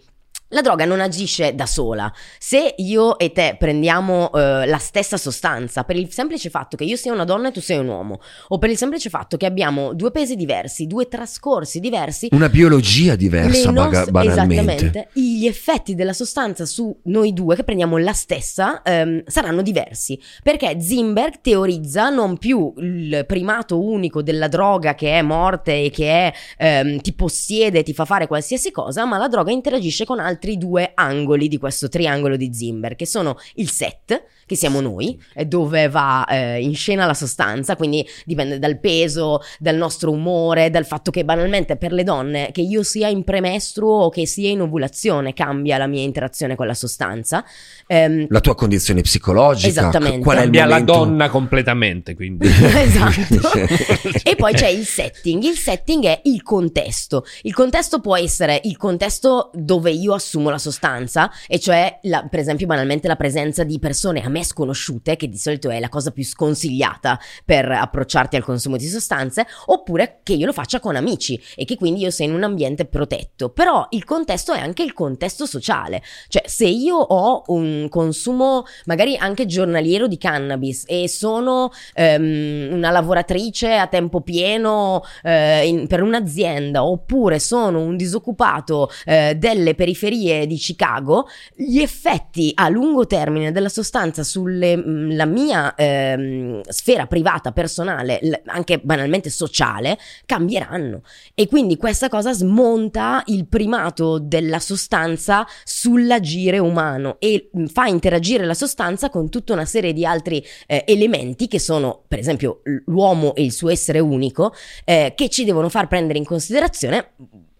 [0.50, 2.14] La droga non agisce da sola.
[2.38, 6.96] Se io e te prendiamo eh, la stessa sostanza per il semplice fatto che io
[6.98, 8.20] sia una donna e tu sei un uomo,
[8.50, 13.16] o per il semplice fatto che abbiamo due pesi diversi, due trascorsi diversi, Una biologia
[13.16, 14.74] diversa, baga- banalmente.
[14.74, 15.10] Esattamente.
[15.14, 20.22] Gli effetti della sostanza su noi due, che prendiamo la stessa, ehm, saranno diversi.
[20.44, 26.08] Perché Zimberg teorizza non più il primato unico della droga che è morte e che
[26.08, 30.34] è, ehm, ti possiede, ti fa fare qualsiasi cosa, ma la droga interagisce con altri
[30.58, 35.46] due angoli di questo triangolo di Zimberg, che sono il set, che siamo noi, è
[35.46, 40.86] dove va eh, in scena la sostanza, quindi dipende dal peso, dal nostro umore, dal
[40.86, 44.62] fatto che banalmente per le donne che io sia in premestruo o che sia in
[44.62, 47.44] ovulazione cambia la mia interazione con la sostanza.
[47.88, 50.20] Ehm, La tua condizione psicologica, Esattamente.
[50.20, 50.94] qual è il Cambia la momento...
[50.94, 52.48] donna completamente, quindi.
[52.48, 53.50] esatto.
[54.24, 55.44] e poi c'è il setting.
[55.44, 57.26] Il setting è il contesto.
[57.44, 62.40] Il contesto può essere il contesto dove io assumo la sostanza, e cioè, la- per
[62.40, 66.12] esempio, banalmente la presenza di persone a me sconosciute, che di solito è la cosa
[66.12, 71.42] più sconsigliata per approcciarti al consumo di sostanze, oppure che io lo faccia con amici
[71.56, 73.50] e che quindi io sia in un ambiente protetto.
[73.50, 76.04] Però il contesto è anche il contesto sociale.
[76.28, 82.92] Cioè, se io ho un consumo magari anche giornaliero di cannabis e sono ehm, una
[82.92, 90.46] lavoratrice a tempo pieno eh, in- per un'azienda oppure sono un disoccupato eh, delle periferie
[90.46, 98.20] di Chicago, gli effetti a lungo termine della sostanza sulla mia ehm, sfera privata, personale,
[98.22, 101.04] l- anche banalmente sociale, cambieranno.
[101.34, 108.46] E quindi questa cosa smonta il primato della sostanza sull'agire umano e mh, fa interagire
[108.46, 113.34] la sostanza con tutta una serie di altri eh, elementi che sono, per esempio, l'uomo
[113.36, 114.54] e il suo essere unico,
[114.84, 117.12] eh, che ci devono far prendere in considerazione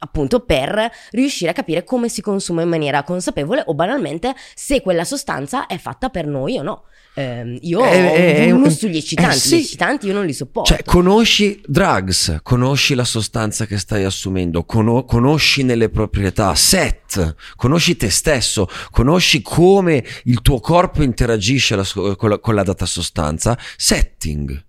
[0.06, 5.04] appunto per riuscire a capire come si consuma in maniera consapevole o banalmente se quella
[5.04, 6.84] sostanza è fatta per noi o no.
[7.18, 9.58] Ehm, io Eh, ho eh, eh, sugli eccitanti, eh, sì.
[9.58, 10.74] gli eccitanti io non li sopporto.
[10.74, 17.96] Cioè, conosci drugs, conosci la sostanza che stai assumendo, cono- conosci nelle proprietà, set, conosci
[17.96, 21.86] te stesso, conosci come il tuo corpo interagisce la
[22.18, 24.64] con, la, con la data sostanza, setting.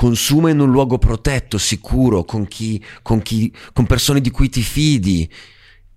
[0.00, 4.62] Consuma in un luogo protetto, sicuro, con chi, con chi, con persone di cui ti
[4.62, 5.28] fidi.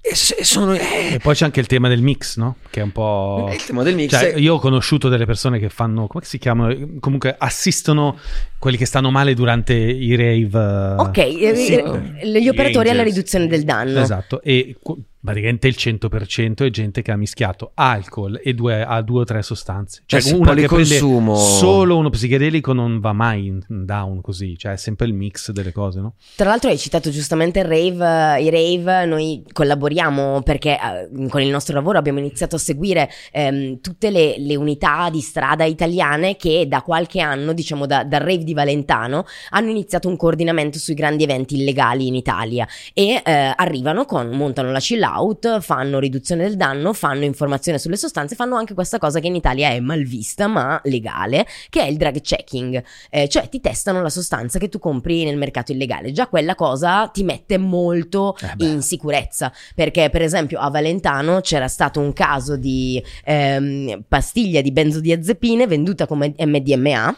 [0.01, 0.13] E,
[0.43, 2.57] sono, eh, E poi c'è anche il tema del mix, no?
[2.69, 3.49] Che è un po'...
[3.53, 6.37] il tema del mix Cioè, è- io ho conosciuto delle persone che fanno, come si
[6.37, 6.75] chiamano?
[6.99, 8.17] Comunque assistono
[8.59, 10.95] quelli che stanno male durante i rave.
[11.01, 11.73] Ok, eh, Sì.
[11.75, 14.01] eh, gli operatori alla riduzione del danno.
[14.01, 14.75] Esatto, e
[15.23, 19.41] praticamente il 100% è gente che ha mischiato alcol e due, a due o tre
[19.41, 20.03] sostanze.
[20.05, 21.35] Cioè Eh sì, una che policonsumo.
[21.35, 25.71] solo uno psichedelico non va mai in down così, cioè è sempre il mix delle
[25.71, 26.15] cose, no?
[26.35, 31.49] Tra l'altro hai citato giustamente il rave, i rave, noi collaboriamo perché eh, con il
[31.49, 36.65] nostro lavoro abbiamo iniziato a seguire ehm, tutte le, le unità di strada italiane che
[36.67, 41.23] da qualche anno, diciamo da- dal rave di Valentano, hanno iniziato un coordinamento sui grandi
[41.23, 46.55] eventi illegali in Italia e eh, arrivano con, montano la chill out, fanno riduzione del
[46.55, 50.79] danno, fanno informazione sulle sostanze, fanno anche questa cosa che in Italia è malvista ma
[50.85, 55.23] legale, che è il drug checking, eh, cioè ti testano la sostanza che tu compri
[55.23, 56.11] nel mercato illegale.
[56.11, 61.67] Già quella cosa ti mette molto Eh in sicurezza, perché per esempio a Valentano c'era
[61.67, 67.15] stato un caso di ehm, pastiglia di benzodiazepine venduta come MDMA.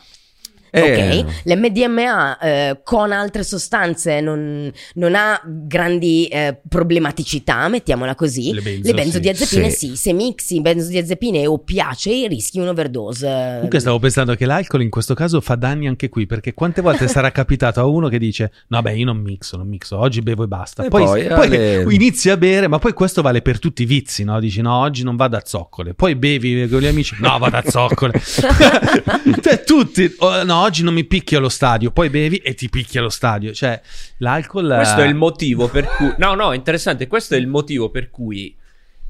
[0.76, 1.19] Eh.
[1.19, 8.53] Ok, l'MDMA eh, con altre sostanze non, non ha grandi eh, problematicità, mettiamola così.
[8.53, 9.88] Le benzo, benzodiazepine sì.
[9.89, 9.95] sì.
[9.95, 13.27] se mixi benzodiazepine e oppiacei rischi un'overdose.
[13.56, 17.07] Comunque stavo pensando che l'alcol in questo caso fa danni anche qui, perché quante volte
[17.07, 20.43] sarà capitato a uno che dice no beh io non mixo, non mixo, oggi bevo
[20.43, 20.84] e basta.
[20.84, 24.23] E poi poi, poi inizi a bere, ma poi questo vale per tutti i vizi,
[24.23, 24.39] no?
[24.39, 27.64] Dici no oggi non vado a zoccole, poi bevi con gli amici, no vado a
[27.65, 28.14] zoccole.
[29.41, 32.99] cioè tutti, "Oh, no oggi non mi picchia allo stadio, poi bevi e ti picchia
[32.99, 33.53] allo stadio.
[33.53, 33.79] Cioè
[34.17, 34.73] l'alcol...
[34.75, 36.13] Questo è eh, il motivo per cui.
[36.17, 37.07] No, no, interessante.
[37.07, 38.55] Questo è il motivo per cui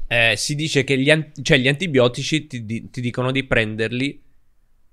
[0.06, 4.22] eh, si dice che gli, an- cioè, gli antibiotici ti, di- ti dicono di prenderli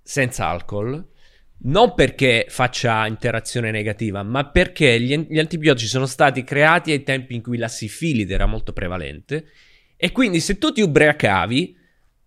[0.02, 1.10] senza alcol.
[1.66, 7.36] Non perché faccia interazione negativa, ma perché gli, gli antibiotici sono stati creati ai tempi
[7.36, 9.46] in cui la sifilide era molto prevalente.
[9.96, 11.78] E quindi se tu ti ubriacavi,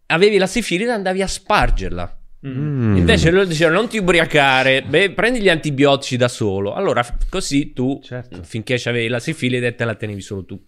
[0.07, 2.21] avevi la sifilide e andavi a spargerla.
[2.47, 2.97] Mm.
[2.97, 6.75] Invece loro dicevano non ti ubriacare, beh, prendi gli antibiotici da solo.
[6.75, 8.43] Allora f- così tu, Certo.
[8.43, 10.61] finché c'avevi la sifilide, te la tenevi solo tu.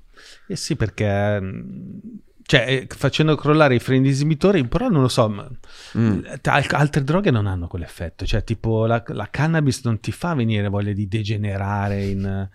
[0.48, 2.00] Eh sì, perché mh,
[2.42, 5.48] cioè, eh, facendo crollare i freni disinibitori, però non lo so, ma-
[5.96, 6.20] Mm.
[6.44, 10.68] al- altre droghe non hanno quell'effetto, cioè tipo la, la cannabis non ti fa venire
[10.68, 12.48] voglia di degenerare in,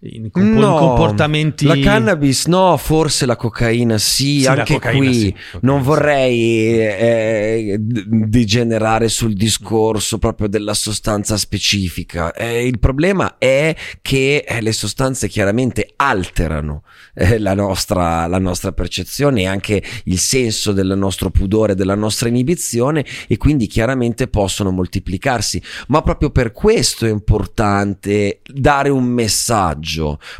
[0.00, 1.66] in compo- comportamenti...
[1.66, 7.76] La cannabis no, forse la cocaina sì, Sì, anche cocaina qui sì, non vorrei eh,
[7.80, 12.32] degenerare sul discorso proprio della sostanza specifica.
[12.32, 16.84] Eh, il problema è che eh, le sostanze chiaramente alterano
[17.14, 22.28] eh, la, nostra, la nostra percezione e anche il senso del nostro pudore, della nostra
[22.28, 25.60] inibizione e quindi chiaramente possono moltiplicarsi.
[25.88, 29.86] Ma proprio per questo è importante dare un messaggio.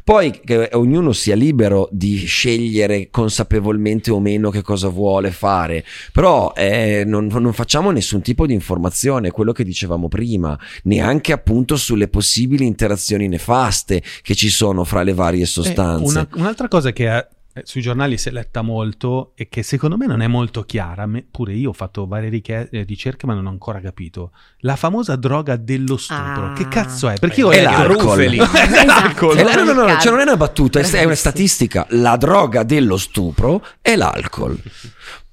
[0.05, 6.53] Poi che ognuno sia libero di scegliere consapevolmente o meno che cosa vuole fare, però
[6.55, 12.09] eh, non, non facciamo nessun tipo di informazione, quello che dicevamo prima, neanche appunto sulle
[12.09, 16.05] possibili interazioni nefaste che ci sono fra le varie Eh, sostanze.
[16.19, 17.27] una- un'altra cosa che eh,
[17.65, 21.25] sui giornali si è letta molto e che secondo me non è molto chiara, me-
[21.31, 25.17] pure io ho fatto varie richie- eh, ricerche ma non ho ancora capito, la famosa
[25.17, 26.53] droga dello stupro, Ah.
[26.53, 27.19] che cazzo è?
[27.19, 27.97] Perché io ho È letto- l'alcol.
[27.97, 28.39] Rufeli.
[28.39, 29.33] Esatto.
[29.35, 31.87] Eh, no, no, no, cioè non è una battuta, è, è una statistica.
[31.91, 34.59] La droga dello stupro è l'alcol.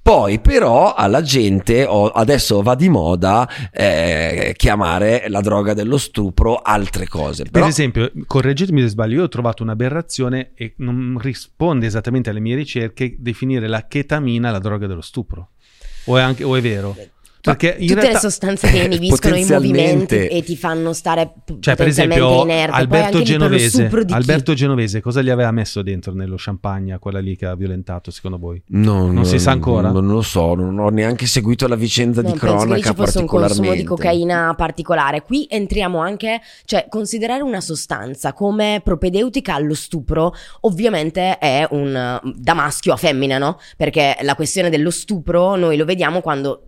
[0.06, 6.58] Poi però alla gente o- adesso va di moda eh, chiamare la droga dello stupro
[6.58, 7.42] altre cose.
[7.42, 12.38] Per Però, esempio, correggetemi se sbaglio, io ho trovato un'aberrazione e non risponde esattamente alle
[12.38, 15.48] mie ricerche definire la chetamina la droga dello stupro.
[16.04, 16.96] O è, anche, o è vero?
[17.50, 18.12] Perché in Tutte realtà...
[18.12, 22.74] le sostanze che inibiscono i movimenti e ti fanno stare Cioè, per esempio, inerte.
[22.74, 23.88] Alberto Genovese?
[24.08, 28.38] Alberto Genovese, cosa gli aveva messo dentro nello champagne, quella lì che ha violentato, secondo
[28.38, 28.60] voi?
[28.68, 29.90] no, non si sa ancora?
[29.90, 32.94] Non lo so, non ho neanche seguito la vicenda Non di penso che cronaca ci
[32.96, 35.22] fosse un consumo di cocaina particolare.
[35.22, 42.54] Qui entriamo anche, cioè considerare una sostanza come propedeutica allo stupro ovviamente è un da
[42.54, 43.58] maschio a femmina, no?
[43.76, 46.62] Perché la questione dello stupro noi lo vediamo quando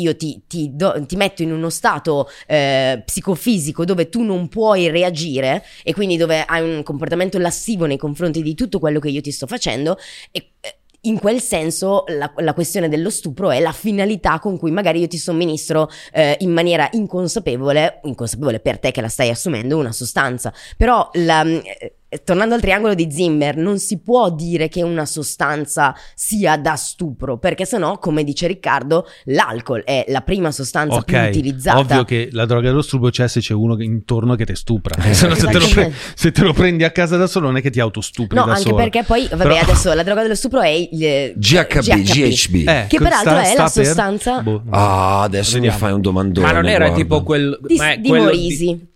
[0.00, 4.88] io ti, ti do- ti metto in uno stato eh, psicofisico dove tu non puoi
[4.90, 9.20] reagire e quindi dove hai un comportamento lassivo nei confronti di tutto quello che io
[9.20, 9.96] ti sto facendo
[10.30, 14.72] e eh, in quel senso la, la questione dello stupro è la finalità con cui
[14.72, 19.78] magari io ti somministro eh, in maniera inconsapevole, inconsapevole per te che la stai assumendo,
[19.78, 20.52] una sostanza.
[20.76, 25.94] Però la- eh, tornando al triangolo di Zimmer, non si può dire che una sostanza
[26.14, 31.26] sia da stupro, perché sennò, come dice Riccardo, l'alcol è la prima sostanza più Ok,
[31.28, 31.78] utilizzata.
[31.78, 35.00] ovvio che la droga dello stupro c'è se c'è uno che- intorno che ti stupra.
[35.12, 37.56] Se, no, se, te lo pre- se te lo prendi a casa da solo non
[37.56, 38.76] è che ti autostupri No, da anche solo.
[38.76, 42.68] perché poi, vabbè, Però- adesso la droga dello stupro è il eh, GHB, GHB.
[42.68, 45.74] Eh, che peraltro sta- è sta la per- sostanza Boh, Ah, adesso Vediamo.
[45.74, 46.46] mi fai un domandone.
[46.46, 46.94] Ma non era guarda.
[47.02, 47.58] tipo quel...
[47.66, 48.64] di, ma è di quello Morisi.
[48.66, 48.87] Di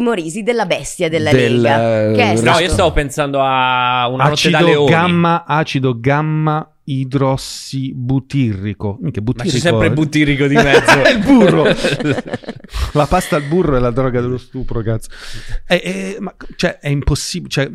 [0.00, 2.12] Morisi, della bestia della Del, Lega.
[2.12, 4.90] Che è eh, No, stato- io stavo pensando a una notte da acido leoni.
[4.90, 8.98] gamma, acido gamma idrossibutirrico.
[9.00, 9.54] Minchia, Ma butirrico.
[9.56, 11.02] c'è sempre il butirico di mezzo.
[11.02, 11.64] È il burro.
[12.92, 15.08] La pasta al burro è la droga dello stupro, cazzo.
[15.66, 17.50] Eh, eh, ma cioè, è impossibile.
[17.50, 17.70] Cioè,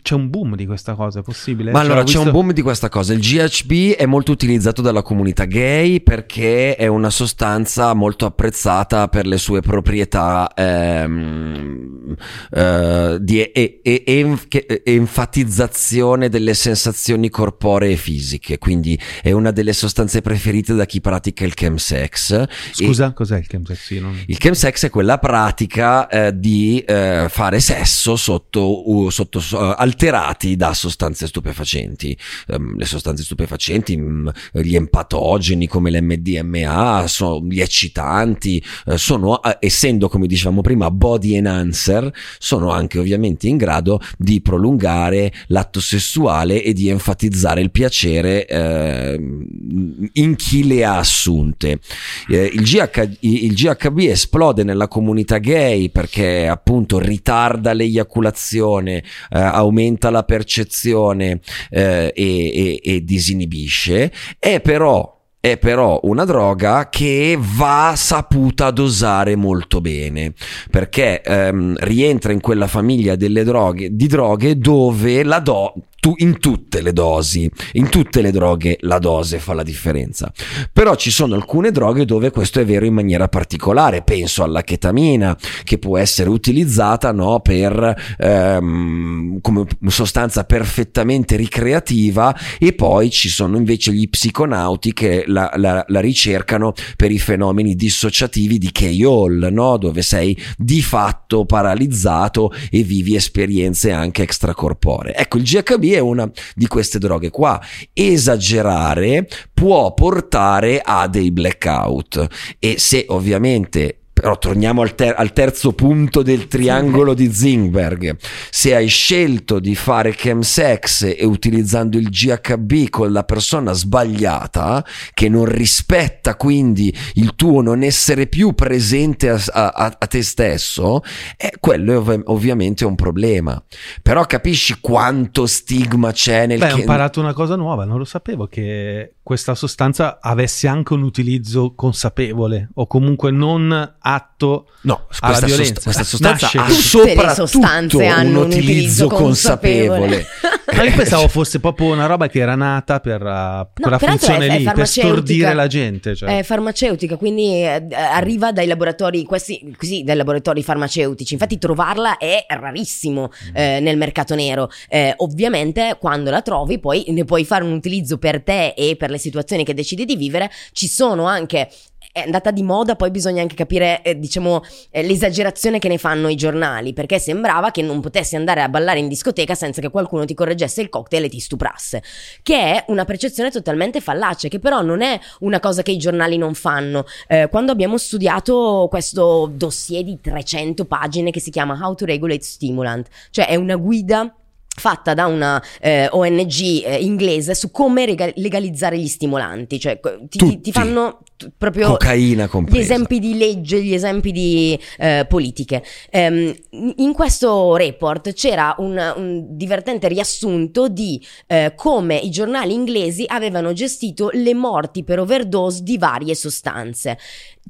[0.00, 1.70] c'è un boom di questa cosa, è possibile?
[1.70, 3.12] Ma Cioè, allora ho c'è visto- un boom di questa cosa.
[3.12, 9.26] Il GHB è molto utilizzato dalla comunità gay perché è una sostanza molto apprezzata per
[9.26, 12.14] le sue proprietà ehm,
[12.50, 18.58] eh, di e- e- enf- che- enfatizzazione delle sensazioni corporee e fisiche.
[18.58, 22.32] Quindi è una delle sostanze preferite da chi pratica il chemsex.
[22.32, 23.78] E- Scusa, cos'è il chemsex?
[23.78, 29.38] Sì, non- il chemsex è quella pratica eh, di eh, fare sesso sotto, uh, sotto
[29.38, 32.16] uh, alterati da sostanze stupefacenti.
[32.48, 39.56] Ehm, le sostanze stupefacenti, mm, gli empatogeni come l'MDMA, so- gli eccitanti, eh, sono, eh,
[39.60, 46.62] essendo come dicevamo prima body enhancer, sono anche ovviamente in grado di prolungare l'atto sessuale
[46.62, 51.80] e di enfatizzare il piacere ehm, in chi le ha assunte.
[52.28, 59.40] Eh, il, GH il GHB esplode nella comunità gay perché appunto ritarda l'eiaculazione, eh,
[59.72, 61.40] aumenta la percezione
[61.70, 69.34] eh, e, e- e disinibisce, è però è però una droga che va saputa dosare
[69.34, 70.34] molto bene
[70.70, 76.40] perché ehm, rientra in quella famiglia delle droghe di droghe dove la do tu, in
[76.40, 80.32] tutte le dosi, in tutte le droghe la dose fa la differenza.
[80.72, 84.02] Però ci sono alcune droghe dove questo è vero in maniera particolare.
[84.02, 92.72] Penso alla chetamina, che può essere utilizzata no, per, ehm, come sostanza perfettamente ricreativa, e
[92.72, 98.58] poi ci sono invece gli psiconauti che la, la- la ricercano per i fenomeni dissociativi
[98.58, 99.76] di K-Hall, no?
[99.76, 105.14] dove sei di fatto paralizzato e vivi esperienze anche extracorporee.
[105.14, 107.60] Ecco, il GHB è una di queste droghe qua.
[107.92, 112.26] Esagerare può portare a dei blackout
[112.58, 118.16] e se ovviamente Però torniamo al, ter- al terzo punto del triangolo di Zingberg.
[118.50, 124.84] Se hai scelto di fare chemsex e utilizzando il GHB con la persona sbagliata,
[125.14, 131.00] che non rispetta quindi il tuo non essere più presente a, a- a te stesso,
[131.36, 133.60] eh, quello è ov- ovviamente un problema.
[134.02, 138.04] Però capisci quanto stigma c'è nel Beh, ho che- imparato una cosa nuova, non lo
[138.04, 145.38] sapevo che questa sostanza avesse anche un utilizzo consapevole o comunque non atto No, alla
[145.38, 145.72] questa, violenza.
[145.74, 150.00] sost- questa sostanza Nasce ha soprattutto sostanze un hanno un utilizzo consapevole.
[150.00, 150.26] consapevole.
[150.74, 154.50] Ma io pensavo fosse proprio una roba che era nata per uh, quella funzione è-
[154.50, 155.06] è lì, per farmaceutica.
[155.14, 156.14] stordire la gente.
[156.16, 156.38] Cioè.
[156.38, 161.34] È farmaceutica, quindi eh, arriva dai laboratori, questi, così, dai laboratori farmaceutici.
[161.34, 164.68] Infatti trovarla è rarissimo eh, nel mercato nero.
[164.88, 169.10] Eh, ovviamente quando la trovi poi ne puoi fare un utilizzo per te e per
[169.12, 170.50] le situazioni che decidi di vivere.
[170.72, 171.70] Ci sono anche...
[172.12, 176.28] È andata di moda, poi bisogna anche capire, eh, diciamo, eh, l'esagerazione che ne fanno
[176.28, 180.26] i giornali, perché sembrava che non potessi andare a ballare in discoteca senza che qualcuno
[180.26, 182.02] ti correggesse il cocktail e ti stuprasse
[182.42, 186.36] che è una percezione totalmente fallace, che però non è una cosa che i giornali
[186.36, 187.04] non fanno.
[187.26, 192.42] Eh, quando abbiamo studiato questo dossier di 300 pagine che si chiama How to Regulate
[192.42, 194.34] Stimulant, cioè è una guida
[194.74, 200.38] fatta da una eh, ONG eh, inglese su come rega- legalizzare gli stimolanti, cioè ti,
[200.60, 201.20] ti- fanno
[201.56, 202.80] proprio Cocaina gli compresa.
[202.80, 205.82] esempi di legge, gli esempi di eh, politiche.
[206.10, 206.54] Ehm,
[206.96, 213.72] in questo report c'era un, un divertente riassunto di eh, come i giornali inglesi avevano
[213.72, 217.18] gestito le morti per overdose di varie sostanze.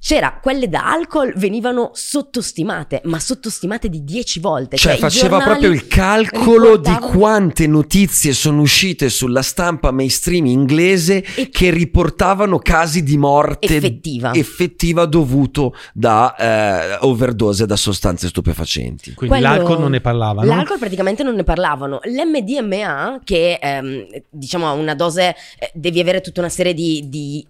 [0.01, 4.77] C'era quelle da alcol venivano sottostimate, ma sottostimate di 10 volte.
[4.77, 10.47] Cioè, i faceva proprio il calcolo di riportavano- quante notizie sono uscite sulla stampa mainstream
[10.47, 14.33] inglese E- che riportavano casi di morte Effettiva.
[14.35, 19.15] effettiva dovuto da eh, overdose da sostanze stupefacenti.
[19.15, 20.47] Quindi Quello- l'alcol non ne parlavano.
[20.47, 22.01] L'alcol praticamente non ne parlavano.
[22.03, 27.47] L'MDMA, che ehm, diciamo ha una dose, eh, devi avere tutta una serie di, di,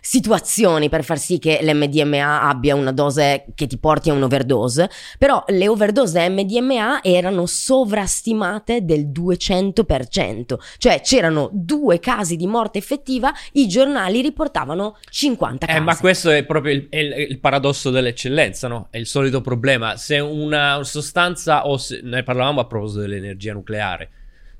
[0.00, 5.42] situazioni per far sì che l'MDMA abbia una dose che ti porti a un'overdose, però
[5.48, 13.66] le overdose MDMA erano sovrastimate del 200%, cioè c'erano due casi di morte effettiva, i
[13.68, 15.78] giornali riportavano 50 casi.
[15.78, 18.88] Eh, ma questo è proprio il, è il- il paradosso dell'eccellenza, no?
[18.90, 19.96] È il solito problema.
[19.96, 24.10] Se una sostanza, o se, ne parlavamo a proposito dell'energia nucleare,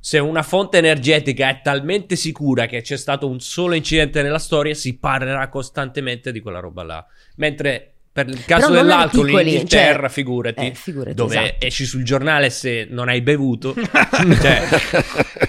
[0.05, 4.74] se una fonte energetica è talmente sicura che c'è stato un solo incidente nella storia,
[4.74, 7.06] si parlerà costantemente di quella roba là.
[7.36, 11.64] Mentre per il caso dell'alcol in articoli, Inghilterra, cioè- figurati, eh, figurati, dove esatto.
[11.64, 14.68] esci sul giornale se non hai bevuto, cioè,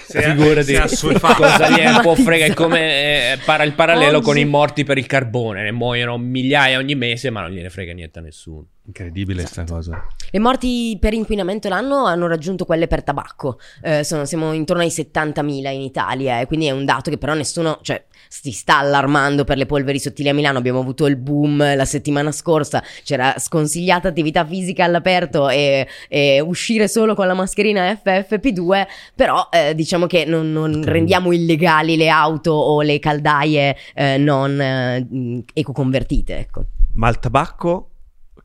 [0.00, 1.42] Sei- figurati assuefato.
[1.42, 4.46] cosa gli è un po' frega è come eh, para il parallelo Oggi- con i
[4.46, 8.22] morti per il carbone ne muoiono migliaia ogni mese ma non gliene frega niente a
[8.22, 10.06] nessuno Incredibile sta cosa.
[10.30, 14.90] Le morti per inquinamento l'anno hanno raggiunto quelle per tabacco, Eh, sono- siamo intorno ai
[14.90, 19.42] 70.000 in Italia e quindi è un dato che però nessuno, cioè, si sta allarmando
[19.44, 24.08] per le polveri sottili a Milano, abbiamo avuto il boom la settimana scorsa, c'era sconsigliata
[24.08, 30.24] attività fisica all'aperto e, e uscire solo con la mascherina FFP2, però eh, diciamo che
[30.24, 36.64] non, non rendiamo illegali le auto o le caldaie eh, non eh, ecoconvertite, ecco.
[36.94, 37.90] Ma il tabacco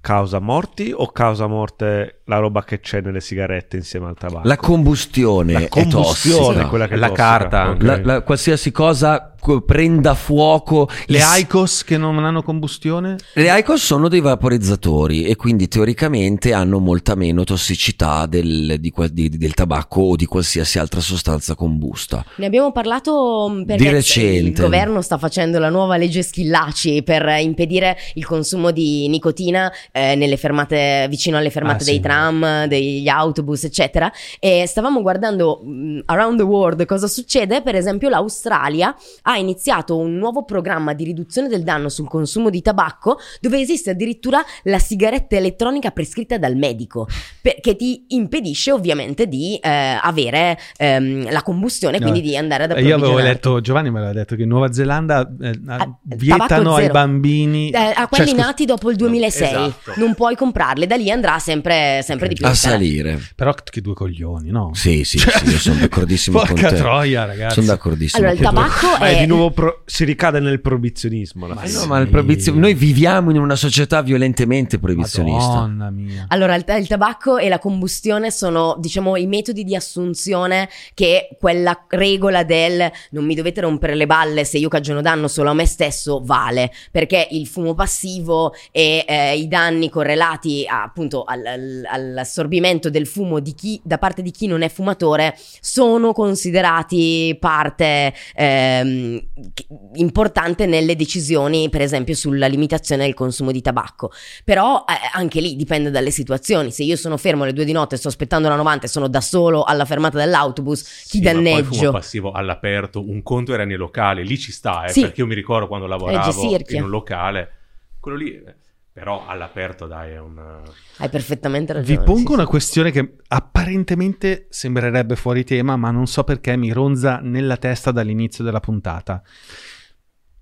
[0.02, 4.48] causa morti o causa morte la roba che c'è nelle sigarette insieme al tabacco?
[4.48, 6.68] La combustione, La è combustione, tossica.
[6.68, 7.28] quella che è La tossica.
[7.28, 7.70] carta.
[7.70, 7.82] Ok.
[7.84, 9.31] La- la- qualsiasi cosa co-
[9.66, 10.88] prenda fuoco.
[11.08, 13.16] Le il- ICOS che non hanno combustione?
[13.34, 19.30] Le ICOS sono dei vaporizzatori e quindi teoricamente hanno molta meno tossicità del, di di-
[19.38, 22.24] del tabacco o di qualsiasi altra sostanza combusta.
[22.36, 24.38] Ne abbiamo parlato perché Di recente.
[24.50, 30.16] il governo sta facendo la nuova legge Schillaci per impedire il consumo di nicotina eh,
[30.16, 32.00] nelle fermate, vicino alle fermate Ah, dei sì.
[32.02, 34.12] tram, degli autobus, eccetera.
[34.40, 37.62] E stavamo guardando mh, around the world cosa succede.
[37.62, 42.62] Per esempio, l'Australia ha iniziato un nuovo programma di riduzione del danno sul consumo di
[42.62, 47.08] tabacco, dove esiste addirittura la sigaretta elettronica prescritta dal medico,
[47.42, 52.04] per- che ti impedisce ovviamente di eh, avere ehm, la combustione, No.
[52.10, 54.72] quindi di andare ad Eh, Io avevo letto, Giovanni me l'ha detto che in Nuova
[54.72, 59.48] Zelanda eh, Ah, vietano ai bambini Eh, a cioè, quelli scusa, nati dopo il 2006
[59.54, 59.94] esatto.
[59.98, 62.76] non puoi comprarle, da lì andrà sempre, sempre di più A scala.
[62.76, 63.20] salire.
[63.36, 64.72] Però che due coglioni, no?
[64.74, 66.76] Sì, sì, sì, io sono d'accordissimo con Porca te.
[66.76, 67.56] troia, ragazzi.
[67.56, 71.48] Sono d'accordissimo Allora, il tabacco è, di nuovo pro- si ricade nel proibizionismo.
[71.48, 75.48] Ma no, ma il proibizio- noi viviamo in una società violentemente proibizionista.
[75.48, 76.26] Madonna mia.
[76.30, 81.86] Allora, il, il tabacco e la combustione sono, diciamo, i metodi di assunzione che quella
[81.90, 85.66] regola del non mi dovete rompere le balle se io cagiono danno solo a me
[85.66, 91.88] stesso vale, perché il fumo passivo e eh, i danni correlati a, appunto al- al-
[91.90, 98.14] all'assorbimento del fumo di chi, da parte di chi non è fumatore sono considerati parte
[98.36, 99.11] ehm,
[99.54, 99.66] che-
[99.96, 104.12] importante nelle decisioni, per esempio, sulla limitazione del consumo di tabacco.
[104.44, 106.72] Però eh, anche lì dipende dalle situazioni.
[106.72, 109.22] Se io sono fermo alle due di notte, sto aspettando la 90 e sono da
[109.22, 111.92] solo alla fermata dell'autobus, chi Sì, ma poi il fumo danneggio?
[111.92, 115.02] passivo all'aperto, un conto era nei locali, lì ci sta, eh, Sì.
[115.02, 116.32] perché io mi ricordo quando lavoravo
[116.70, 117.52] in un locale,
[118.00, 118.56] quello lì, eh,
[118.94, 120.64] però all'aperto dai è un...
[120.98, 121.98] Hai perfettamente ragione.
[121.98, 122.50] Vi pongo sì, una sì.
[122.50, 128.44] questione che apparentemente sembrerebbe fuori tema, ma non so perché mi ronza nella testa dall'inizio
[128.44, 129.22] della puntata.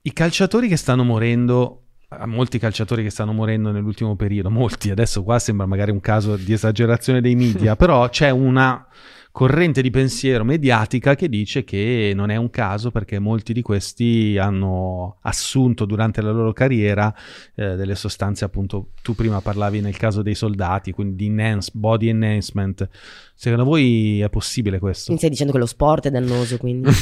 [0.02, 5.24] I calciatori che stanno morendo, a molti calciatori che stanno morendo nell'ultimo periodo, molti, adesso
[5.24, 8.84] qua sembra magari un caso di esagerazione dei media, però c'è una
[9.40, 14.38] corrente di pensiero mediatica che dice che non è un caso perché molti di questi
[14.38, 17.16] hanno assunto durante la loro carriera
[17.56, 22.10] eh, delle sostanze appunto tu prima parlavi nel caso dei soldati quindi di enhance, body
[22.10, 22.90] enhancement
[23.34, 25.14] secondo voi è possibile questo?
[25.14, 26.90] Mi stai dicendo che lo sport è dannoso, quindi.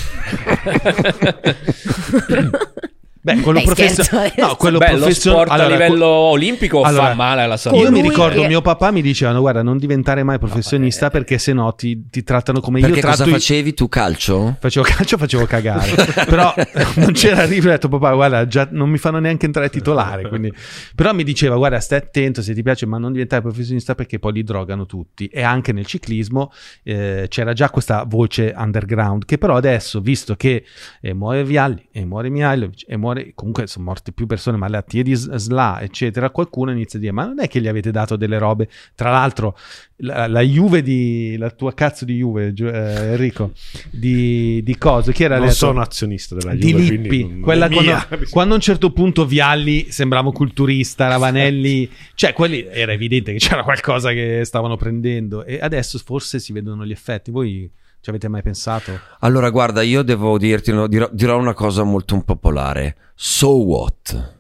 [3.34, 4.28] Beh, quello Dai, professionale.
[4.30, 4.48] adesso.
[4.48, 7.84] No, quello Beh, sport a livello olimpico fa male alla salute.
[7.84, 11.74] Io mi ricordo che- mio papà mi dicevano: Guarda, non diventare mai professionista perché sennò
[11.76, 14.56] ti, ti trattano come Perché io tratto cosa i- facevi tu calcio?
[14.62, 15.92] Facevo calcio, facevo cagare.
[16.26, 16.54] Però
[16.96, 17.68] non c'era arrivo.
[17.68, 20.28] Ho detto, papà, guarda, già non mi fanno neanche entrare titolare.
[20.30, 20.54] Quindi...
[20.96, 24.32] Però mi diceva, guarda, stai attento se ti piace, ma non diventare professionista perché poi
[24.34, 25.26] li drogano tutti.
[25.28, 26.52] E anche nel ciclismo
[26.84, 29.26] eh, c'era già questa voce underground.
[29.26, 30.64] Che però adesso, visto che
[31.02, 33.17] eh, muore Vialli, e muore Mihailovic, e muore.
[33.36, 36.30] Comunque sono morte più persone, malattie di SLA, eccetera.
[36.30, 38.68] Qualcuno inizia a dire, ma non è che gli avete dato delle robe.
[38.96, 39.58] Tra l'altro,
[39.98, 41.36] la, la Juve di.
[41.38, 43.52] la tua cazzo di Juve, eh, Enrico,
[43.90, 45.12] di, di cose.
[45.14, 45.56] Chi era Non letto?
[45.58, 49.26] sono azionista della di Juve, Lippi, quindi non- quella quando, quando a un certo punto
[49.26, 55.60] Vialli sembrava culturista, Ravanelli, cioè quelli era evidente che c'era qualcosa che stavano prendendo e
[55.62, 57.32] adesso forse si vedono gli effetti.
[57.32, 57.70] Voi
[58.08, 58.98] ci avete mai pensato?
[59.20, 62.96] Allora, guarda, io devo dirti, dirò, dirò una cosa molto impopolare.
[63.16, 64.36] So what?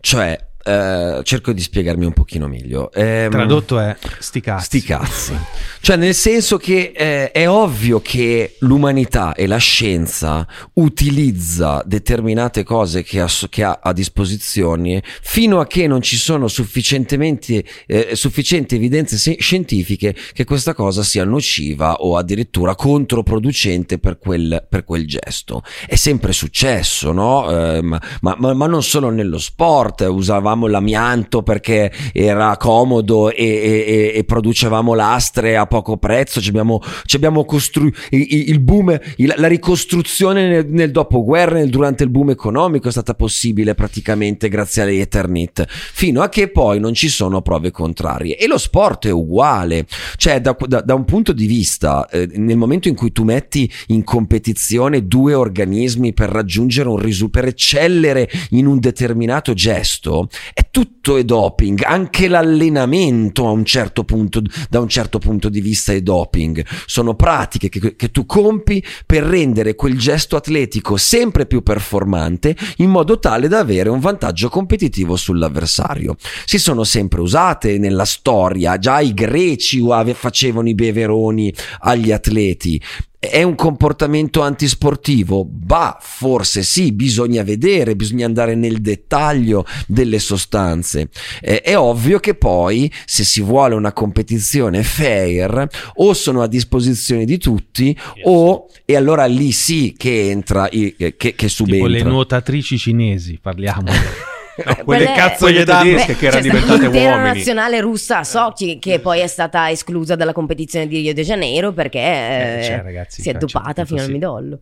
[0.00, 2.90] Cioè, eh, cerco di spiegarmi un pochino meglio.
[2.92, 4.64] Ehm, Tradotto è sti cazzi.
[4.64, 5.38] Sti cazzi.
[5.80, 13.02] Cioè, nel senso che eh, è ovvio che l'umanità e la scienza utilizza determinate cose
[13.02, 18.76] che ha, che ha a disposizione fino a che non ci sono sufficientemente eh, sufficienti
[18.76, 25.06] evidenze se- scientifiche che questa cosa sia nociva o addirittura controproducente per quel, per quel
[25.06, 25.62] gesto.
[25.86, 27.50] È sempre successo, no?
[27.50, 33.44] Eh, ma, ma- ma- ma non solo nello sport, usavamo l'amianto perché era comodo e,
[33.44, 38.98] e- e- producevamo lastre a poco prezzo, ci abbiamo, ci abbiamo costruito il, il boom,
[39.16, 44.48] il- la ricostruzione nel, nel dopoguerra, nel- durante il boom economico è stata possibile praticamente
[44.48, 48.36] grazie alle Ethernet, fino a che poi non ci sono prove contrarie.
[48.36, 49.86] E lo sport è uguale,
[50.16, 53.70] cioè da, da- da un punto di vista, eh, nel momento in cui tu metti
[53.88, 60.68] in competizione due organismi per raggiungere un risultato, per eccellere in un determinato gesto, è
[60.70, 65.92] tutto è doping, anche l'allenamento a un certo punto, da un certo punto di vista
[65.92, 66.64] è doping.
[66.86, 72.90] Sono pratiche che, che tu compi per rendere quel gesto atletico sempre più performante in
[72.90, 76.16] modo tale da avere un vantaggio competitivo sull'avversario.
[76.44, 79.82] Si sono sempre usate nella storia, già i greci
[80.14, 82.80] facevano i beveroni agli atleti.
[83.30, 85.44] È un comportamento antisportivo?
[85.44, 91.08] Bah, forse sì, bisogna vedere, bisogna andare nel dettaglio delle sostanze.
[91.40, 97.24] Eh, è ovvio che poi, se si vuole una competizione fair, o sono a disposizione
[97.24, 101.88] di tutti, o, e allora lì sì che entra, i- che, che Tipo subentra.
[101.88, 103.84] le nuotatrici cinesi, parliamo.
[104.56, 107.36] No, quelle Quelle- cazzo di tedesche che erano diventate l'intera uomini.
[107.36, 111.72] nazionale russa a Sochi che poi è stata esclusa dalla competizione di Rio de Janeiro
[111.72, 114.12] perché eh, cioè, ragazzi, si è dopata fino al sì.
[114.12, 114.60] midollo.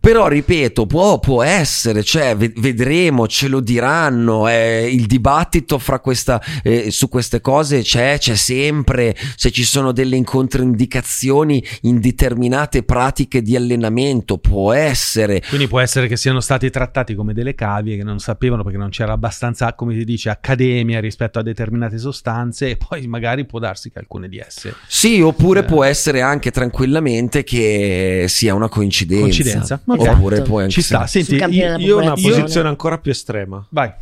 [0.00, 5.98] Però ripeto, può, può essere, cioè ve- vedremo, ce lo diranno, eh, il dibattito fra
[5.98, 12.82] questa, eh, su queste cose c'è, c'è sempre, se ci sono delle controindicazioni in determinate
[12.82, 15.42] pratiche di allenamento, può essere.
[15.48, 18.82] Quindi può essere che siano stati trattati come delle cavie che non sapevano perché che
[18.82, 23.58] non c'era abbastanza, come si dice, accademia rispetto a determinate sostanze e poi magari può
[23.58, 24.74] darsi che alcune di esse...
[24.86, 25.64] Sì, oppure Eh.
[25.64, 29.22] può essere anche tranquillamente che sia una coincidenza.
[29.22, 30.00] Coincidenza, ok.
[30.00, 30.48] Oppure Esatto.
[30.50, 33.66] può anche Ci sta, senti, io, ho una posizione ancora più estrema.
[33.70, 33.92] Vai.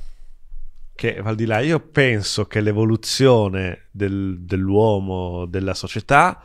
[0.96, 6.40] Che va al di là, io penso che l'evoluzione del- dell'uomo, della società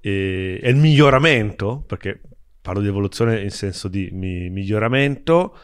[0.00, 2.20] e, e il miglioramento, perché
[2.62, 5.56] parlo di evoluzione in senso di mi- miglioramento,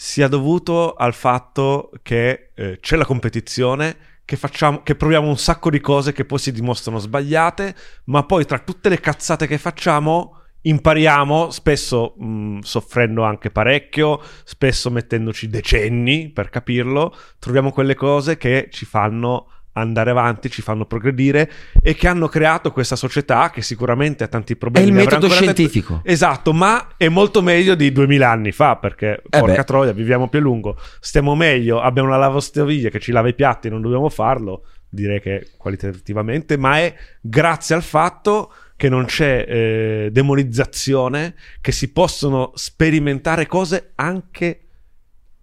[0.00, 5.70] sia dovuto al fatto che eh, c'è la competizione, che, facciamo, che proviamo un sacco
[5.70, 10.42] di cose che poi si dimostrano sbagliate, ma poi tra tutte le cazzate che facciamo
[10.60, 18.68] impariamo, spesso mh, soffrendo anche parecchio, spesso mettendoci decenni per capirlo, troviamo quelle cose che
[18.70, 19.48] ci fanno
[19.80, 21.50] andare avanti, ci fanno progredire
[21.82, 24.88] e che hanno creato questa società che sicuramente ha tanti È problemi.
[24.88, 26.00] il ne avrà metodo ancora tanti- scientifico.
[26.04, 29.64] Esatto, ma è molto meglio di 2000 anni fa perché, porca Eh beh.
[29.64, 33.68] troia, viviamo più a lungo, stiamo meglio, abbiamo una lavastoviglie che ci lava i piatti,
[33.68, 40.08] non dobbiamo farlo, direi che qualitativamente, ma è grazie al fatto che non c'è eh,
[40.12, 44.60] demonizzazione, che si possono sperimentare cose anche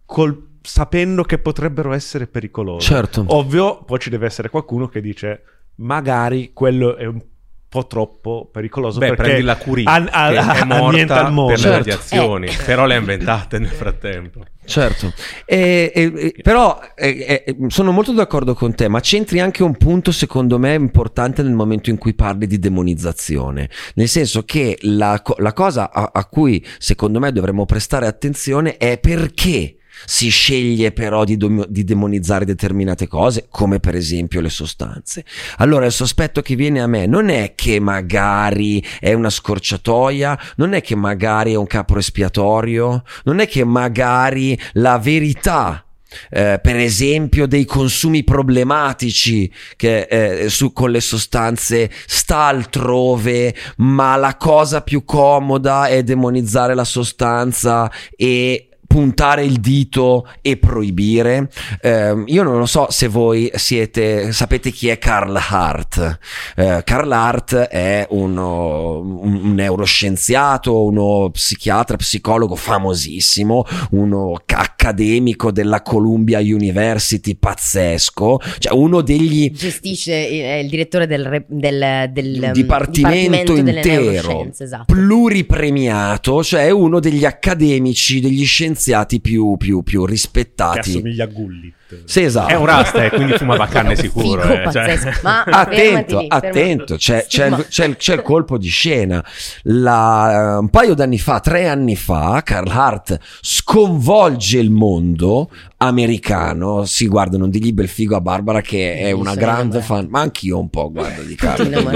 [0.05, 2.85] col- sapendo che potrebbero essere pericolose.
[2.85, 3.23] Certo.
[3.27, 5.43] Ovvio, poi ci deve essere qualcuno che dice
[5.77, 7.21] magari quello è un
[7.67, 11.47] po' troppo pericoloso Beh, perché prendi la Curie, an- a- che è morta mondo.
[11.51, 11.77] per le Certo.
[11.77, 12.55] radiazioni, Eh.
[12.65, 14.45] però le ha inventate nel frattempo.
[14.63, 15.11] Certo,
[15.45, 19.75] E- e- e- però eh, eh, sono molto d'accordo con te, ma c'entri anche un
[19.75, 25.21] punto secondo me importante nel momento in cui parli di demonizzazione, nel senso che la,
[25.37, 29.75] la cosa a, a cui secondo me dovremmo prestare attenzione è perché
[30.05, 35.23] si sceglie però di, dom- di demonizzare determinate cose, come per esempio le sostanze.
[35.57, 40.73] Allora il sospetto che viene a me non è che magari è una scorciatoia, non
[40.73, 45.85] è che magari è un capro espiatorio, non è che magari la verità
[46.29, 54.15] eh, per esempio dei consumi problematici che, eh, su, con le sostanze sta altrove, ma
[54.15, 61.49] la cosa più comoda è demonizzare la sostanza e puntare il dito e proibire.
[61.81, 66.19] Ehm, io non lo so se voi siete, sapete chi è Karl Hart.
[66.55, 75.51] Eh, Karl Hart è uno, un, un neuroscienziato, uno psichiatra, psicologo famosissimo, uno ca- accademico
[75.51, 82.51] della Columbia University pazzesco, cioè uno degli Gestisce, è il direttore del, del, del, um,
[82.53, 84.85] dipartimento delle intero esatto.
[84.93, 88.83] pluripremiato, cioè uno degli accademici, degli scienziati
[89.19, 90.91] più, più, più che rispettati.
[90.91, 91.73] assomiglia a Gullit.
[92.05, 92.49] Sì, esatto.
[92.49, 94.41] È un rasta e quindi fumava canne sicuro.
[94.41, 94.99] Figo, eh, cioè.
[95.21, 99.23] Ma Attento, fermati attento, c'è, c'è il, c'è il- c'è il colpo di scena.
[99.63, 106.85] La- un paio d'anni fa, tre anni fa, Carl Hart sconvolge il mondo americano.
[106.85, 110.57] Si guarda, non digli bel figo a Barbara che è una grande fan, ma anch'io
[110.59, 111.67] un po' guardo di Carl.
[111.69, 111.91] Devo-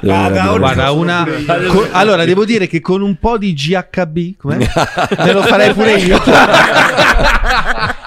[0.00, 1.26] Guarda, una.
[1.68, 4.56] co- allora, devo dire che con un po' di GHB, com'è?
[5.18, 6.18] me lo farei pure io.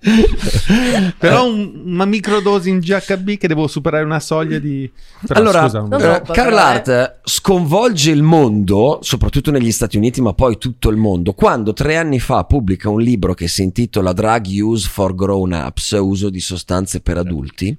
[1.18, 4.90] Però un- una microdose in GHB che devo superare una soglia di.
[5.26, 10.20] Però, allora, scusa, Non eh, Karl però, Hart sconvolge il mondo, soprattutto negli Stati Uniti,
[10.20, 14.12] ma poi tutto il mondo, quando tre anni fa pubblica un libro che si intitola
[14.12, 17.76] Drug Use for Grown Ups, uso di sostanze per adulti,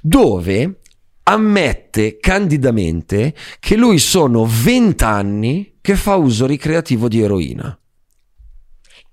[0.00, 0.80] dove
[1.24, 7.78] ammette candidamente che lui sono vent'anni che fa uso ricreativo di eroina.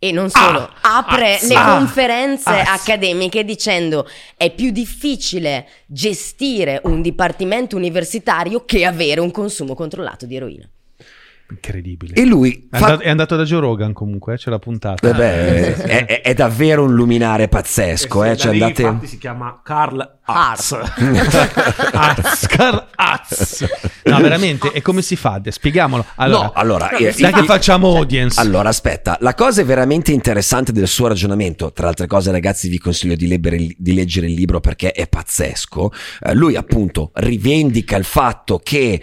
[0.05, 1.47] E non solo, apre azza.
[1.47, 2.73] le conferenze azza.
[2.73, 4.07] accademiche dicendo
[4.37, 10.69] è più difficile gestire un dipartimento universitario che avere un consumo controllato di eroina.
[11.47, 12.13] Incredibile.
[12.15, 15.07] E lui È fa andato, è andato da Joe Rogan comunque, eh, c'è la puntata.
[15.07, 18.81] Eh beh, è, è- è davvero un luminare pazzesco, eh, cioè andate...
[18.81, 20.81] infatti si chiama Karl Hart.
[21.93, 23.65] Az, Karl Az.
[24.05, 25.39] No, veramente, e come si fa?
[25.47, 26.03] Spieghiamolo.
[26.15, 28.39] Allora, no, allora, eh, dai che il- facciamo audience.
[28.39, 33.15] Allora, aspetta, la cosa veramente interessante del suo ragionamento, tra altre cose ragazzi vi consiglio
[33.15, 35.91] di, leggere- di leggere il libro perché è pazzesco,
[36.21, 38.99] eh, lui appunto rivendica il fatto che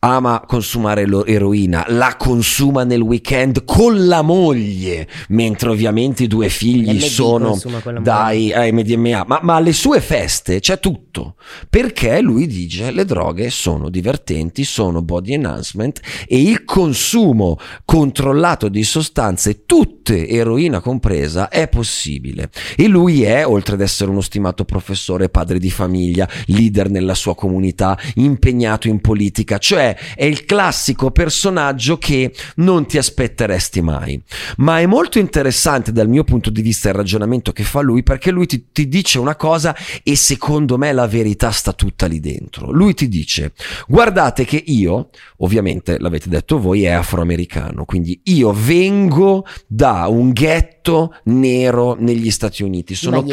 [0.00, 6.48] ama consumare lo- eroina, la consuma nel weekend con la moglie, mentre ovviamente i due
[6.48, 7.58] figli L'MD sono
[8.00, 11.34] dai eh, MDMA, ma, ma alle sue feste c'è tutto,
[11.68, 18.84] perché lui dice le droghe sono divertenti, sono body enhancement e il consumo controllato di
[18.84, 22.50] sostanze, tutte eroina compresa, è possibile.
[22.76, 27.34] E lui è, oltre ad essere uno stimato professore, padre di famiglia, leader nella sua
[27.34, 34.20] comunità, impegnato in politica, cioè cioè è il classico personaggio che non ti aspetteresti mai.
[34.58, 38.30] Ma è molto interessante dal mio punto di vista il ragionamento che fa lui perché
[38.30, 42.70] lui ti, ti dice una cosa e secondo me la verità sta tutta lì dentro.
[42.70, 43.52] Lui ti dice
[43.86, 51.14] guardate che io, ovviamente l'avete detto voi, è afroamericano, quindi io vengo da un ghetto
[51.24, 52.94] nero negli Stati Uniti.
[52.94, 53.24] Sono,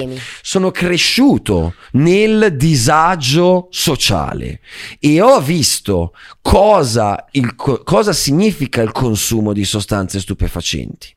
[0.41, 4.59] sono cresciuto nel disagio sociale
[4.99, 6.13] e ho visto
[6.47, 11.11] cosa, il co- cosa significa il consumo di sostanze stupefacenti.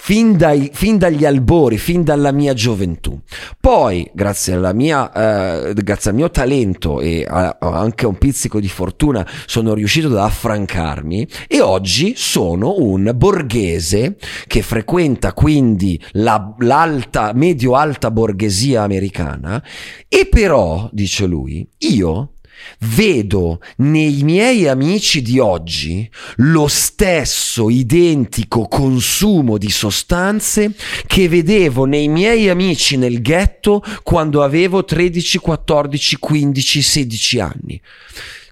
[0.00, 3.18] Fin, dai- fin dagli albori, fin dalla mia gioventù.
[3.58, 5.10] Poi, grazie, alla mia,
[5.70, 9.72] eh, grazie al mio talento e a- a anche a un pizzico di fortuna, sono
[9.72, 18.82] riuscito ad affrancarmi e oggi sono un borghese che frequenta quindi la- l'alta, medio-alta borghesia
[18.82, 19.60] americana
[20.06, 22.34] e però, dice lui, io
[22.80, 30.74] vedo nei miei amici di oggi lo stesso identico consumo di sostanze
[31.06, 37.80] che vedevo nei miei amici nel ghetto quando avevo 13, 14, 15, 16 anni.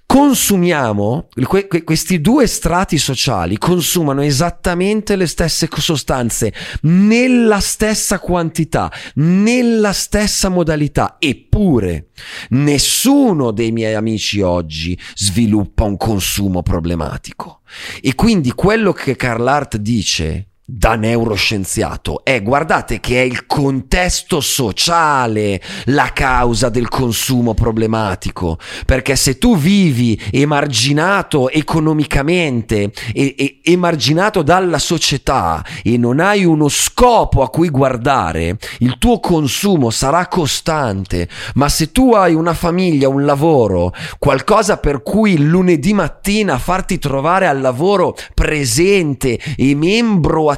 [0.07, 6.53] Consumiamo, que- que- questi due strati sociali consumano esattamente le stesse sostanze,
[6.83, 12.07] nella stessa quantità, nella stessa modalità, eppure
[12.51, 17.59] nessuno dei miei amici oggi sviluppa un consumo problematico.
[18.01, 22.25] E quindi quello che Carl Hart dice da neuroscienziato.
[22.25, 28.59] È guardate che è il contesto sociale la causa del consumo problematico.
[28.85, 36.67] Perché se tu vivi emarginato economicamente e, e- emarginato dalla società e non hai uno
[36.67, 41.29] scopo a cui guardare il tuo consumo sarà costante.
[41.53, 47.47] Ma se tu hai una famiglia un lavoro qualcosa per cui lunedì mattina farti trovare
[47.47, 50.56] al lavoro presente e membro attivo,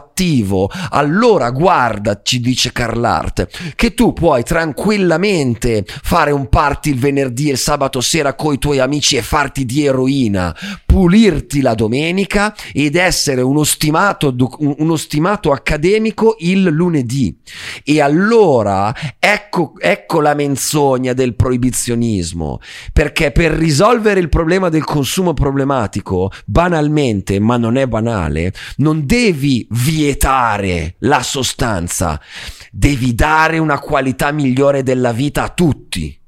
[0.91, 7.49] allora guarda, ci dice Carl Hart, che tu puoi tranquillamente fare un party il venerdì
[7.49, 10.55] e il sabato sera coi tuoi amici e farti di eroina,
[10.89, 17.37] pulirti la domenica ed essere uno stimato, uno stimato accademico il lunedì.
[17.83, 22.59] E allora ecco, ecco la menzogna del proibizionismo,
[22.91, 29.67] perché per risolvere il problema del consumo problematico, banalmente, ma non è banale, non devi
[29.69, 32.19] vietare la sostanza,
[32.71, 36.18] devi dare una qualità migliore della vita a tutti.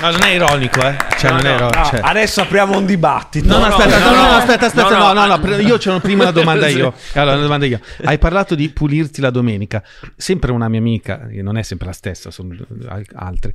[0.00, 0.96] No, non è ironico, eh.
[1.18, 1.78] Cioè, non è ironico.
[1.78, 2.00] Ah, cioè.
[2.02, 3.46] Adesso apriamo un dibattito.
[3.46, 6.32] No, no, aspetta, no, no, aspetta, aspetta, no, no, no, pre- io c'ho prima una
[6.32, 6.92] domanda io.
[7.14, 7.80] Allora, una domanda io.
[8.04, 9.82] Hai parlato di pulirti la domenica.
[10.16, 12.54] Sempre una mia amica, non è sempre la stessa, sono
[12.88, 13.54] al- altre.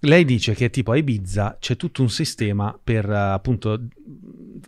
[0.00, 3.80] Lei dice che tipo a Ibiza c'è tutto un sistema per appunto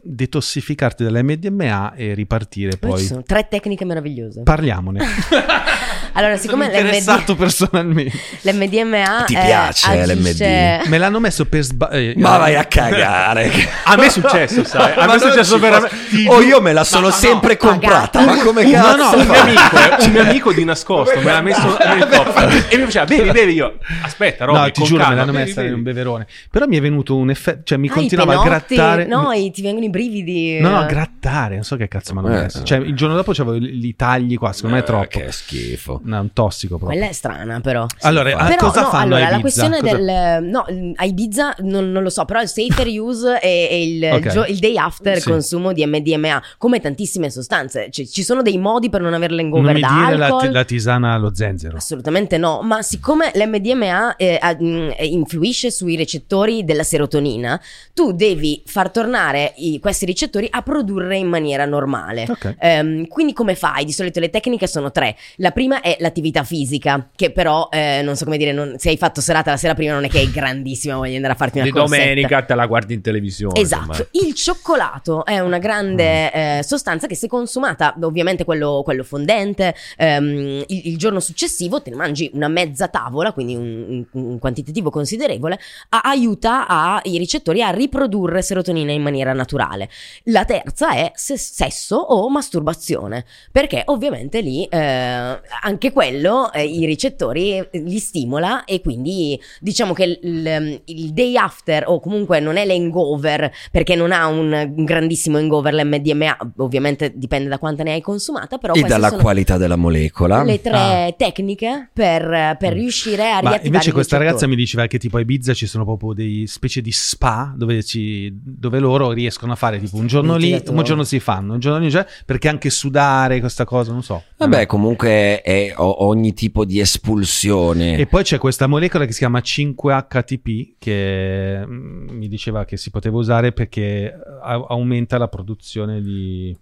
[0.02, 3.04] detossificarti dall'MDMA e ripartire Poi ci poi.
[3.06, 4.42] sono tre tecniche meravigliose.
[4.42, 5.00] Parliamone.
[6.12, 8.18] Allora, Sono siccome interessato l'MD- personalmente.
[8.40, 12.14] l'MDMA Ti eh, piace agisce- Me l'hanno messo per sbagliare.
[12.16, 13.48] Ma vai a cagare.
[13.84, 14.90] A me è successo, sai?
[14.94, 15.96] A me Ma è non successo ci veramente.
[16.26, 18.24] posso- O io me la sono sempre comprata.
[18.24, 18.96] Ma come cazzo?
[18.96, 22.08] No, no, un mio amico, eh, un mio amico di nascosto me l'ha messo nel
[22.08, 23.78] cofano e mi faceva bevi, bevi io.
[24.02, 25.78] Aspetta, Robby, No, ti con giuro, calma, me l'hanno bevi, messa in bevi.
[25.78, 26.26] un beverone.
[26.50, 29.06] Però mi è venuto un effetto, cioè mi Ah, i continuava a penotti, grattare.
[29.06, 30.58] No, i- ti vengono i brividi.
[30.60, 32.62] No, no, grattare, non so che cazzo mi hanno Eh, messo.
[32.62, 35.06] Cioè, il giorno dopo c'avevo i tagli qua, secondo me è Eh, troppo.
[35.08, 36.00] Che schifo.
[36.04, 36.96] No, è un tossico proprio.
[36.98, 37.86] Quella è strana, però.
[38.02, 40.44] Allora, Però, cosa no, fanno allora, la questione Cosa- del...
[40.44, 40.64] No,
[40.96, 44.28] a Ibiza non, non lo so, però il safer use è, è il, Ok.
[44.28, 45.28] gio- il day after Sì.
[45.30, 47.88] consumo di MDMA, come tantissime sostanze.
[47.90, 50.50] Cioè, ci sono dei modi per non averle in mi da dire la, alcol.
[50.50, 51.76] la tisana allo zenzero.
[51.76, 57.60] Assolutamente no, ma siccome l'MDMA eh, eh, influisce sui recettori della serotonina,
[57.94, 62.26] tu devi far tornare i- questi recettori a produrre in maniera normale.
[62.28, 62.56] Ok.
[62.58, 63.84] Ehm, quindi come fai?
[63.84, 65.16] Di solito le tecniche sono tre.
[65.36, 68.96] La prima è l'attività fisica, che però eh, non so come dire, non- se hai
[68.96, 71.58] fatto serata la sera prima non è che hai grandissima voglia di andare a farti
[71.58, 72.02] una Di corsetta.
[72.02, 73.60] domenica te la guardi in televisione.
[73.60, 74.08] Esatto, insomma.
[74.12, 80.64] il cioccolato è una grande eh, sostanza che se consumata, ovviamente quello, quello fondente, ehm,
[80.66, 84.90] il, il giorno successivo te ne mangi una mezza tavola, quindi un, un- un quantitativo
[84.90, 85.58] considerevole,
[85.90, 89.58] a- aiuta a- i ricettori a riprodurre serotonina in maniera naturale.
[89.60, 89.88] Mentale.
[90.24, 96.84] La terza è se- sesso o masturbazione, perché ovviamente lì eh, anche quello eh, i
[96.86, 102.56] ricettori eh, li stimola e quindi diciamo che il, il day after o comunque non
[102.56, 107.92] è l'hangover perché non ha un, un grandissimo hangover l'MDMA, ovviamente dipende da quanta ne
[107.92, 110.42] hai consumata, però E dalla sono qualità della molecola.
[110.42, 111.12] le tre Ah.
[111.16, 115.20] tecniche per, per riuscire a Ma riattivare invece questa ragazza mi diceva che tipo a
[115.20, 119.78] Ibiza ci sono proprio dei specie di spa dove, ci- dove loro riescono a fare
[119.78, 123.40] tipo un giorno lì, un giorno si fanno, un giorno lì, cioè, perché anche sudare
[123.40, 124.22] questa cosa, non so.
[124.36, 127.96] Vabbè, comunque è ogni tipo di espulsione.
[127.96, 132.90] E poi c'è questa molecola che si chiama 5-HTP che mm, mi diceva che si
[132.90, 134.12] poteva usare perché
[134.42, 136.56] a- aumenta la produzione di...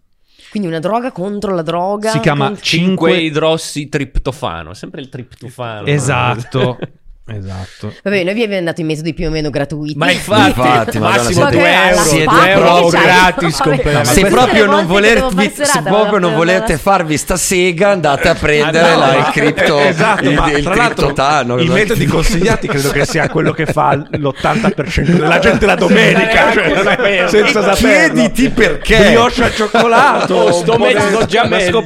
[0.50, 2.10] Quindi una droga contro la droga.
[2.10, 5.86] Si chiama contro- 5 5 idrossitriptofano, sempre il triptofano.
[5.86, 6.78] Esatto,
[7.30, 7.94] esatto.
[8.02, 9.96] Vabbè, noi vi abbiamo dato i metodi più o meno gratuiti.
[9.96, 14.12] Ma infatti, Infatti, madonna, massimo siete- 2 euro, siete 2 euro gratis completamente.
[14.12, 18.92] se proprio non, volervi, se proprio non volete farvi sta sega, andate a prendere Ah,
[18.94, 21.58] no, la- ma- il cripto, esatto, il, ma il tra l'altro criptotano.
[21.60, 26.68] i metodi consigliati credo che sia quello che fa l'80% della gente la domenica, cioè,
[26.74, 28.14] non è- senza E saperlo.
[28.14, 28.96] chiediti perché.
[28.98, 31.82] Brioche al cioccolato, Oh, sto mezzo già meglio.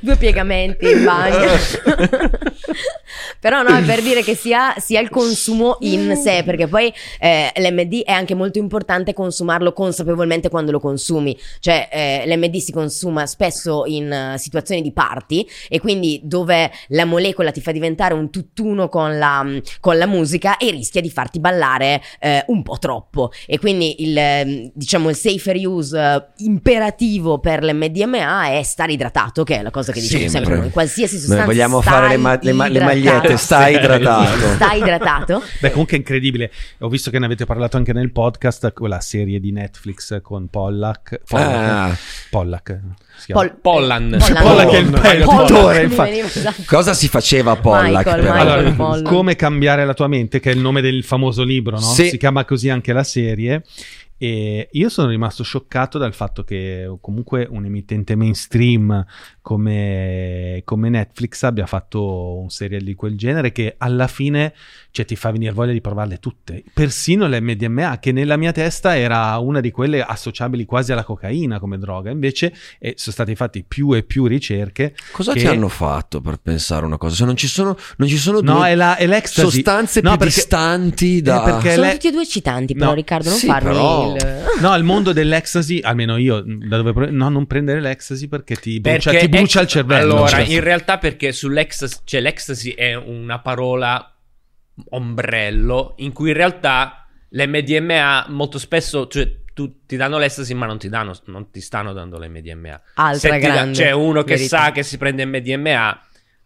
[0.00, 1.52] Due piegamenti in bagno.
[3.40, 7.52] Però no, è per dire che sia, sia il consumo in sé, perché poi eh,
[7.56, 11.36] l'MD è anche molto importante consumarlo consapevolmente quando lo consumi.
[11.60, 17.04] Cioè eh, l'MD si consuma spesso in eh, situazioni di party e quindi dove la
[17.04, 19.44] molecola ti fa diventare un tutt'uno con la,
[19.80, 23.30] con la musica e rischia di farti ballare eh, un po' troppo.
[23.46, 29.44] E quindi il, ehm, diciamo, il safer use eh, imperativo per l'MDMA è stare idratato,
[29.44, 30.38] che è la cosa che diciamo Sempre.
[30.38, 30.70] sempre noi.
[30.70, 34.46] Qualsiasi sostanza Noi vogliamo fare le, ma- le ma- le magliette, stai idratato.
[34.54, 35.42] Stai idratato?
[35.60, 36.50] Beh, comunque è incredibile.
[36.80, 41.20] Ho visto che ne avete parlato anche nel podcast, quella serie di Netflix con Pollack.
[41.26, 41.96] Pollack, Ah.
[42.30, 42.80] Pollack.
[43.28, 44.16] Pol- Pollan.
[44.18, 46.62] Pollack è il- è il esatto.
[46.66, 48.06] Cosa si faceva a Pollack?
[48.06, 48.22] Michael?
[48.22, 48.48] Michael.
[48.48, 49.02] Allora, Pollan.
[49.04, 51.80] come cambiare la tua mente, che è il nome del famoso libro, no?
[51.82, 52.08] Sì.
[52.08, 53.62] Si chiama così anche la serie.
[54.16, 59.04] E io sono rimasto scioccato dal fatto che comunque un emittente mainstream
[59.44, 64.54] come, come Netflix abbia fatto un serial di quel genere che alla fine
[64.90, 66.62] cioè, ti fa venire voglia di provarle tutte.
[66.72, 71.76] Persino l'MDMA, che nella mia testa era una di quelle associabili quasi alla cocaina come
[71.78, 72.10] droga.
[72.10, 74.94] Invece eh, sono state fatte più e più ricerche.
[75.12, 77.14] Cosa che- ti hanno fatto per pensare una cosa?
[77.16, 79.50] Se non ci sono, non ci sono No, due è, la, è l'ecstasy.
[79.50, 81.42] sostanze No, più perché- distanti eh, da...
[81.42, 84.42] perché Sono le- tutti e due eccitanti, però No, Riccardo, non sì, farmi però- il...
[84.60, 89.10] No, il mondo dell'ecstasy, almeno io, da dove no, non prendere l'ecstasy perché ti brucia,
[89.10, 90.12] Perché ti brucia il cervello.
[90.14, 90.50] Allora, Certo.
[90.52, 94.08] in realtà perché sull'ecstasy, cioè l'ecstasy è una parola
[94.90, 100.78] ombrello in cui in realtà l'MDMA molto spesso, cioè tu ti danno l'ecstasy ma non
[100.78, 102.80] ti danno, non ti stanno dando l'MDMA.
[102.94, 104.64] Altra Se grande c'è uno che verità.
[104.64, 106.00] sa che si prende MDMA,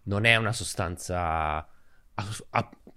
[0.04, 1.66] non è una sostanza
[2.14, 2.44] ass-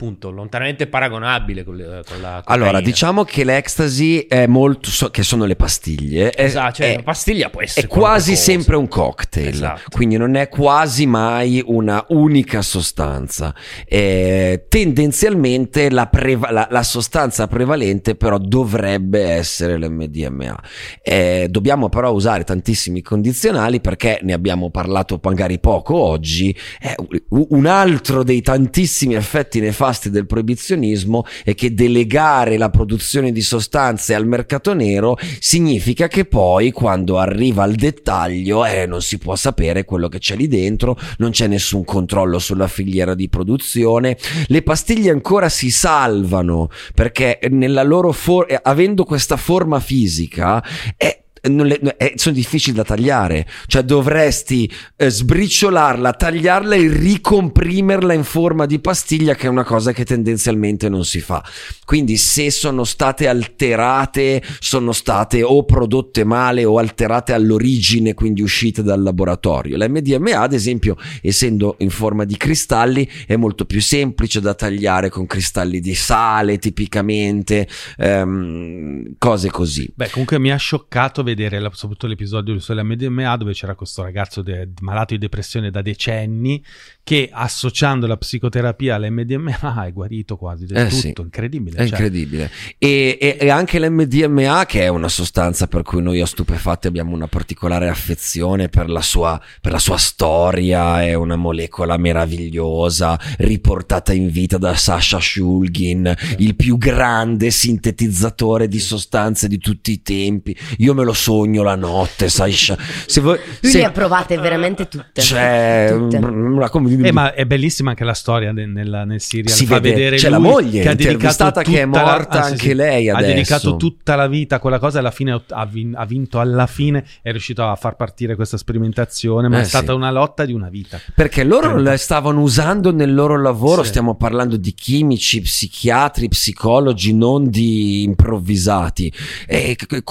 [0.02, 2.44] appunto lontanamente paragonabile con, le- con la cocaina.
[2.46, 6.94] Allora, diciamo che l'ecstasy è molto, so- che sono le pastiglie, è, Esatto, cioè è-
[6.96, 8.42] una pastiglia può essere è quasi cosa.
[8.42, 9.82] sempre un cocktail, Esatto.
[9.92, 13.54] quindi non è quasi mai una unica sostanza.
[13.86, 20.60] Eh, tendenzialmente la, preva- la- la sostanza prevalente però dovrebbe essere l'MDMA.
[21.04, 26.56] Eh, dobbiamo però usare tantissimi condizionali perché ne abbiamo parlato magari poco oggi.
[26.80, 26.96] È
[27.30, 33.42] u- un altro dei tantissimi effetti nefasti del proibizionismo è che delegare la produzione di
[33.42, 39.36] sostanze al mercato nero significa che poi quando arriva al dettaglio eh, non si può
[39.36, 44.62] sapere quello che c'è lì dentro, non c'è nessun controllo sulla filiera di produzione, le
[44.62, 50.64] pastiglie ancora si salvano perché nella loro for- eh, avendo questa forma fisica
[50.96, 58.14] è non le- eh, sono difficili da tagliare, cioè dovresti eh, sbriciolarla, tagliarla e ricomprimerla
[58.14, 61.44] in forma di pastiglia, che è una cosa che tendenzialmente non si fa.
[61.86, 68.84] Quindi, se sono state alterate, sono state o prodotte male o alterate all'origine, quindi uscite
[68.84, 69.78] dal laboratorio.
[69.78, 75.10] La MDMA, ad esempio, essendo in forma di cristalli, è molto più semplice da tagliare
[75.10, 79.92] con cristalli di sale, tipicamente, ehm, cose così.
[79.94, 84.70] Beh, comunque mi ha scioccato vedere la- soprattutto l'episodio sull'MDMA dove c'era questo ragazzo de-
[84.82, 86.64] malato di depressione da decenni
[87.04, 91.14] che associando la psicoterapia all'MDMA è guarito quasi del Eh, tutto, sì.
[91.22, 91.76] incredibile.
[91.78, 91.88] È cioè.
[91.90, 92.52] incredibile.
[92.78, 97.14] E, e- e anche l'MDMA, che è una sostanza per cui noi a Stupefatti abbiamo
[97.16, 104.14] una particolare affezione per la sua, per la sua storia, è una molecola meravigliosa, riportata
[104.14, 110.56] in vita da Sasha Shulgin, il più grande sintetizzatore di sostanze di tutti i tempi.
[110.78, 112.76] Io me lo sogno la notte, Sasha.
[113.06, 115.22] Se voi, Lui se- le ha provate veramente tutte.
[115.22, 116.18] Cioè, Tutte.
[116.18, 119.50] una- come- Eh, ma è bellissima anche la storia de- nel, nel serial.
[119.56, 122.12] Si Fa vede- vedere c'è la moglie che ha dedicato intervistata che è tutta la-
[122.12, 122.74] morta ah, sì, anche sì.
[122.74, 123.34] lei Ha adesso.
[123.34, 126.40] dedicato tutta la vita a quella cosa e alla fine ha, ha vin- ha vinto
[126.40, 127.06] alla fine.
[127.22, 129.48] È riuscito a far partire questa sperimentazione.
[129.48, 129.98] Ma Eh, è stata sì.
[129.98, 131.00] una lotta di una vita.
[131.14, 133.90] Perché loro le stavano usando nel loro lavoro, Sì.
[133.90, 139.12] stiamo parlando di chimici, psichiatri, psicologi, non di improvvisati.
[139.46, 140.04] E c-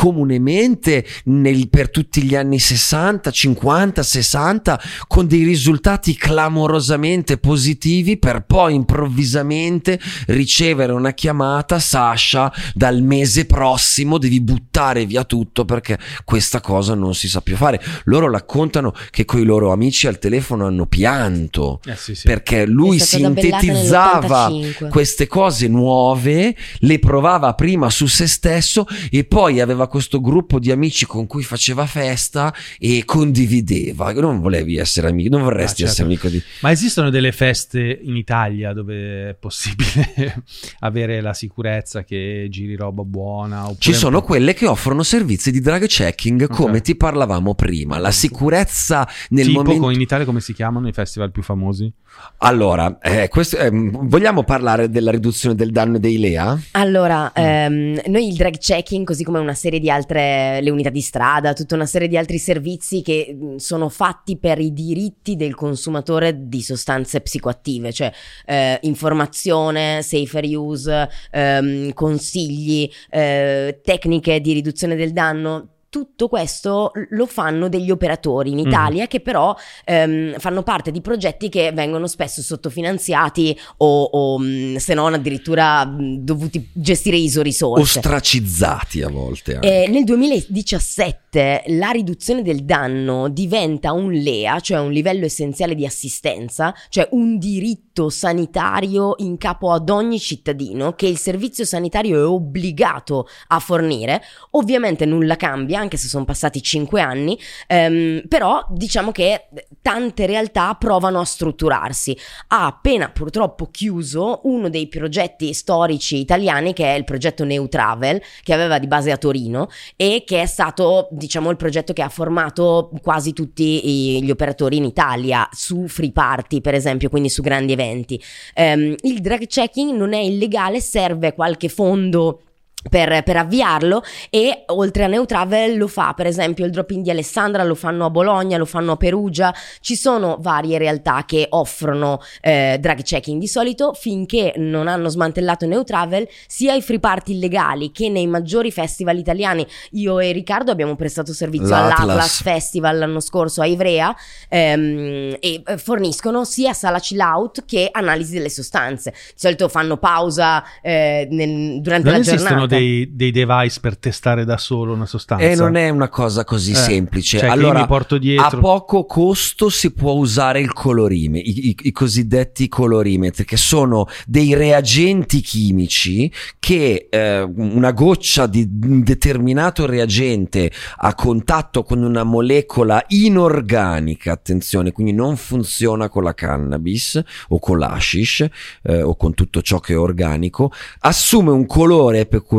[1.25, 8.75] nel- per tutti gli anni 60, 50, 60, con dei risultati clamorosamente positivi per poi
[8.75, 16.95] improvvisamente ricevere una chiamata, Sasha, dal mese prossimo devi buttare via tutto perché questa cosa
[16.95, 17.81] non si sa più fare.
[18.05, 22.27] Loro raccontano che coi loro amici al telefono hanno pianto Eh, sì, sì.
[22.27, 24.89] perché lui sintetizzava nell'85.
[24.89, 30.71] queste cose nuove, le provava prima su se stesso e poi aveva questo gruppo di
[30.71, 34.13] amici con cui faceva festa e condivideva.
[34.13, 35.93] Non volevi essere amico, non vorresti Ah, certo.
[35.93, 36.43] essere amico di...
[36.61, 40.43] Ma esistono delle feste in Italia dove è possibile
[40.81, 43.73] avere la sicurezza che giri roba buona?
[43.79, 46.83] Ci sono quelle che offrono servizi di drug checking come Ok.
[46.83, 47.99] ti parlavamo prima.
[47.99, 49.91] La sicurezza nel tipo momento...
[49.91, 51.93] in Italia come si chiamano i festival più famosi?
[52.39, 56.59] Allora, eh, questo- ehm, vogliamo parlare della riduzione del danno dei LEA?
[56.73, 61.01] Allora, ehm, noi il drag checking, così come una serie di altre, le unità di
[61.01, 66.49] strada, tutta una serie di altri servizi che sono fatti per i diritti del consumatore
[66.49, 68.13] di sostanze psicoattive, cioè
[68.47, 75.69] eh, informazione, safer use, ehm, consigli, eh, tecniche di riduzione del danno.
[75.91, 81.49] Tutto questo lo fanno degli operatori in Italia che però ehm, fanno parte di progetti
[81.49, 87.99] che vengono spesso sottofinanziati o, o, mh, se non addirittura mh, dovuti gestire ISO risorse.
[87.99, 89.59] Ostracizzati a volte.
[89.61, 95.85] Eh, nel 2017 la riduzione del danno diventa un LEA, cioè un livello essenziale di
[95.85, 102.27] assistenza, cioè un diritto sanitario in capo ad ogni cittadino che il servizio sanitario è
[102.27, 104.23] obbligato a fornire.
[104.53, 109.49] Ovviamente nulla cambia, anche se sono passati cinque anni, ehm, però diciamo che
[109.83, 112.17] tante realtà provano a strutturarsi.
[112.49, 118.21] Ha appena purtroppo chiuso uno dei progetti storici italiani che è il progetto New Travel,
[118.43, 122.09] che aveva di base a Torino e che è stato, diciamo, il progetto che ha
[122.09, 127.73] formato quasi tutti gli operatori in Italia su free party, per esempio, quindi su grandi
[127.73, 128.23] eventi.
[128.55, 132.43] Ehm, il drag checking non è illegale, serve qualche fondo.
[132.89, 137.11] Per, per avviarlo e oltre a Neutravel lo fa per esempio il drop in di
[137.11, 139.55] Alessandra lo fanno a Bologna lo fanno a Perugia.
[139.81, 143.39] Ci sono varie realtà che offrono eh, drug checking.
[143.39, 148.73] Di solito finché non hanno smantellato Neutravel sia i free party illegali che nei maggiori
[148.73, 151.99] festival italiani io e Riccardo abbiamo prestato servizio L'Atlas.
[152.01, 154.17] all'Atlas Festival l'anno scorso a Ivrea
[154.49, 159.11] ehm, e eh, forniscono sia sala chill out che analisi delle sostanze.
[159.11, 164.45] Di solito fanno pausa eh, nel- durante Non la giornata dei, dei device per testare
[164.45, 165.45] da solo una sostanza?
[165.45, 167.39] E non è una cosa così Eh, semplice.
[167.39, 173.45] cioè allora, a poco costo si può usare il colorime, i, i- i cosiddetti colorimetri,
[173.45, 181.83] che sono dei reagenti chimici che eh, una goccia di un determinato reagente a contatto
[181.83, 188.47] con una molecola inorganica, attenzione, quindi non funziona con la cannabis o con l'ashish
[188.83, 190.71] eh, o con tutto ciò che è organico,
[191.01, 192.59] assume un colore peculiare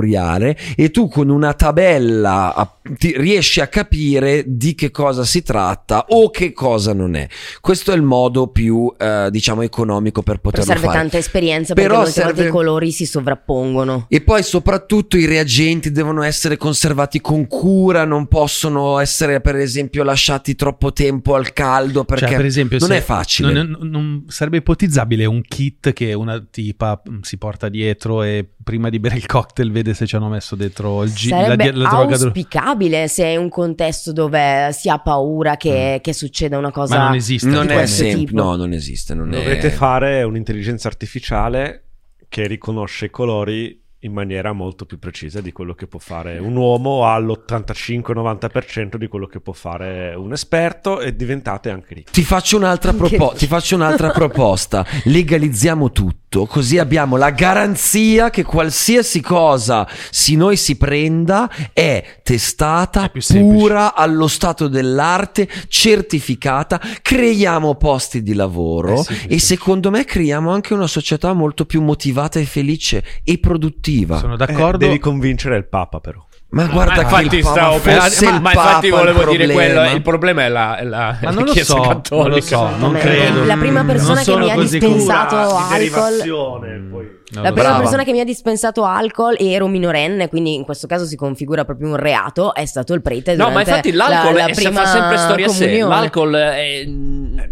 [0.76, 6.06] e tu con una tabella a- ti riesci a capire di che cosa si tratta
[6.10, 7.28] o che cosa non è.
[7.60, 10.98] Questo è il modo più, eh, diciamo, economico per però poterlo serve fare.
[10.98, 15.26] tanta esperienza perché Però molte volte serve- i colori si sovrappongono E poi soprattutto i
[15.26, 21.54] reagenti devono essere conservati con cura, non possono essere per esempio lasciati troppo tempo al
[21.54, 23.54] caldo perché Cioè, per esempio, non è facile.
[23.54, 28.48] Non, non- non sarebbe ipotizzabile un kit che una tipa mh, si porta dietro e
[28.64, 31.72] prima di bere il cocktail vede se ci hanno messo dentro il G- la, Sarebbe
[31.72, 32.16] la droga.
[32.18, 36.96] dro- auspicabile se è un contesto dove si ha paura che, che succeda una cosa
[36.96, 36.98] Mm.
[37.00, 37.48] Ma non esiste.
[37.50, 38.36] non è tipo.
[38.36, 39.14] no, non esiste.
[39.14, 39.72] Non Dovrete è...
[39.72, 41.86] fare un'intelligenza artificiale
[42.30, 46.56] che riconosce i colori in maniera molto più precisa di quello che può fare un
[46.56, 52.06] uomo all'85-90% di quello che può fare un esperto e diventate anche lì.
[52.10, 54.84] Ti faccio un'altra, propo- ti faccio un'altra proposta.
[55.04, 63.12] Legalizziamo tutto, così abbiamo la garanzia che qualsiasi cosa si noi si prenda è testata,
[63.12, 66.82] È pura, allo stato dell'arte, certificata.
[67.04, 72.40] Creiamo posti di lavoro Eh e secondo me creiamo anche una società molto più motivata
[72.40, 73.90] e felice e produttiva.
[74.18, 74.78] Sono Eh, d'accordo.
[74.78, 76.24] devi convincere il Papa però.
[76.54, 79.90] Ma guarda ma che infatti il Papa fosse ma, il ma infatti volevo dire quello
[79.92, 82.42] il problema è la, è la, Ma la non lo chiesa so, non cattolica lo
[82.42, 83.46] so, non credo.
[83.46, 87.20] la prima persona Non che mi ha dispensato alcol derivazione, poi.
[87.34, 87.80] Non La prima so.
[87.80, 91.64] persona che mi ha dispensato alcol e ero minorenne, quindi in questo caso si configura
[91.66, 93.36] proprio un reato, è stato il prete.
[93.36, 95.96] no ma infatti l'alcol la, la è- prima fa sempre storia a sé comunione.
[95.96, 96.86] l'alcol è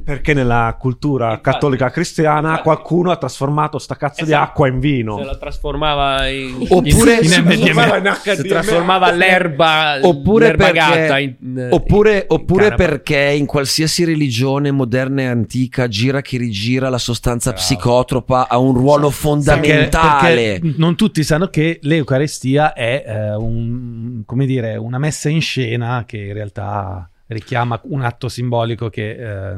[0.04, 4.44] Perché nella cultura cattolica cristiana qualcuno ha trasformato sta cazzo di Esatto.
[4.50, 5.18] acqua in vino.
[5.18, 8.16] se la trasformava in Oppure, In- in MDMA.
[8.36, 12.84] si trasformava l'erba Oppure l'erba perché, gatta in, eh, oppure, in oppure canapa.
[12.84, 18.74] perché in qualsiasi religione moderna e antica gira che rigira la sostanza psicotropa ha un
[18.74, 19.68] ruolo fondamentale.
[19.74, 26.04] Perché non tutti sanno che l'Eucarestia è eh, un- come dire, una messa in scena
[26.06, 29.56] che in realtà richiama un atto simbolico che eh,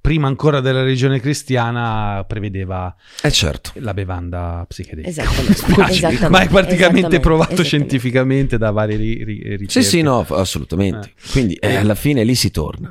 [0.00, 3.72] prima ancora della religione cristiana prevedeva Eh certo.
[3.74, 5.08] la bevanda psichedelica.
[5.10, 5.52] Esattamente,
[5.92, 9.68] esattamente, Ma è praticamente provato scientificamente da varie ri- ri- ricerche.
[9.68, 11.12] Sì, sì, no, assolutamente.
[11.30, 12.90] Quindi eh, alla fine lì si torna.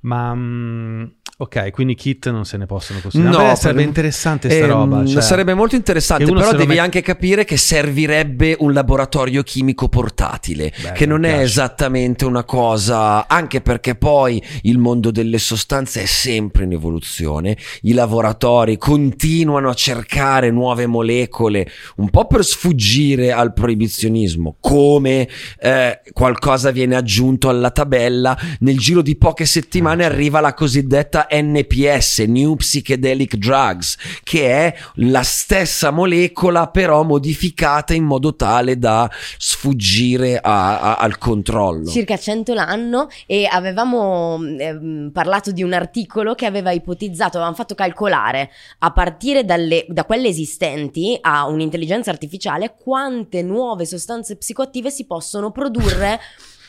[0.00, 1.04] Ma mm,
[1.38, 3.30] ok, quindi kit non se ne possono costruire.
[3.30, 5.04] No, No, sarebbe per- interessante sta Ehm, roba.
[5.04, 10.72] cioè- sarebbe molto interessante, però devi met- anche capire che servirebbe un laboratorio chimico portatile,
[10.82, 11.44] Beh, che non mi è piace.
[11.44, 17.92] esattamente una cosa, anche perché poi il mondo delle sostanze è sempre in evoluzione, i
[17.92, 26.70] lavoratori continuano a cercare nuove molecole, un po' per sfuggire al proibizionismo, come eh, qualcosa
[26.70, 30.14] viene aggiunto alla tabella, nel giro di poche settimane Ah, certo.
[30.16, 38.04] arriva la cosiddetta NPS, New Psychedelic Drugs, che è la stessa molecola però modificata in
[38.04, 41.90] modo tale da sfuggire a- a- al controllo.
[41.90, 47.74] circa 100 l'anno e avevamo ehm, parlato di un articolo che aveva ipotizzato, avevamo fatto
[47.74, 48.50] calcolare
[48.80, 55.50] a partire dalle- da quelle esistenti a un'intelligenza artificiale quante nuove sostanze psicoattive si possono
[55.50, 56.18] produrre Eh,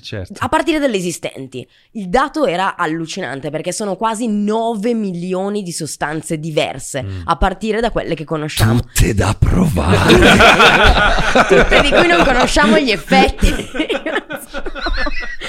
[0.00, 0.34] certo.
[0.38, 1.66] a partire dalle esistenti.
[1.92, 7.20] Il dato era allucinante perché sono quasi 9 milioni di sostanze diverse Mm.
[7.24, 8.80] a partire da quelle che conosciamo.
[8.80, 10.14] Tutte da provare.
[11.48, 13.52] Tutte di cui non conosciamo gli effetti.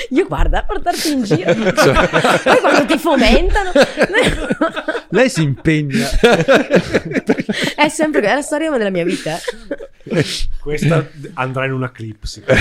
[0.09, 1.53] Io guarda, portarti in giro.
[1.53, 3.71] Poi quando ti fomentano.
[5.09, 6.07] Lei si impegna.
[7.75, 9.37] È sempre è la storia della mia vita.
[10.59, 12.23] Questa andrà in una clip.
[12.25, 12.41] sì.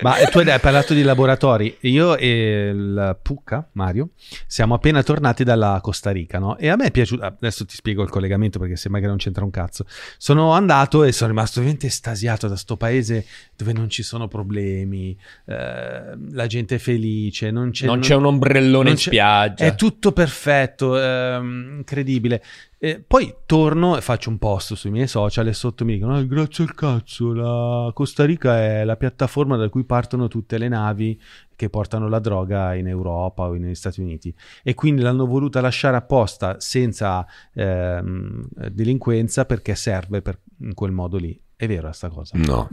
[0.00, 1.76] Ma tu hai parlato di laboratori.
[1.80, 4.10] Io e il Pucca, Mario,
[4.46, 6.56] siamo appena tornati dalla Costa Rica, no?
[6.58, 7.24] E a me è piaciuto.
[7.24, 9.84] Adesso ti spiego il collegamento perché sembra che non c'entra un cazzo.
[10.16, 13.24] Sono andato e sono rimasto veramente estasiato da sto paese
[13.56, 15.16] dove non ci sono problemi,
[15.46, 19.74] eh, la gente è felice, non c'è, non c'è un ombrellone non in spiaggia È
[19.74, 22.42] tutto perfetto, ehm, incredibile.
[22.78, 26.22] Eh, poi torno e faccio un post sui miei social e sotto mi dicono: "Ah,
[26.24, 31.18] grazie al cazzo, la Costa Rica è la piattaforma da cui partono tutte le navi
[31.56, 34.34] che portano la droga in Europa o negli Stati Uniti.
[34.62, 41.16] E quindi l'hanno voluta lasciare apposta senza ehm, delinquenza perché serve per, in quel modo
[41.16, 41.40] lì.
[41.58, 42.32] È vero sta cosa?
[42.36, 42.68] No.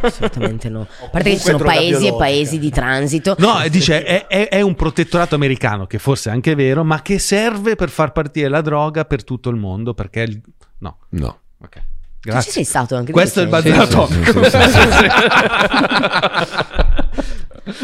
[0.00, 0.86] Assolutamente no.
[1.04, 3.34] A parte che ci sono paesi e paesi di transito.
[3.38, 7.02] No, e dice è, è- è un protettorato americano, che forse è anche vero, ma
[7.02, 10.20] che serve per far partire la droga per tutto il mondo, perché...
[10.22, 10.40] il-
[10.78, 11.38] No, No.
[11.62, 11.68] ok.
[11.74, 11.80] Tu
[12.20, 12.50] ci Grazie.
[12.52, 13.94] sei stato anche Questo è il tu, bazar sì.
[13.94, 14.40] atomico.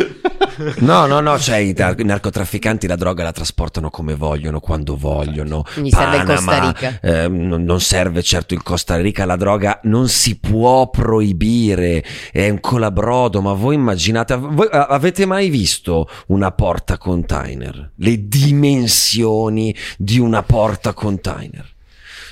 [0.85, 4.97] No, no, no, cioè i, nar- i narcotrafficanti la droga la trasportano come vogliono, quando
[4.97, 5.65] vogliono.
[5.75, 6.99] Gli serve il Costa Panama, Rica.
[7.01, 12.49] eh, non, non serve certo il Costa Rica, la droga non si può proibire, è
[12.49, 17.93] un colabrodo, ma voi immaginate, voi avete mai visto una porta container?
[17.97, 21.73] Le dimensioni di una porta container?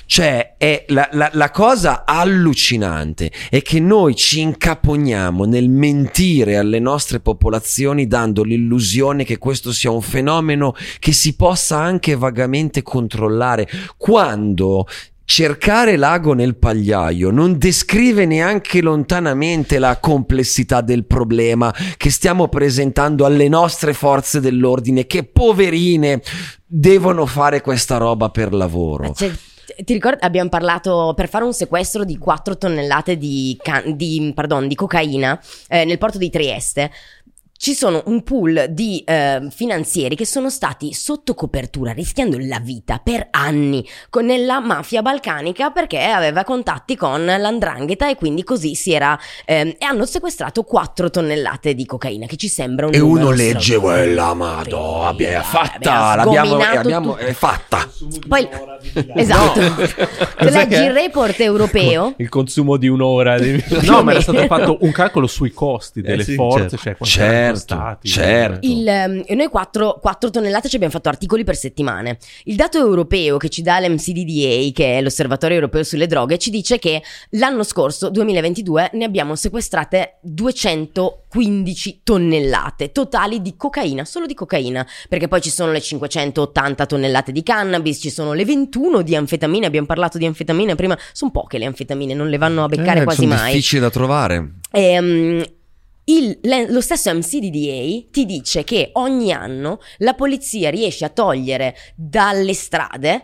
[0.05, 0.55] Cioè,
[0.87, 8.05] la, la- la cosa allucinante è che noi ci incaponiamo nel mentire alle nostre popolazioni
[8.07, 13.67] dando l'illusione che questo sia un fenomeno che si possa anche vagamente controllare,
[13.97, 14.85] quando
[15.25, 23.25] cercare l'ago nel pagliaio non descrive neanche lontanamente la complessità del problema che stiamo presentando
[23.25, 26.21] alle nostre forze dell'ordine, che poverine
[26.65, 29.13] devono fare questa roba per lavoro.
[29.13, 29.31] C'è-
[29.65, 34.67] Ti ricordi, abbiamo parlato per fare un sequestro di 4 tonnellate di, can- di, pardon,
[34.67, 36.91] di cocaina eh, nel porto di Trieste.
[37.63, 42.99] Ci sono un pool di eh, finanzieri che sono stati sotto copertura, rischiando la vita
[43.01, 48.91] per anni con, nella mafia balcanica perché aveva contatti con l'andrangheta e quindi così si
[48.91, 49.17] era.
[49.45, 53.77] ehm, e hanno sequestrato 4 tonnellate di cocaina, che ci sembra un E uno legge
[53.77, 57.25] quella, madò, vabbè, fatta, abbiamo l'abbiamo, sgominato abbiamo, tutto.
[57.25, 57.89] è fatta.
[58.27, 58.49] Poi,
[59.15, 59.95] esatto, se
[60.37, 63.39] Cos'è leggi il report europeo, Il consumo di un'ora.
[63.39, 67.05] di- No, ma era stato fatto un calcolo sui costi delle sì, forze, certo.
[67.05, 68.67] cioè Certo, certo.
[68.67, 69.99] il, ehm, noi 4,
[70.31, 72.17] tonnellate ci abbiamo fatto articoli per settimane.
[72.45, 76.79] Il dato europeo che ci dà l'MCDDA, che è l'Osservatorio Europeo sulle Droghe, ci dice
[76.79, 77.01] che
[77.31, 85.27] l'anno scorso, 2022, ne abbiamo sequestrate 215 tonnellate totali di cocaina, solo di cocaina, perché
[85.27, 89.87] poi ci sono le 580 tonnellate di cannabis, ci sono le 21 di anfetamine, abbiamo
[89.87, 93.21] parlato di anfetamine prima, sono poche le anfetamine, non le vanno a beccare Eh, quasi
[93.23, 93.51] sono mai.
[93.53, 94.53] difficili da trovare.
[94.71, 95.43] Ehm,
[96.05, 96.39] il-
[96.69, 103.21] lo stesso MCDDA ti dice che ogni anno la polizia riesce a togliere dalle strade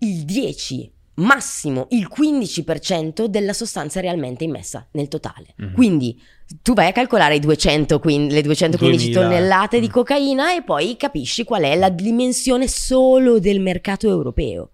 [0.00, 5.54] il 10, massimo il 15% della sostanza realmente immessa nel totale.
[5.56, 5.72] Mhm.
[5.72, 6.20] Quindi
[6.62, 9.90] tu vai a calcolare i 200, quin- le 215 2000, tonnellate di mm.
[9.90, 14.70] cocaina e poi capisci qual è la dimensione solo del mercato europeo.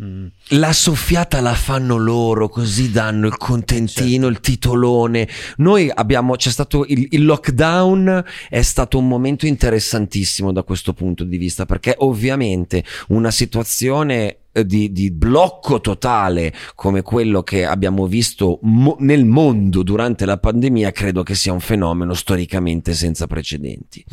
[0.00, 0.26] Mm.
[0.50, 5.28] La soffiata la fanno loro, così danno il contentino, il titolone.
[5.56, 11.24] Noi abbiamo, c'è stato il, il lockdown, è stato un momento interessantissimo da questo punto
[11.24, 18.58] di vista, perché ovviamente una situazione di, di blocco totale come quello che abbiamo visto
[18.62, 24.04] mo- nel mondo durante la pandemia credo che sia un fenomeno storicamente senza precedenti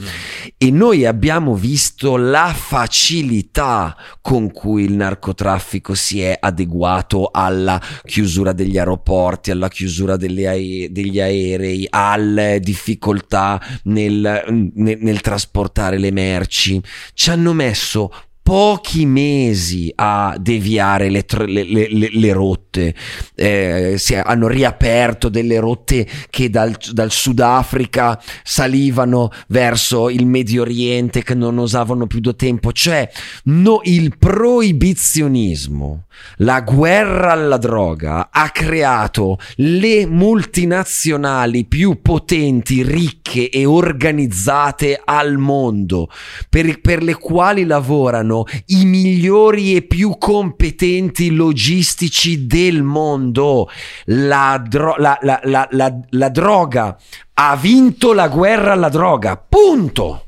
[0.57, 8.53] e noi abbiamo visto la facilità con cui il narcotraffico si è adeguato alla chiusura
[8.53, 16.81] degli aeroporti, alla chiusura ae- degli aerei, alle difficoltà nel, nel- nel trasportare le merci.
[17.13, 18.11] Ci hanno messo
[18.45, 22.93] pochi mesi a deviare le, tr- le- le- le- rotte,
[23.33, 31.23] Eh, si hanno riaperto delle rotte che dal, dal Sudafrica salivano verso il Medio Oriente
[31.23, 33.09] che non usavano più da tempo, cioè
[33.45, 36.05] no, il proibizionismo,
[36.37, 46.09] la guerra alla droga ha creato le multinazionali più potenti, ricche e organizzate al mondo,
[46.47, 48.33] per, per le quali lavorano
[48.67, 53.69] i migliori e più competenti logistici del mondo.
[54.05, 56.97] La, dro- la- la- la- la- la droga
[57.35, 60.21] ha vinto la guerra alla droga, punto.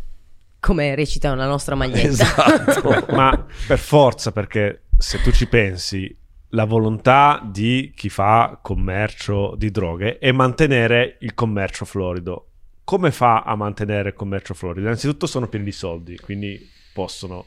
[0.60, 2.08] Come recita la nostra maglietta.
[2.08, 3.06] Esatto.
[3.16, 6.14] Ma per forza, perché se tu ci pensi,
[6.52, 12.44] la volontà di chi fa commercio di droghe è mantenere il commercio florido.
[12.84, 14.86] Come fa a mantenere il commercio florido?
[14.86, 16.58] Innanzitutto sono pieni di soldi, quindi
[16.94, 17.46] possono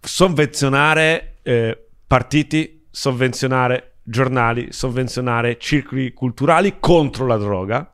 [0.00, 7.90] sovvenzionare eh, partiti, sovvenzionare giornali, sovvenzionare circoli culturali contro la droga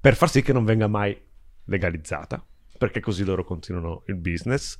[0.00, 1.16] per far sì che non venga mai
[1.64, 2.44] legalizzata,
[2.78, 4.78] perché così loro continuano il business.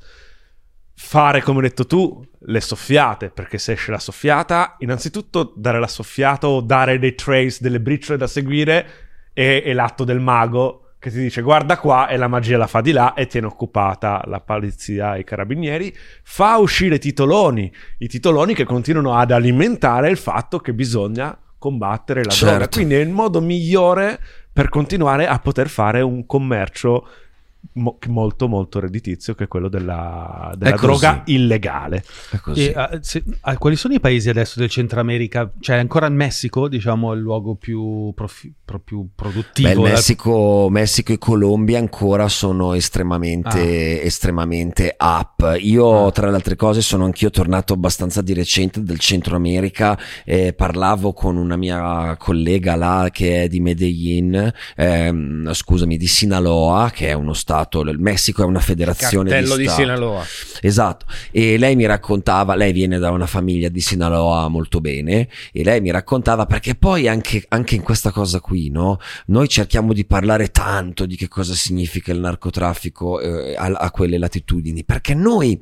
[0.95, 5.87] Fare, come hai detto tu, le soffiate, perché se esce la soffiata, innanzitutto dare la
[5.87, 8.87] soffiata o dare dei trace, delle briciole da seguire
[9.33, 12.83] è, è l'atto del mago che ti dice guarda qua e la magia la fa
[12.83, 18.55] di là e tiene occupata la polizia e i carabinieri, fa uscire titoloni, i titoloni
[18.55, 22.55] che continuano ad alimentare il fatto che bisogna combattere la Certo.
[22.55, 22.69] droga.
[22.69, 24.21] Quindi è il modo migliore
[24.53, 27.09] per continuare a poter fare un commercio
[27.73, 30.87] mo- molto molto redditizio che è quello della, della È così.
[30.87, 32.05] droga illegale.
[32.31, 32.69] È così.
[32.69, 35.53] E, ah, se- ah, quali sono i paesi adesso del Centro America?
[35.61, 39.69] Cioè, ancora il Messico, diciamo, è il luogo più, profi- pro- più produttivo.
[39.69, 45.57] Beh, il dal- Messico, Messico e Colombia ancora sono estremamente, estremamente up.
[45.61, 46.11] Io, Ah.
[46.13, 49.99] tra le altre cose, sono anch'io tornato abbastanza di recente del Centro America.
[50.25, 56.91] eh, parlavo con una mia collega là che è di Medellin, ehm, scusami, di Sinaloa,
[56.93, 57.50] che è uno stato.
[57.91, 59.69] Il Messico è una federazione Cartello di di.
[59.69, 60.25] Sinaloa.
[60.61, 65.65] Esatto, e lei mi raccontava, lei viene da una famiglia di Sinaloa molto bene, e
[65.65, 68.99] lei mi raccontava perché poi anche, anche in questa cosa qui, no?
[69.27, 74.19] Noi cerchiamo di parlare tanto di che cosa significa il narcotraffico eh, a, a quelle
[74.19, 75.61] latitudini, perché noi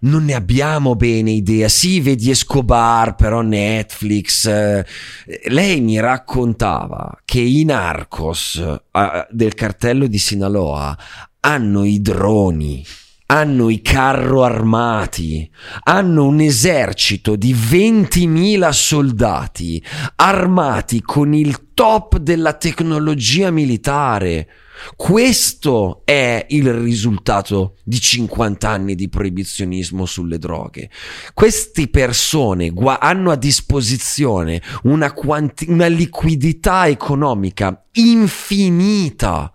[0.00, 1.68] non ne abbiamo bene idea.
[1.68, 4.46] Sì, vedi Escobar, però Netflix.
[4.46, 4.84] eh,
[5.46, 10.96] lei mi raccontava che i narcos eh, del cartello di Sinaloa
[11.40, 12.84] hanno i droni.
[13.34, 15.50] Hanno i carro armati,
[15.82, 19.84] hanno un esercito di 20.000 soldati
[20.14, 24.48] armati con il top della tecnologia militare.
[24.94, 30.88] Questo è il risultato di 50 anni di proibizionismo sulle droghe.
[31.32, 39.53] Queste persone gua- hanno a disposizione una, quanti- una liquidità economica infinita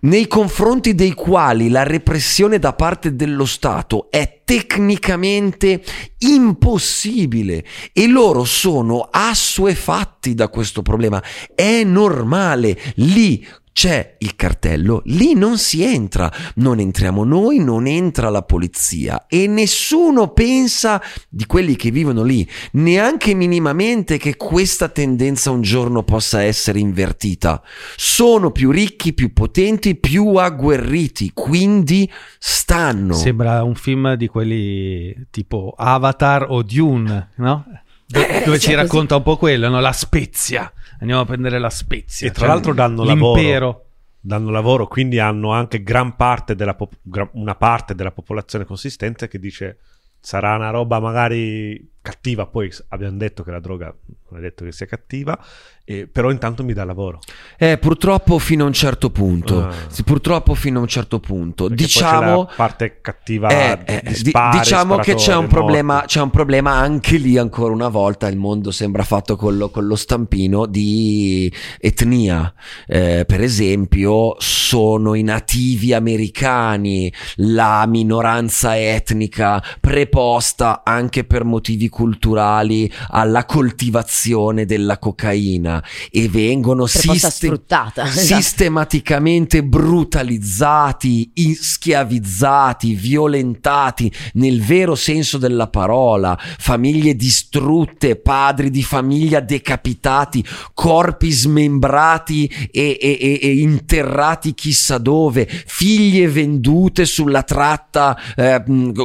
[0.00, 5.82] nei confronti dei quali la repressione da parte dello Stato è tecnicamente
[6.18, 11.22] impossibile e loro sono assuefatti da questo problema.
[11.54, 18.28] È normale, lì c'è il cartello, lì non si entra, non entriamo noi, non entra
[18.28, 25.50] la polizia e nessuno pensa di quelli che vivono lì, neanche minimamente che questa tendenza
[25.50, 27.62] un giorno possa essere invertita.
[27.96, 33.14] Sono più ricchi, più potenti, più agguerriti, quindi stanno.
[33.14, 37.64] Sembra un film di quelli tipo Avatar o Dune, no?
[38.06, 39.80] Do- Eh, dove sì, ci è racconta un po' quello, no?
[39.80, 40.70] La spezia.
[41.00, 42.28] Andiamo a prendere la spezia.
[42.28, 43.66] E tra Cioè, l'altro danno l'impero.
[43.66, 43.84] lavoro.
[44.22, 46.98] Danno lavoro, quindi hanno anche gran parte della pop-
[47.32, 49.78] una parte della popolazione consistente che dice
[50.20, 53.94] sarà una roba magari cattiva, poi abbiamo detto che la droga
[54.28, 55.42] non è detto che sia cattiva,
[55.90, 57.18] eh, però intanto mi dà lavoro.
[57.58, 59.64] Eh, purtroppo fino a un certo punto.
[59.64, 59.72] Ah.
[59.88, 61.66] Sì, purtroppo fino a un certo punto.
[61.66, 62.48] Perché diciamo.
[62.54, 67.16] parte cattiva Eh, eh, di spari, diciamo che c'è un, problema, c'è un problema anche
[67.16, 72.52] lì ancora una volta il mondo sembra fatto con lo, con lo stampino di etnia
[72.86, 82.90] Eh, per esempio sono i nativi americani la minoranza etnica preposta anche per motivi culturali
[83.08, 85.79] alla coltivazione della cocaina
[86.10, 88.04] e vengono sfruttata.
[88.06, 88.40] esatto.
[88.40, 99.40] sistematicamente brutalizzati, i- schiavizzati, violentati nel vero senso della parola, famiglie distrutte, padri di famiglia
[99.40, 100.44] decapitati,
[100.74, 108.62] corpi smembrati e, e- e- interrati chissà dove, figlie vendute sulla tratta eh,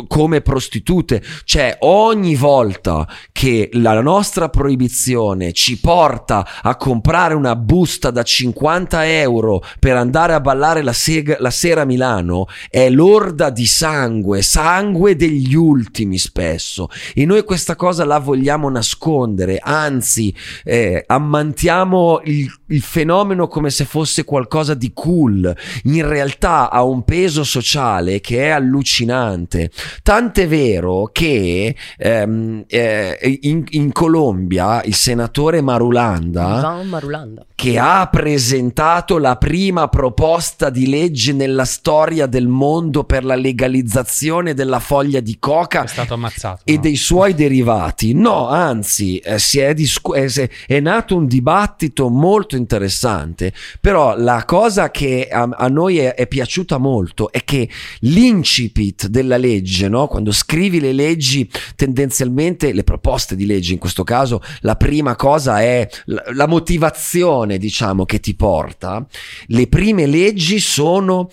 [0.08, 1.24] come prostitute.
[1.44, 9.08] Cioè, ogni volta che la nostra proibizione ci porta a comprare una busta da 50
[9.08, 14.42] euro per andare a ballare la, seg- la sera a Milano, è lorda di sangue,
[14.42, 16.88] sangue degli ultimi spesso.
[17.14, 20.34] E noi questa cosa la vogliamo nascondere, anzi,
[20.64, 25.54] eh, ammantiamo il, il fenomeno come se fosse qualcosa di cool.
[25.84, 29.72] In realtà ha un peso sociale che è allucinante.
[30.04, 37.46] Tant'è vero che ehm, eh, in, in Colombia il senatore Marulanda Marulanda.
[37.56, 44.54] che ha presentato la prima proposta di legge nella storia del mondo per la legalizzazione
[44.54, 46.62] della foglia di coca È stato ammazzato.
[46.66, 46.82] e no?
[46.82, 48.14] dei suoi derivati.
[48.14, 53.54] No, anzi, eh, si è, discu- è, si- è nato un dibattito molto interessante.
[53.82, 57.70] Però la cosa che a, a noi è, è piaciuta molto è che
[58.02, 60.08] l'incipit della legge, no?
[60.08, 65.62] quando scrivi le leggi, tendenzialmente le proposte di legge in questo caso, la prima cosa
[65.62, 69.06] è la motivazione, diciamo, che ti porta.
[69.48, 71.30] Le prime leggi sono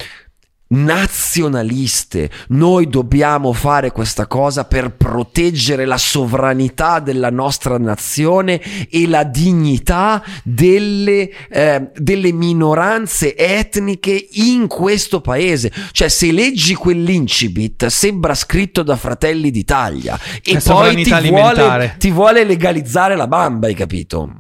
[0.73, 2.31] nazionaliste.
[2.49, 10.23] Noi dobbiamo fare questa cosa per proteggere la sovranità della nostra nazione e la dignità
[10.43, 15.73] delle, eh, delle minoranze etniche in questo paese.
[15.93, 22.11] Cioè, se leggi quell'incipit, sembra scritto da Fratelli d'Italia e La poi ti vuole, ti
[22.11, 24.31] vuole legalizzare la bamba, hai capito?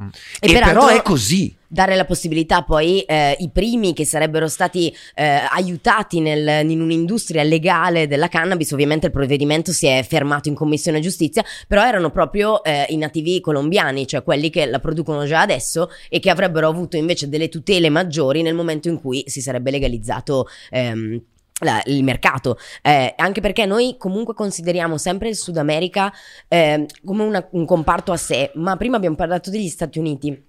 [0.40, 1.54] E E, peraltro- però è così.
[1.72, 7.42] Dare la possibilità poi eh, i primi che sarebbero stati eh, aiutati nel- in un'industria
[7.42, 12.62] legale della cannabis, ovviamente il provvedimento si è fermato in commissione giustizia, però erano proprio
[12.62, 16.98] eh, i nativi colombiani, cioè quelli che la producono già adesso e che avrebbero avuto
[16.98, 20.46] invece delle tutele maggiori nel momento in cui si sarebbe legalizzato.
[20.70, 21.22] ehm,
[21.62, 26.12] la- il mercato, eh, anche perché noi comunque consideriamo sempre il Sud America
[26.48, 30.44] eh, come una- un comparto a sé, ma prima abbiamo parlato degli Stati Uniti.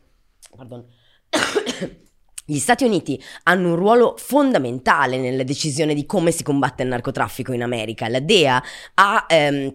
[0.56, 0.84] Pardon.
[2.46, 7.54] Gli Stati Uniti hanno un ruolo fondamentale nella decisione di come si combatte il narcotraffico
[7.54, 8.10] in America.
[8.10, 8.62] La DEA
[8.96, 9.74] ha, ehm,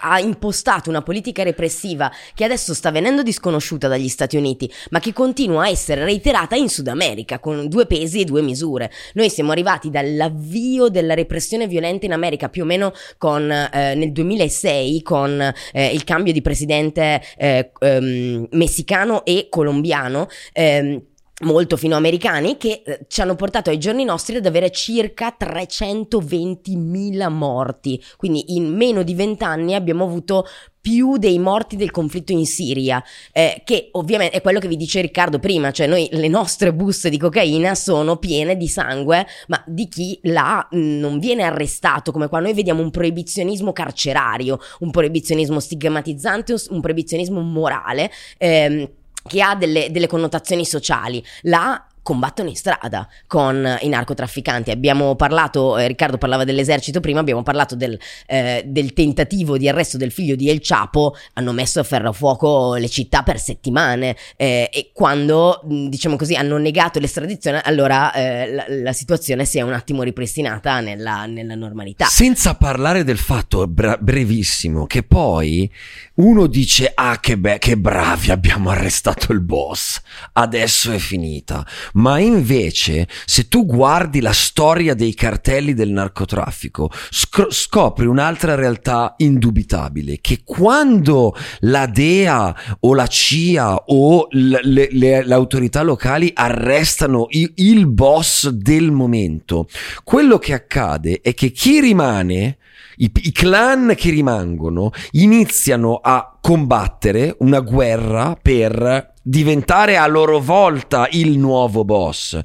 [0.00, 5.12] ha impostato una politica repressiva che adesso sta venendo disconosciuta dagli Stati Uniti, ma che
[5.12, 8.90] continua a essere reiterata in Sud America con due pesi e due misure.
[9.14, 14.12] Noi siamo arrivati dall'avvio della repressione violenta in America più o meno con, eh, nel
[14.12, 20.28] 2006 con eh, il cambio di presidente eh, ehm, messicano e colombiano.
[20.52, 21.02] ehm,
[21.44, 28.02] molto finoamericani che eh, ci hanno portato ai giorni nostri ad avere circa 320.000 morti.
[28.16, 30.46] Quindi in meno di 20 anni abbiamo avuto
[30.84, 33.02] più dei morti del conflitto in Siria,
[33.32, 37.08] eh, che ovviamente è quello che vi dice Riccardo prima, cioè noi le nostre buste
[37.08, 42.28] di cocaina sono piene di sangue, ma di chi là mh, non viene arrestato, come
[42.28, 48.10] qua noi vediamo un proibizionismo carcerario, un proibizionismo stigmatizzante, un proibizionismo morale.
[48.36, 48.86] ehm,
[49.26, 51.24] che ha delle, delle connotazioni sociali.
[51.42, 54.70] Là combattono in strada con i narcotrafficanti.
[54.70, 59.96] Abbiamo parlato, eh, Riccardo parlava dell'esercito prima, abbiamo parlato del, eh, del tentativo di arresto
[59.96, 64.16] del figlio di El Chapo, hanno messo a ferro a fuoco le città per settimane
[64.36, 69.58] eh, e quando, mh, diciamo così, hanno negato l'estradizione, allora eh, la, la situazione si
[69.58, 72.04] è un attimo ripristinata nella, nella normalità.
[72.04, 75.70] Senza parlare del fatto, bra- brevissimo, che poi
[76.16, 80.02] uno dice, ah che, be- che bravi, abbiamo arrestato il boss,
[80.34, 81.66] adesso è finita.
[81.94, 89.14] Ma invece, se tu guardi la storia dei cartelli del narcotraffico, scro- scopri un'altra realtà
[89.18, 96.30] indubitabile, che quando la DEA o la CIA o l- le, le- le autorità locali
[96.34, 99.68] arrestano i- il boss del momento,
[100.02, 102.58] quello che accade è che chi rimane
[102.96, 111.08] i, i clan che rimangono iniziano a combattere una guerra per diventare a loro volta
[111.12, 112.38] il nuovo boss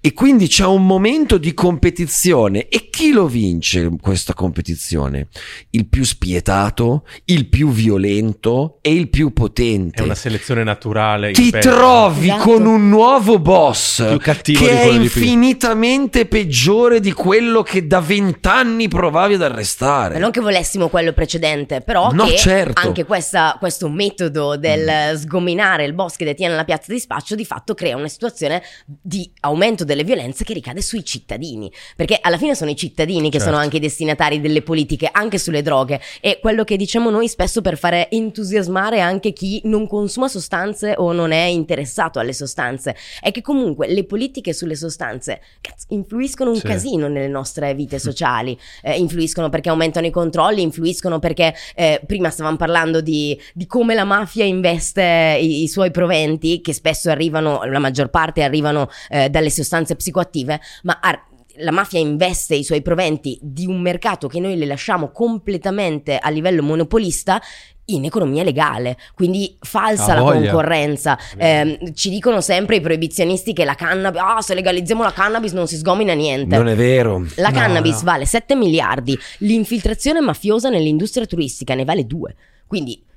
[0.00, 5.28] e quindi c'è un momento di competizione e chi lo vince questa competizione?
[5.70, 10.02] Il più spietato, il più violento e il più potente.
[10.02, 11.30] È una selezione naturale.
[11.30, 11.70] Ti impervia.
[11.70, 12.42] trovi Esatto.
[12.50, 19.34] con un nuovo boss che di è infinitamente peggiore di quello che da vent'anni provavi
[19.34, 20.14] ad arrestare.
[20.14, 22.80] Ma non che volessimo quello precedente, però No, che certo.
[22.84, 27.44] anche questa- questo metodo del sgominare il boss che detiene la piazza di spaccio di
[27.44, 31.70] fatto crea una situazione di aumento delle violenze che ricade sui cittadini.
[31.96, 33.52] Perché alla fine sono i cittadini che Certo.
[33.52, 36.00] sono anche i destinatari delle politiche, anche sulle droghe.
[36.20, 41.12] E quello che diciamo noi spesso per fare entusiasmare anche chi non consuma sostanze o
[41.12, 46.56] non è interessato alle sostanze è che comunque le politiche sulle sostanze cazzo, influiscono un
[46.56, 46.66] Sì.
[46.66, 48.58] casino nelle nostre vite sociali.
[48.82, 53.94] Eh, influiscono perché aumentano i controlli, influiscono perché eh, prima stavamo parlando di, di come
[53.94, 59.28] la mafia investe i, i suoi proventi, che spesso arrivano, la maggior parte arrivano eh,
[59.30, 61.24] dalle sostanze psicoattive, ma ar-
[61.58, 66.28] la mafia investe i suoi proventi di un mercato che noi le lasciamo completamente a
[66.30, 67.40] livello monopolista
[67.88, 70.50] in economia legale, quindi falsa Ha la voglia.
[70.50, 71.18] concorrenza.
[71.36, 75.68] Ehm, ci dicono sempre i proibizionisti che la cannabis, ah, se legalizziamo la cannabis non
[75.68, 76.56] si sgomina niente.
[76.56, 77.24] Non è vero.
[77.36, 78.04] La No, cannabis no.
[78.04, 82.34] vale 7 miliardi, l'infiltrazione mafiosa nell'industria turistica ne vale 2.
[82.66, 83.13] Quindi eh,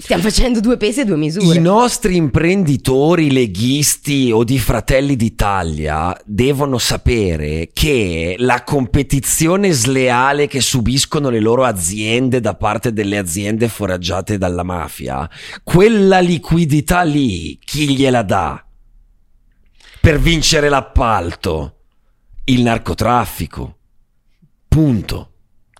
[0.00, 1.56] stiamo facendo due pesi e due misure.
[1.56, 10.60] I nostri imprenditori leghisti o di Fratelli d'Italia devono sapere che la competizione sleale che
[10.60, 15.28] subiscono le loro aziende da parte delle aziende foraggiate dalla mafia,
[15.62, 18.64] quella liquidità lì, chi gliela dà?
[20.00, 21.74] Per vincere l'appalto?
[22.44, 23.76] Il narcotraffico.
[24.66, 25.32] Punto.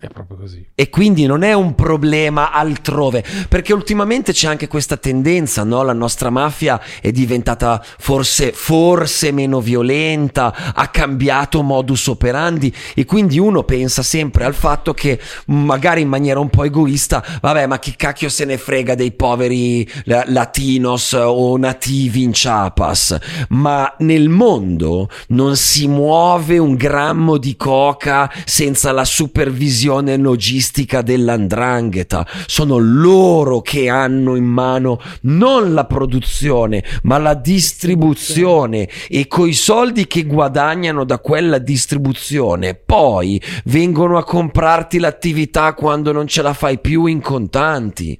[0.02, 0.66] È proprio così.
[0.74, 5.82] E quindi non è un problema altrove, perché ultimamente c'è anche questa tendenza, no?
[5.82, 13.38] La nostra mafia è diventata forse, forse meno violenta, ha cambiato modus operandi e quindi
[13.38, 17.94] uno pensa sempre al fatto che magari in maniera un po' egoista, vabbè, ma chi
[17.94, 23.18] cacchio se ne frega dei poveri la- latinos o nativi in Chiapas,
[23.50, 32.26] ma nel mondo non si muove un grammo di coca senza la supervisione logistica dell'andrangheta.
[32.46, 40.06] Sono loro che hanno in mano non la produzione, ma la distribuzione e coi soldi
[40.06, 46.78] che guadagnano da quella distribuzione poi vengono a comprarti l'attività quando non ce la fai
[46.78, 48.18] più in contanti.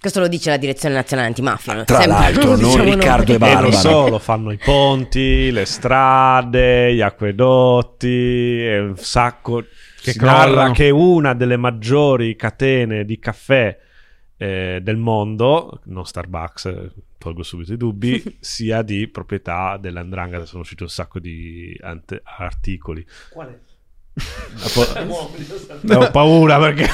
[0.00, 1.84] Questo lo dice la direzione nazionale antimafia.
[1.84, 2.94] Tra Sempre- l'altro, non diciamo noi.
[2.94, 3.60] Riccardo e E Barbara.
[3.60, 9.62] non solo, fanno i ponti, le strade, gli acquedotti, e un sacco.
[10.00, 13.78] Che si narra che una delle maggiori catene di caffè
[14.36, 20.46] eh, del mondo, non Starbucks, eh, tolgo subito i dubbi, sia di proprietà dell'Andrangheta.
[20.46, 23.04] Sono usciti un sacco di ante- articoli.
[23.36, 23.68] Eh,
[25.94, 26.88] ho paura perché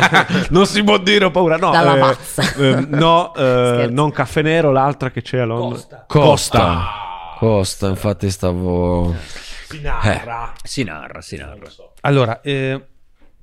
[0.50, 2.54] non si può dire ho paura no, La eh, lavazza.
[2.54, 7.34] eh, no eh, non caffè nero l'altra che c'è a Londra Costa.
[7.38, 9.14] Costa, infatti stavo...
[9.70, 11.66] si narra Si narra, si narra.
[12.02, 12.84] Allora, eh,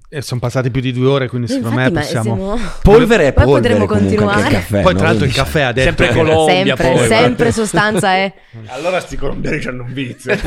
[0.09, 2.35] E sono passate più di due ore, quindi secondo me possiamo...
[2.55, 4.53] siamo- Polvere e Poi polvere potremmo anche il continuare.
[4.53, 4.99] caffè, Poi no?
[4.99, 7.07] tra l'altro il caffè ha detto Sempre Colombia sempre, poi.
[7.07, 8.33] sempre sostanza è.
[8.67, 10.33] Allora sti colombiani hanno un vizio.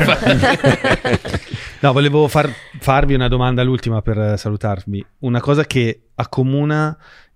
[1.81, 5.03] No, volevo far- farvi una domanda l'ultima per eh, salutarvi.
[5.19, 6.95] Una cosa che accomuna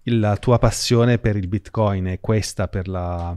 [0.09, 3.35] la tua passione per il Bitcoin e questa per la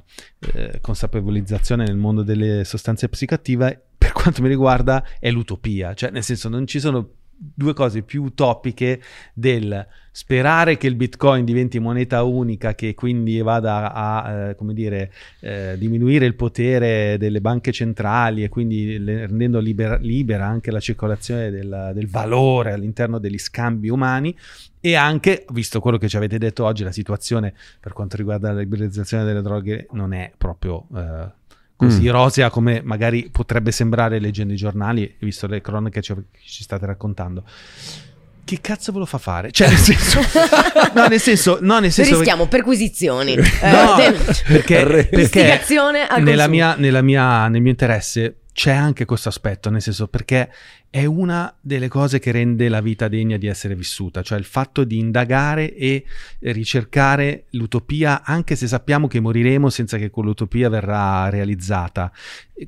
[0.55, 3.87] eh, consapevolizzazione nel mondo delle sostanze psicoattive,
[4.29, 5.95] quanto mi riguarda, è l'utopia.
[5.95, 9.01] Cioè, nel senso, non ci sono due cose più utopiche
[9.33, 15.13] del sperare che il Bitcoin diventi moneta unica, che quindi vada a, eh, come dire,
[15.41, 20.81] eh, diminuire il potere delle banche centrali e quindi le- rendendo libera, libera anche la
[20.81, 24.37] circolazione del, del valore all'interno degli scambi umani
[24.81, 28.59] e anche, visto quello che ci avete detto oggi, la situazione per quanto riguarda la
[28.59, 31.37] liberalizzazione delle droghe non è proprio eh,
[31.79, 32.11] così Mm.
[32.11, 37.45] rosea come magari potrebbe sembrare leggendo i giornali, visto le cronache che ci, state raccontando.
[38.45, 39.53] Che cazzo ve lo fa fare?
[39.53, 40.21] Cioè, nel senso,
[40.95, 43.37] no, nel senso, no, nel senso Rischiamo perquisizioni.
[43.37, 43.43] No,
[44.01, 45.61] eh, del- perché, perché
[46.09, 50.51] al nella mia, nella mia- nel mio interesse c'è anche questo aspetto, nel senso perché
[50.91, 54.85] è una delle cose che rende la vita degna di essere vissuta, cioè il fatto
[54.85, 56.05] di indagare e
[56.41, 62.11] ricercare l'utopia anche se sappiamo che moriremo senza che quell'utopia verrà realizzata.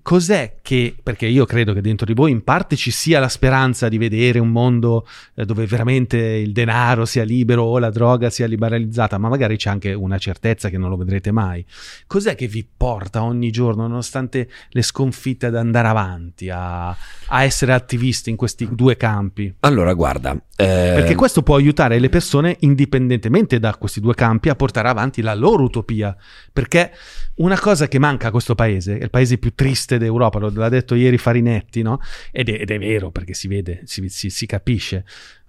[0.03, 3.89] Cos'è che, perché io credo che dentro di voi in parte ci sia la speranza
[3.89, 8.47] di vedere un mondo eh, dove veramente il denaro sia libero o la droga sia
[8.47, 11.65] liberalizzata, ma magari c'è anche una certezza che non lo vedrete mai.
[12.07, 17.73] Cos'è che vi porta ogni giorno, nonostante le sconfitte, ad andare avanti, a, a essere
[17.73, 19.55] attivisti in questi due campi?
[19.61, 24.55] Allora, guarda, eh, Perché questo può aiutare le persone, indipendentemente da questi due campi, a
[24.57, 26.17] portare avanti la loro utopia.
[26.53, 26.91] Perché
[27.37, 30.69] una cosa che manca a questo paese, è il paese più triste d'Europa, lo- l'ha
[30.69, 32.01] detto ieri Farinetti, no?
[32.33, 35.05] Ed è, ed è vero, perché si vede, si, si- si capisce.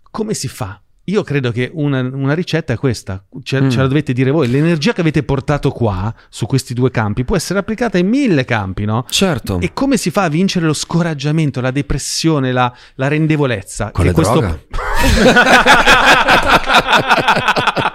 [0.09, 0.81] Come si fa?
[1.05, 3.69] Io credo che una, una ricetta è questa, ce, Mm.
[3.69, 4.47] ce la dovete dire voi.
[4.49, 8.85] L'energia che avete portato qua, su questi due campi, può essere applicata in mille campi,
[8.85, 9.05] no?
[9.09, 13.89] certo, E come si fa a vincere lo scoraggiamento, la depressione, la, la rendevolezza?
[13.91, 14.59] con Che le droga.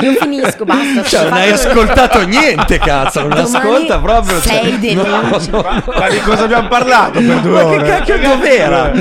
[0.00, 1.02] Io finisco, basta.
[1.02, 4.40] Cioè, non hai ascoltato niente, cazzo, non Domani ascolta proprio.
[4.40, 5.50] cioè, sei denunce.
[5.50, 7.76] no, no, Ma di cosa abbiamo parlato per due Ma ore?
[7.78, 8.92] che cacchio dov'era?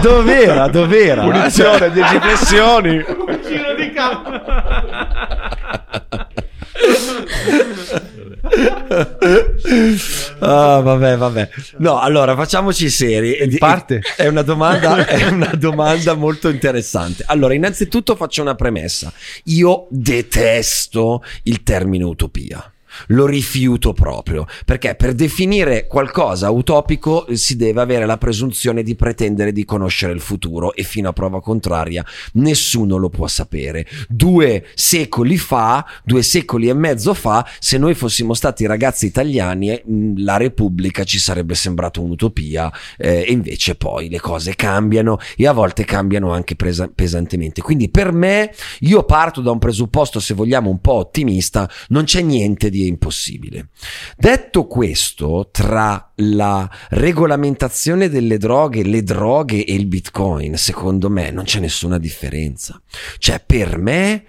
[0.00, 0.68] Dov'era?
[0.68, 1.22] Dov'era?
[1.22, 3.04] Punizione, 10 flessioni.
[10.40, 11.48] Ah, vabbè, vabbè.
[11.78, 13.56] No, allora facciamoci seri.
[13.58, 14.00] Parte.
[14.16, 17.24] È una domanda, è una domanda molto interessante.
[17.26, 19.12] Allora, innanzitutto faccio una premessa.
[19.44, 22.72] Io detesto il termine utopia.
[23.08, 28.94] Lo rifiuto proprio perché per definire qualcosa utopico eh, si deve avere la presunzione di
[28.94, 32.04] pretendere di conoscere il futuro e fino a prova contraria
[32.34, 33.86] nessuno lo può sapere.
[34.08, 39.82] Due secoli fa, due secoli e mezzo fa, se noi fossimo stati ragazzi italiani, eh,
[40.16, 45.52] la Repubblica ci sarebbe sembrato un'utopia eh, e invece poi le cose cambiano e a
[45.52, 47.62] volte cambiano anche presa- pesantemente.
[47.62, 52.20] Quindi per me io parto da un presupposto, se vogliamo, un po' ottimista, non c'è
[52.22, 53.68] niente di impossibile.
[54.16, 61.44] Detto questo, tra la regolamentazione delle droghe, le droghe e il bitcoin, secondo me non
[61.44, 62.80] c'è nessuna differenza.
[63.18, 64.24] Cioè, per me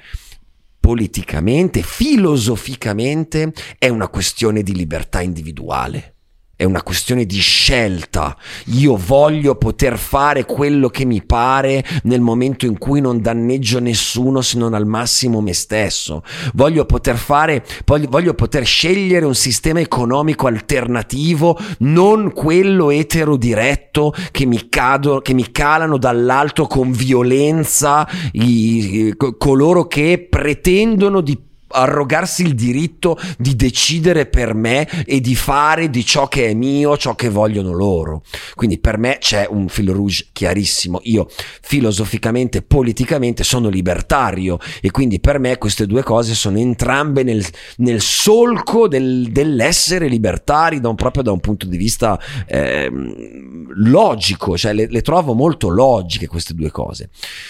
[0.80, 6.16] politicamente, filosoficamente, è una questione di libertà individuale.
[6.60, 8.36] È una questione di scelta.
[8.66, 14.42] Io voglio poter fare quello che mi pare nel momento in cui non danneggio nessuno
[14.42, 16.22] se non al massimo me stesso.
[16.56, 24.68] Voglio poter fare, voglio, poter scegliere un sistema economico alternativo, non quello eterodiretto che mi,
[24.68, 31.38] cado, che mi calano dall'alto con violenza i- co- coloro che pretendono di
[31.70, 36.98] arrogarsi il diritto di decidere per me e di fare di ciò che è mio
[36.98, 38.24] ciò che vogliono loro.
[38.56, 41.00] Quindi per me c'è un fil rouge chiarissimo.
[41.04, 41.28] Io
[41.62, 47.46] filosoficamente, politicamente sono libertario e quindi per me queste due cose sono entrambe nel,
[47.78, 54.58] nel solco del- dell'essere libertari da un, proprio da un punto di vista ehm, logico,
[54.58, 57.10] cioè le, le trovo molto logiche queste due cose.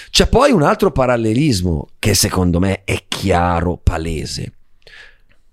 [0.09, 4.08] C'è poi un altro parallelismo che secondo me è chiaro, palese.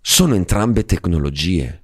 [0.01, 1.83] Sono entrambe tecnologie.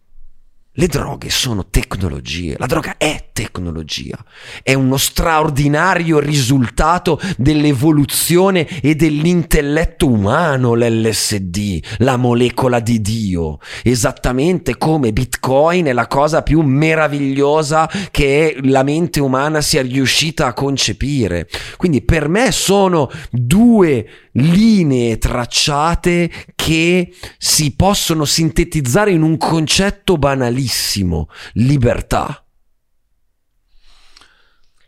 [0.75, 2.55] Le droghe sono tecnologie.
[2.57, 4.17] La droga è tecnologia,
[4.63, 15.13] è uno straordinario risultato dell'evoluzione e dell'intelletto umano l'LSD, la molecola di Dio, esattamente come
[15.13, 21.49] Bitcoin è la cosa più meravigliosa che la mente umana sia riuscita a concepire.
[21.77, 30.61] Quindi per me sono due linee tracciate che si possono sintetizzare in un concetto banalissimo,
[31.53, 32.42] libertà.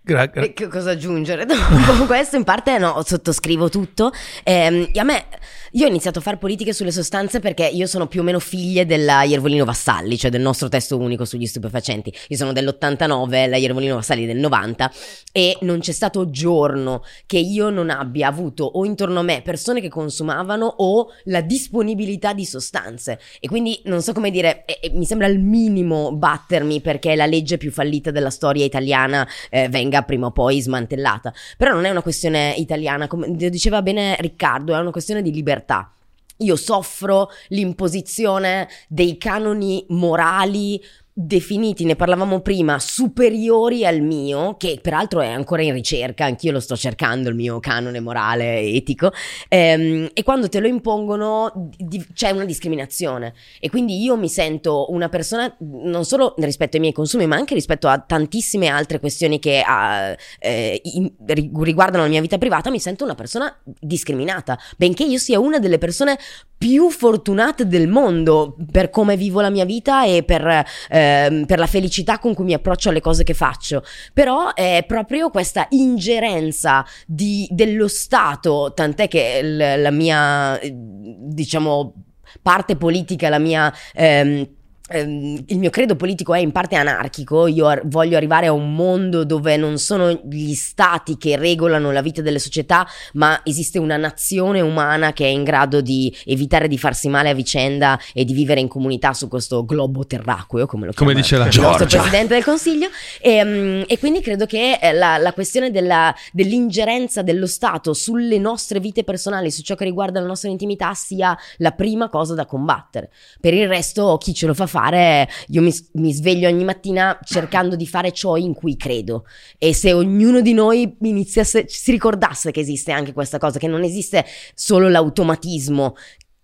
[0.07, 1.47] Gra- gra- che cosa aggiungere?
[1.49, 4.13] Dopo questo in parte no, sottoscrivo tutto.
[4.43, 5.25] Ehm, a me,
[5.73, 8.85] io ho iniziato a fare politiche sulle sostanze perché io sono più o meno figlia
[8.85, 12.13] della Iervolino Vassalli, cioè del nostro testo unico sugli stupefacenti.
[12.29, 14.93] Io sono dell'89, la Iervolino Vassalli del 90
[15.33, 19.81] e non c'è stato giorno che io non abbia avuto o intorno a me persone
[19.81, 23.19] che consumavano o la disponibilità di sostanze.
[23.41, 27.25] E quindi non so come dire, e- e mi sembra il minimo battermi perché la
[27.25, 31.33] legge più fallita della storia italiana eh, venga prima o poi smantellata.
[31.57, 35.93] Però non è una questione italiana, come diceva bene Riccardo, è una questione di libertà.
[36.39, 40.83] Io soffro l'imposizione dei canoni morali
[41.17, 46.59] definiti, ne parlavamo prima, superiori al mio, che peraltro è ancora in ricerca, anch'io lo
[46.59, 49.13] sto cercando, il mio canone morale etico,
[49.49, 53.33] ehm, e quando te lo impongono di- c'è una discriminazione.
[53.61, 57.55] E quindi io mi sento una persona non solo rispetto ai miei consumi, ma anche
[57.55, 62.71] rispetto a tantissime altre questioni che ah, eh, in- ri- riguardano la mia vita privata,
[62.71, 66.19] mi sento una persona discriminata, benché io sia una delle persone
[66.65, 71.67] più fortunate del mondo per come vivo la mia vita e per, ehm, per la
[71.67, 73.83] felicità con cui mi approccio alle cose che faccio.
[74.15, 81.93] Però è proprio questa ingerenza di- dello Stato, tant'è che l- la mia, diciamo,
[82.41, 83.71] parte politica, la mia...
[83.93, 84.49] ehm,
[84.93, 89.25] il mio credo politico è in parte anarchico, io ar- voglio arrivare a un mondo
[89.25, 94.61] dove non sono gli stati che regolano la vita delle società, ma esiste una nazione
[94.61, 98.61] umana che è in grado di evitare di farsi male a vicenda e di vivere
[98.61, 101.87] in comunità su questo globo terracqueo, come lo Come chiama dice la il nostro.
[101.87, 102.89] Presidente del Consiglio.
[103.23, 108.39] E, mm, e quindi credo che eh, la, la questione della- dell'ingerenza dello Stato sulle
[108.39, 112.45] nostre vite personali, su ciò che riguarda la nostra intimità, sia la prima cosa da
[112.45, 113.11] combattere.
[113.41, 117.77] Per il resto, chi ce lo fa fare, io mi, mi sveglio ogni mattina cercando
[117.77, 119.25] di fare ciò in cui credo.
[119.57, 123.85] E se ognuno di noi iniziasse, si ricordasse che esiste anche questa cosa, che non
[123.85, 125.95] esiste solo l'automatismo,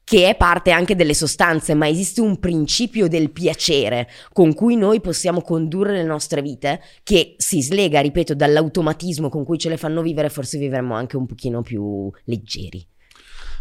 [0.04, 5.00] che è parte anche delle sostanze, ma esiste un principio del piacere con cui noi
[5.00, 10.02] possiamo condurre le nostre vite, che si slega, ripeto, dall'automatismo con cui ce le fanno
[10.02, 12.86] vivere, forse vivremmo anche un pochino più leggeri.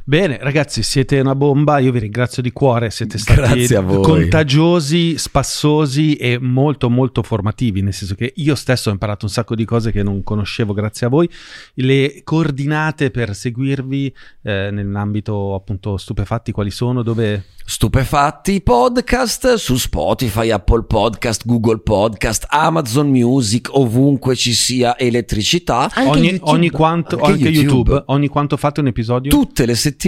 [0.09, 1.77] Bene, ragazzi, siete una bomba.
[1.77, 2.89] Io vi ringrazio di cuore.
[2.89, 3.67] Siete stati
[4.01, 7.83] contagiosi, spassosi e molto, molto formativi.
[7.83, 11.05] Nel senso che io stesso ho imparato un sacco di cose che non conoscevo grazie
[11.05, 11.29] a voi.
[11.75, 17.03] Le coordinate per seguirvi eh, nell'ambito appunto stupefatti, quali sono?
[17.03, 25.87] Dove Stupefatti podcast su Spotify, Apple Podcast, Google Podcast, Amazon Music, ovunque ci sia elettricità.
[25.93, 26.49] Anche ogni, YouTube.
[26.51, 27.91] ogni quanto, Anche anche YouTube.
[27.91, 28.03] YouTube.
[28.07, 29.29] ogni quanto fate un episodio?
[29.29, 29.98] Tutte le settimane,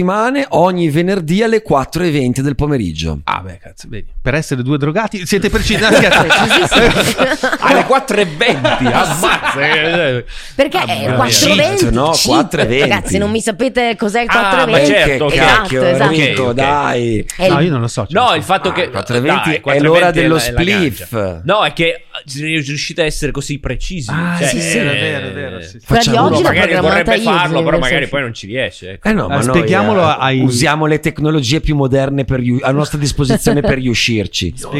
[0.50, 3.20] ogni venerdì alle 4.20 del pomeriggio.
[3.24, 4.06] Ah, beh, cazzo, vedi.
[4.22, 5.80] Per essere due drogati siete precisi.
[5.80, 6.22] no, scherzo.
[6.26, 7.50] Precisissimo.
[7.60, 10.24] Alle 4.20, ammazza.
[10.54, 11.76] Perché Ah, è mia 420.
[11.76, 12.10] Cheat, no?
[12.10, 12.26] cheat.
[12.26, 12.80] 420.
[12.80, 14.32] Ragazzi, non mi sapete cos'è il Ah,
[14.66, 14.70] 420?
[14.80, 15.46] ma certo, che ok.
[15.46, 16.12] cacchio, esatto, esatto.
[16.14, 16.54] Enrico, Ok, ok.
[16.54, 17.26] dai.
[17.36, 18.06] È No, il- io non lo so.
[18.06, 18.34] ce No, so.
[18.34, 21.10] il fatto che 4.20 dai, è 4.20 l'ora dello la- spliff.
[21.10, 21.40] gancia.
[21.44, 22.04] No, è che
[22.36, 24.10] riuscite a essere così precisi.
[24.10, 25.80] Ah, Cioè, sì, sì, eh, è vero, è vero, sì, sì.
[25.86, 28.90] Quella di Facciamo- oggi magari vorrebbe io, farlo, però magari poi non ci riesce.
[28.92, 29.08] ecco.
[29.08, 29.42] Eh no, ma Eh,
[29.82, 34.54] spieghiamolo eh, ai- usiamo le tecnologie più moderne per riu- a nostra disposizione per riuscirci.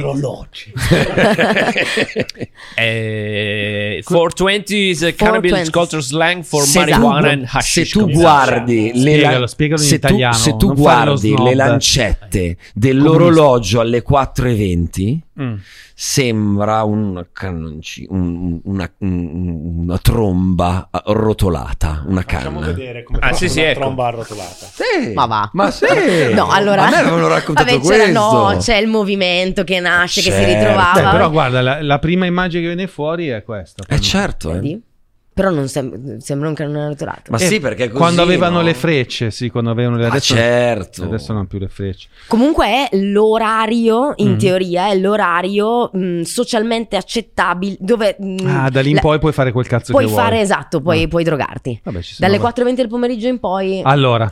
[2.74, 5.70] Eh, 420 is a cannabis 420.
[5.70, 7.92] culture slang for Se marijuana tu- and hashish.
[7.92, 11.54] se tu guardi le, Spiegalo, la- spiegalo in se tu, italiano, se tu guardi le
[11.54, 15.54] lancette dell'orologio alle 4.20 Mm.
[16.04, 22.72] Sembra un cannonci- un- una, un- una tromba rotolata, una Facciamo canna.
[22.72, 23.78] vedere come Ah, fa sì, una sì, ecco.
[23.80, 24.66] tromba arrotolata.
[24.66, 25.48] Sì, Ma va.
[25.52, 25.86] Ma sì.
[26.34, 26.86] No, allora.
[26.86, 28.18] A me avevano raccontato Vabbè, c'era- questo.
[28.50, 30.58] no, c'è il movimento che nasce, che si Certo.
[30.58, 31.00] ritrovava.
[31.04, 33.84] Beh, però guarda, la, la prima immagine che viene fuori è questa.
[33.88, 34.80] Eh certo, eh.
[35.34, 37.30] Però non sem- sembra un canone arrotolato.
[37.30, 38.62] Ma Eh, sì, perché così, Quando avevano no?
[38.62, 41.04] le frecce, sì, quando avevano le Ah, adesso, certo.
[41.04, 42.08] adesso non hanno più le frecce.
[42.26, 44.38] Comunque è l'orario, in Mm.
[44.38, 48.16] teoria, è l'orario mh, socialmente accettabile dove...
[48.18, 50.42] mh, Ah, da lì in la- poi puoi fare quel cazzo Puoi che fare, vuoi.
[50.42, 51.08] esatto, puoi, Ah.
[51.08, 51.80] puoi drogarti.
[51.82, 53.80] Vabbè, ci sono Dalle va- 4.20 del pomeriggio in poi...
[53.84, 54.30] Allora,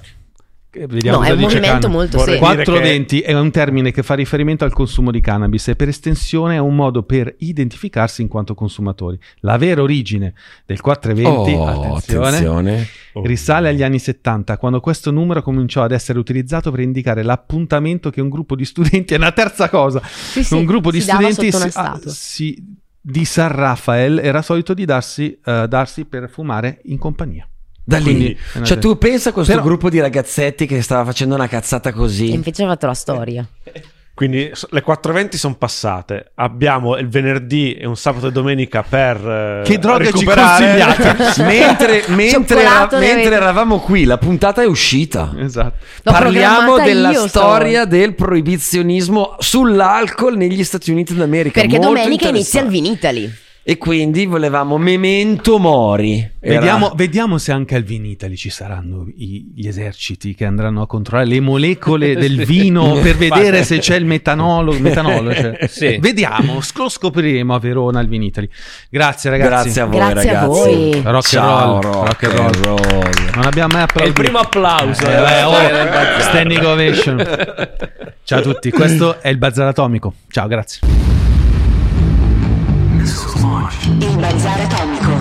[0.72, 1.92] Vediamo No, è cosa un dice movimento Kahn.
[1.96, 5.66] molto dire Quattro che- denti è un termine che fa riferimento al consumo di cannabis
[5.66, 9.18] e per estensione è un modo per identificarsi in quanto consumatori.
[9.40, 10.32] La vera origine
[10.66, 12.86] del 420, Oh, attenzione, attenzione.
[13.14, 13.26] Oh.
[13.26, 18.20] risale agli anni 70, quando questo numero cominciò ad essere utilizzato per indicare l'appuntamento che
[18.20, 20.00] un gruppo di studenti è una terza cosa.
[20.04, 24.84] Sì, sì, un gruppo di studenti si- ah, si- di San Rafael era solito di
[24.84, 27.48] darsi, eh, darsi per fumare in compagnia.
[27.82, 31.34] Da lì, Quindi, cioè tu pensa a questo Però- gruppo di ragazzetti che stava facendo
[31.34, 32.32] una cazzata E così.
[32.32, 33.46] invece ha fatto la storia.
[34.12, 36.32] Quindi le 4.20 sono passate.
[36.34, 41.16] Abbiamo il venerdì e un sabato e domenica per eh, Che droghe ci consigliate?
[41.42, 45.32] mentre, mentre, era- mentre eravamo qui, la puntata è uscita.
[45.38, 45.76] Esatto.
[46.02, 51.62] L'ho Parliamo della storia del proibizionismo sull'alcol negli Stati Uniti d'America.
[51.62, 52.68] Perché Molto domenica inizia il.
[52.68, 53.32] Vinitali.
[53.62, 56.18] E quindi volevamo memento mori.
[56.40, 60.86] Era- Vediamo, vediamo se anche al Vinitali ci saranno i- gli eserciti che andranno a
[60.86, 64.72] controllare le molecole del vino per vedere se c'è il metanolo.
[64.78, 65.58] metanolo cioè.
[65.68, 65.98] Sì.
[66.00, 68.48] Vediamo, lo scopriremo a Verona al Vinitali.
[68.88, 69.50] Grazie ragazzi.
[69.70, 70.46] Grazie a voi, Grazie a ragazzi.
[70.48, 70.92] voi.
[71.02, 73.10] Rock and Ciao, roll, rock, rock and and roll.
[73.34, 74.22] Non abbiamo mai È il applaudito.
[74.22, 75.02] primo applauso.
[75.04, 77.16] Eh, della beh, oh, standing ovation.
[78.24, 80.14] Ciao a tutti, questo è il Bazar Atomico.
[80.30, 81.39] Ciao, grazie.
[83.42, 85.19] Il Bazar Atomico.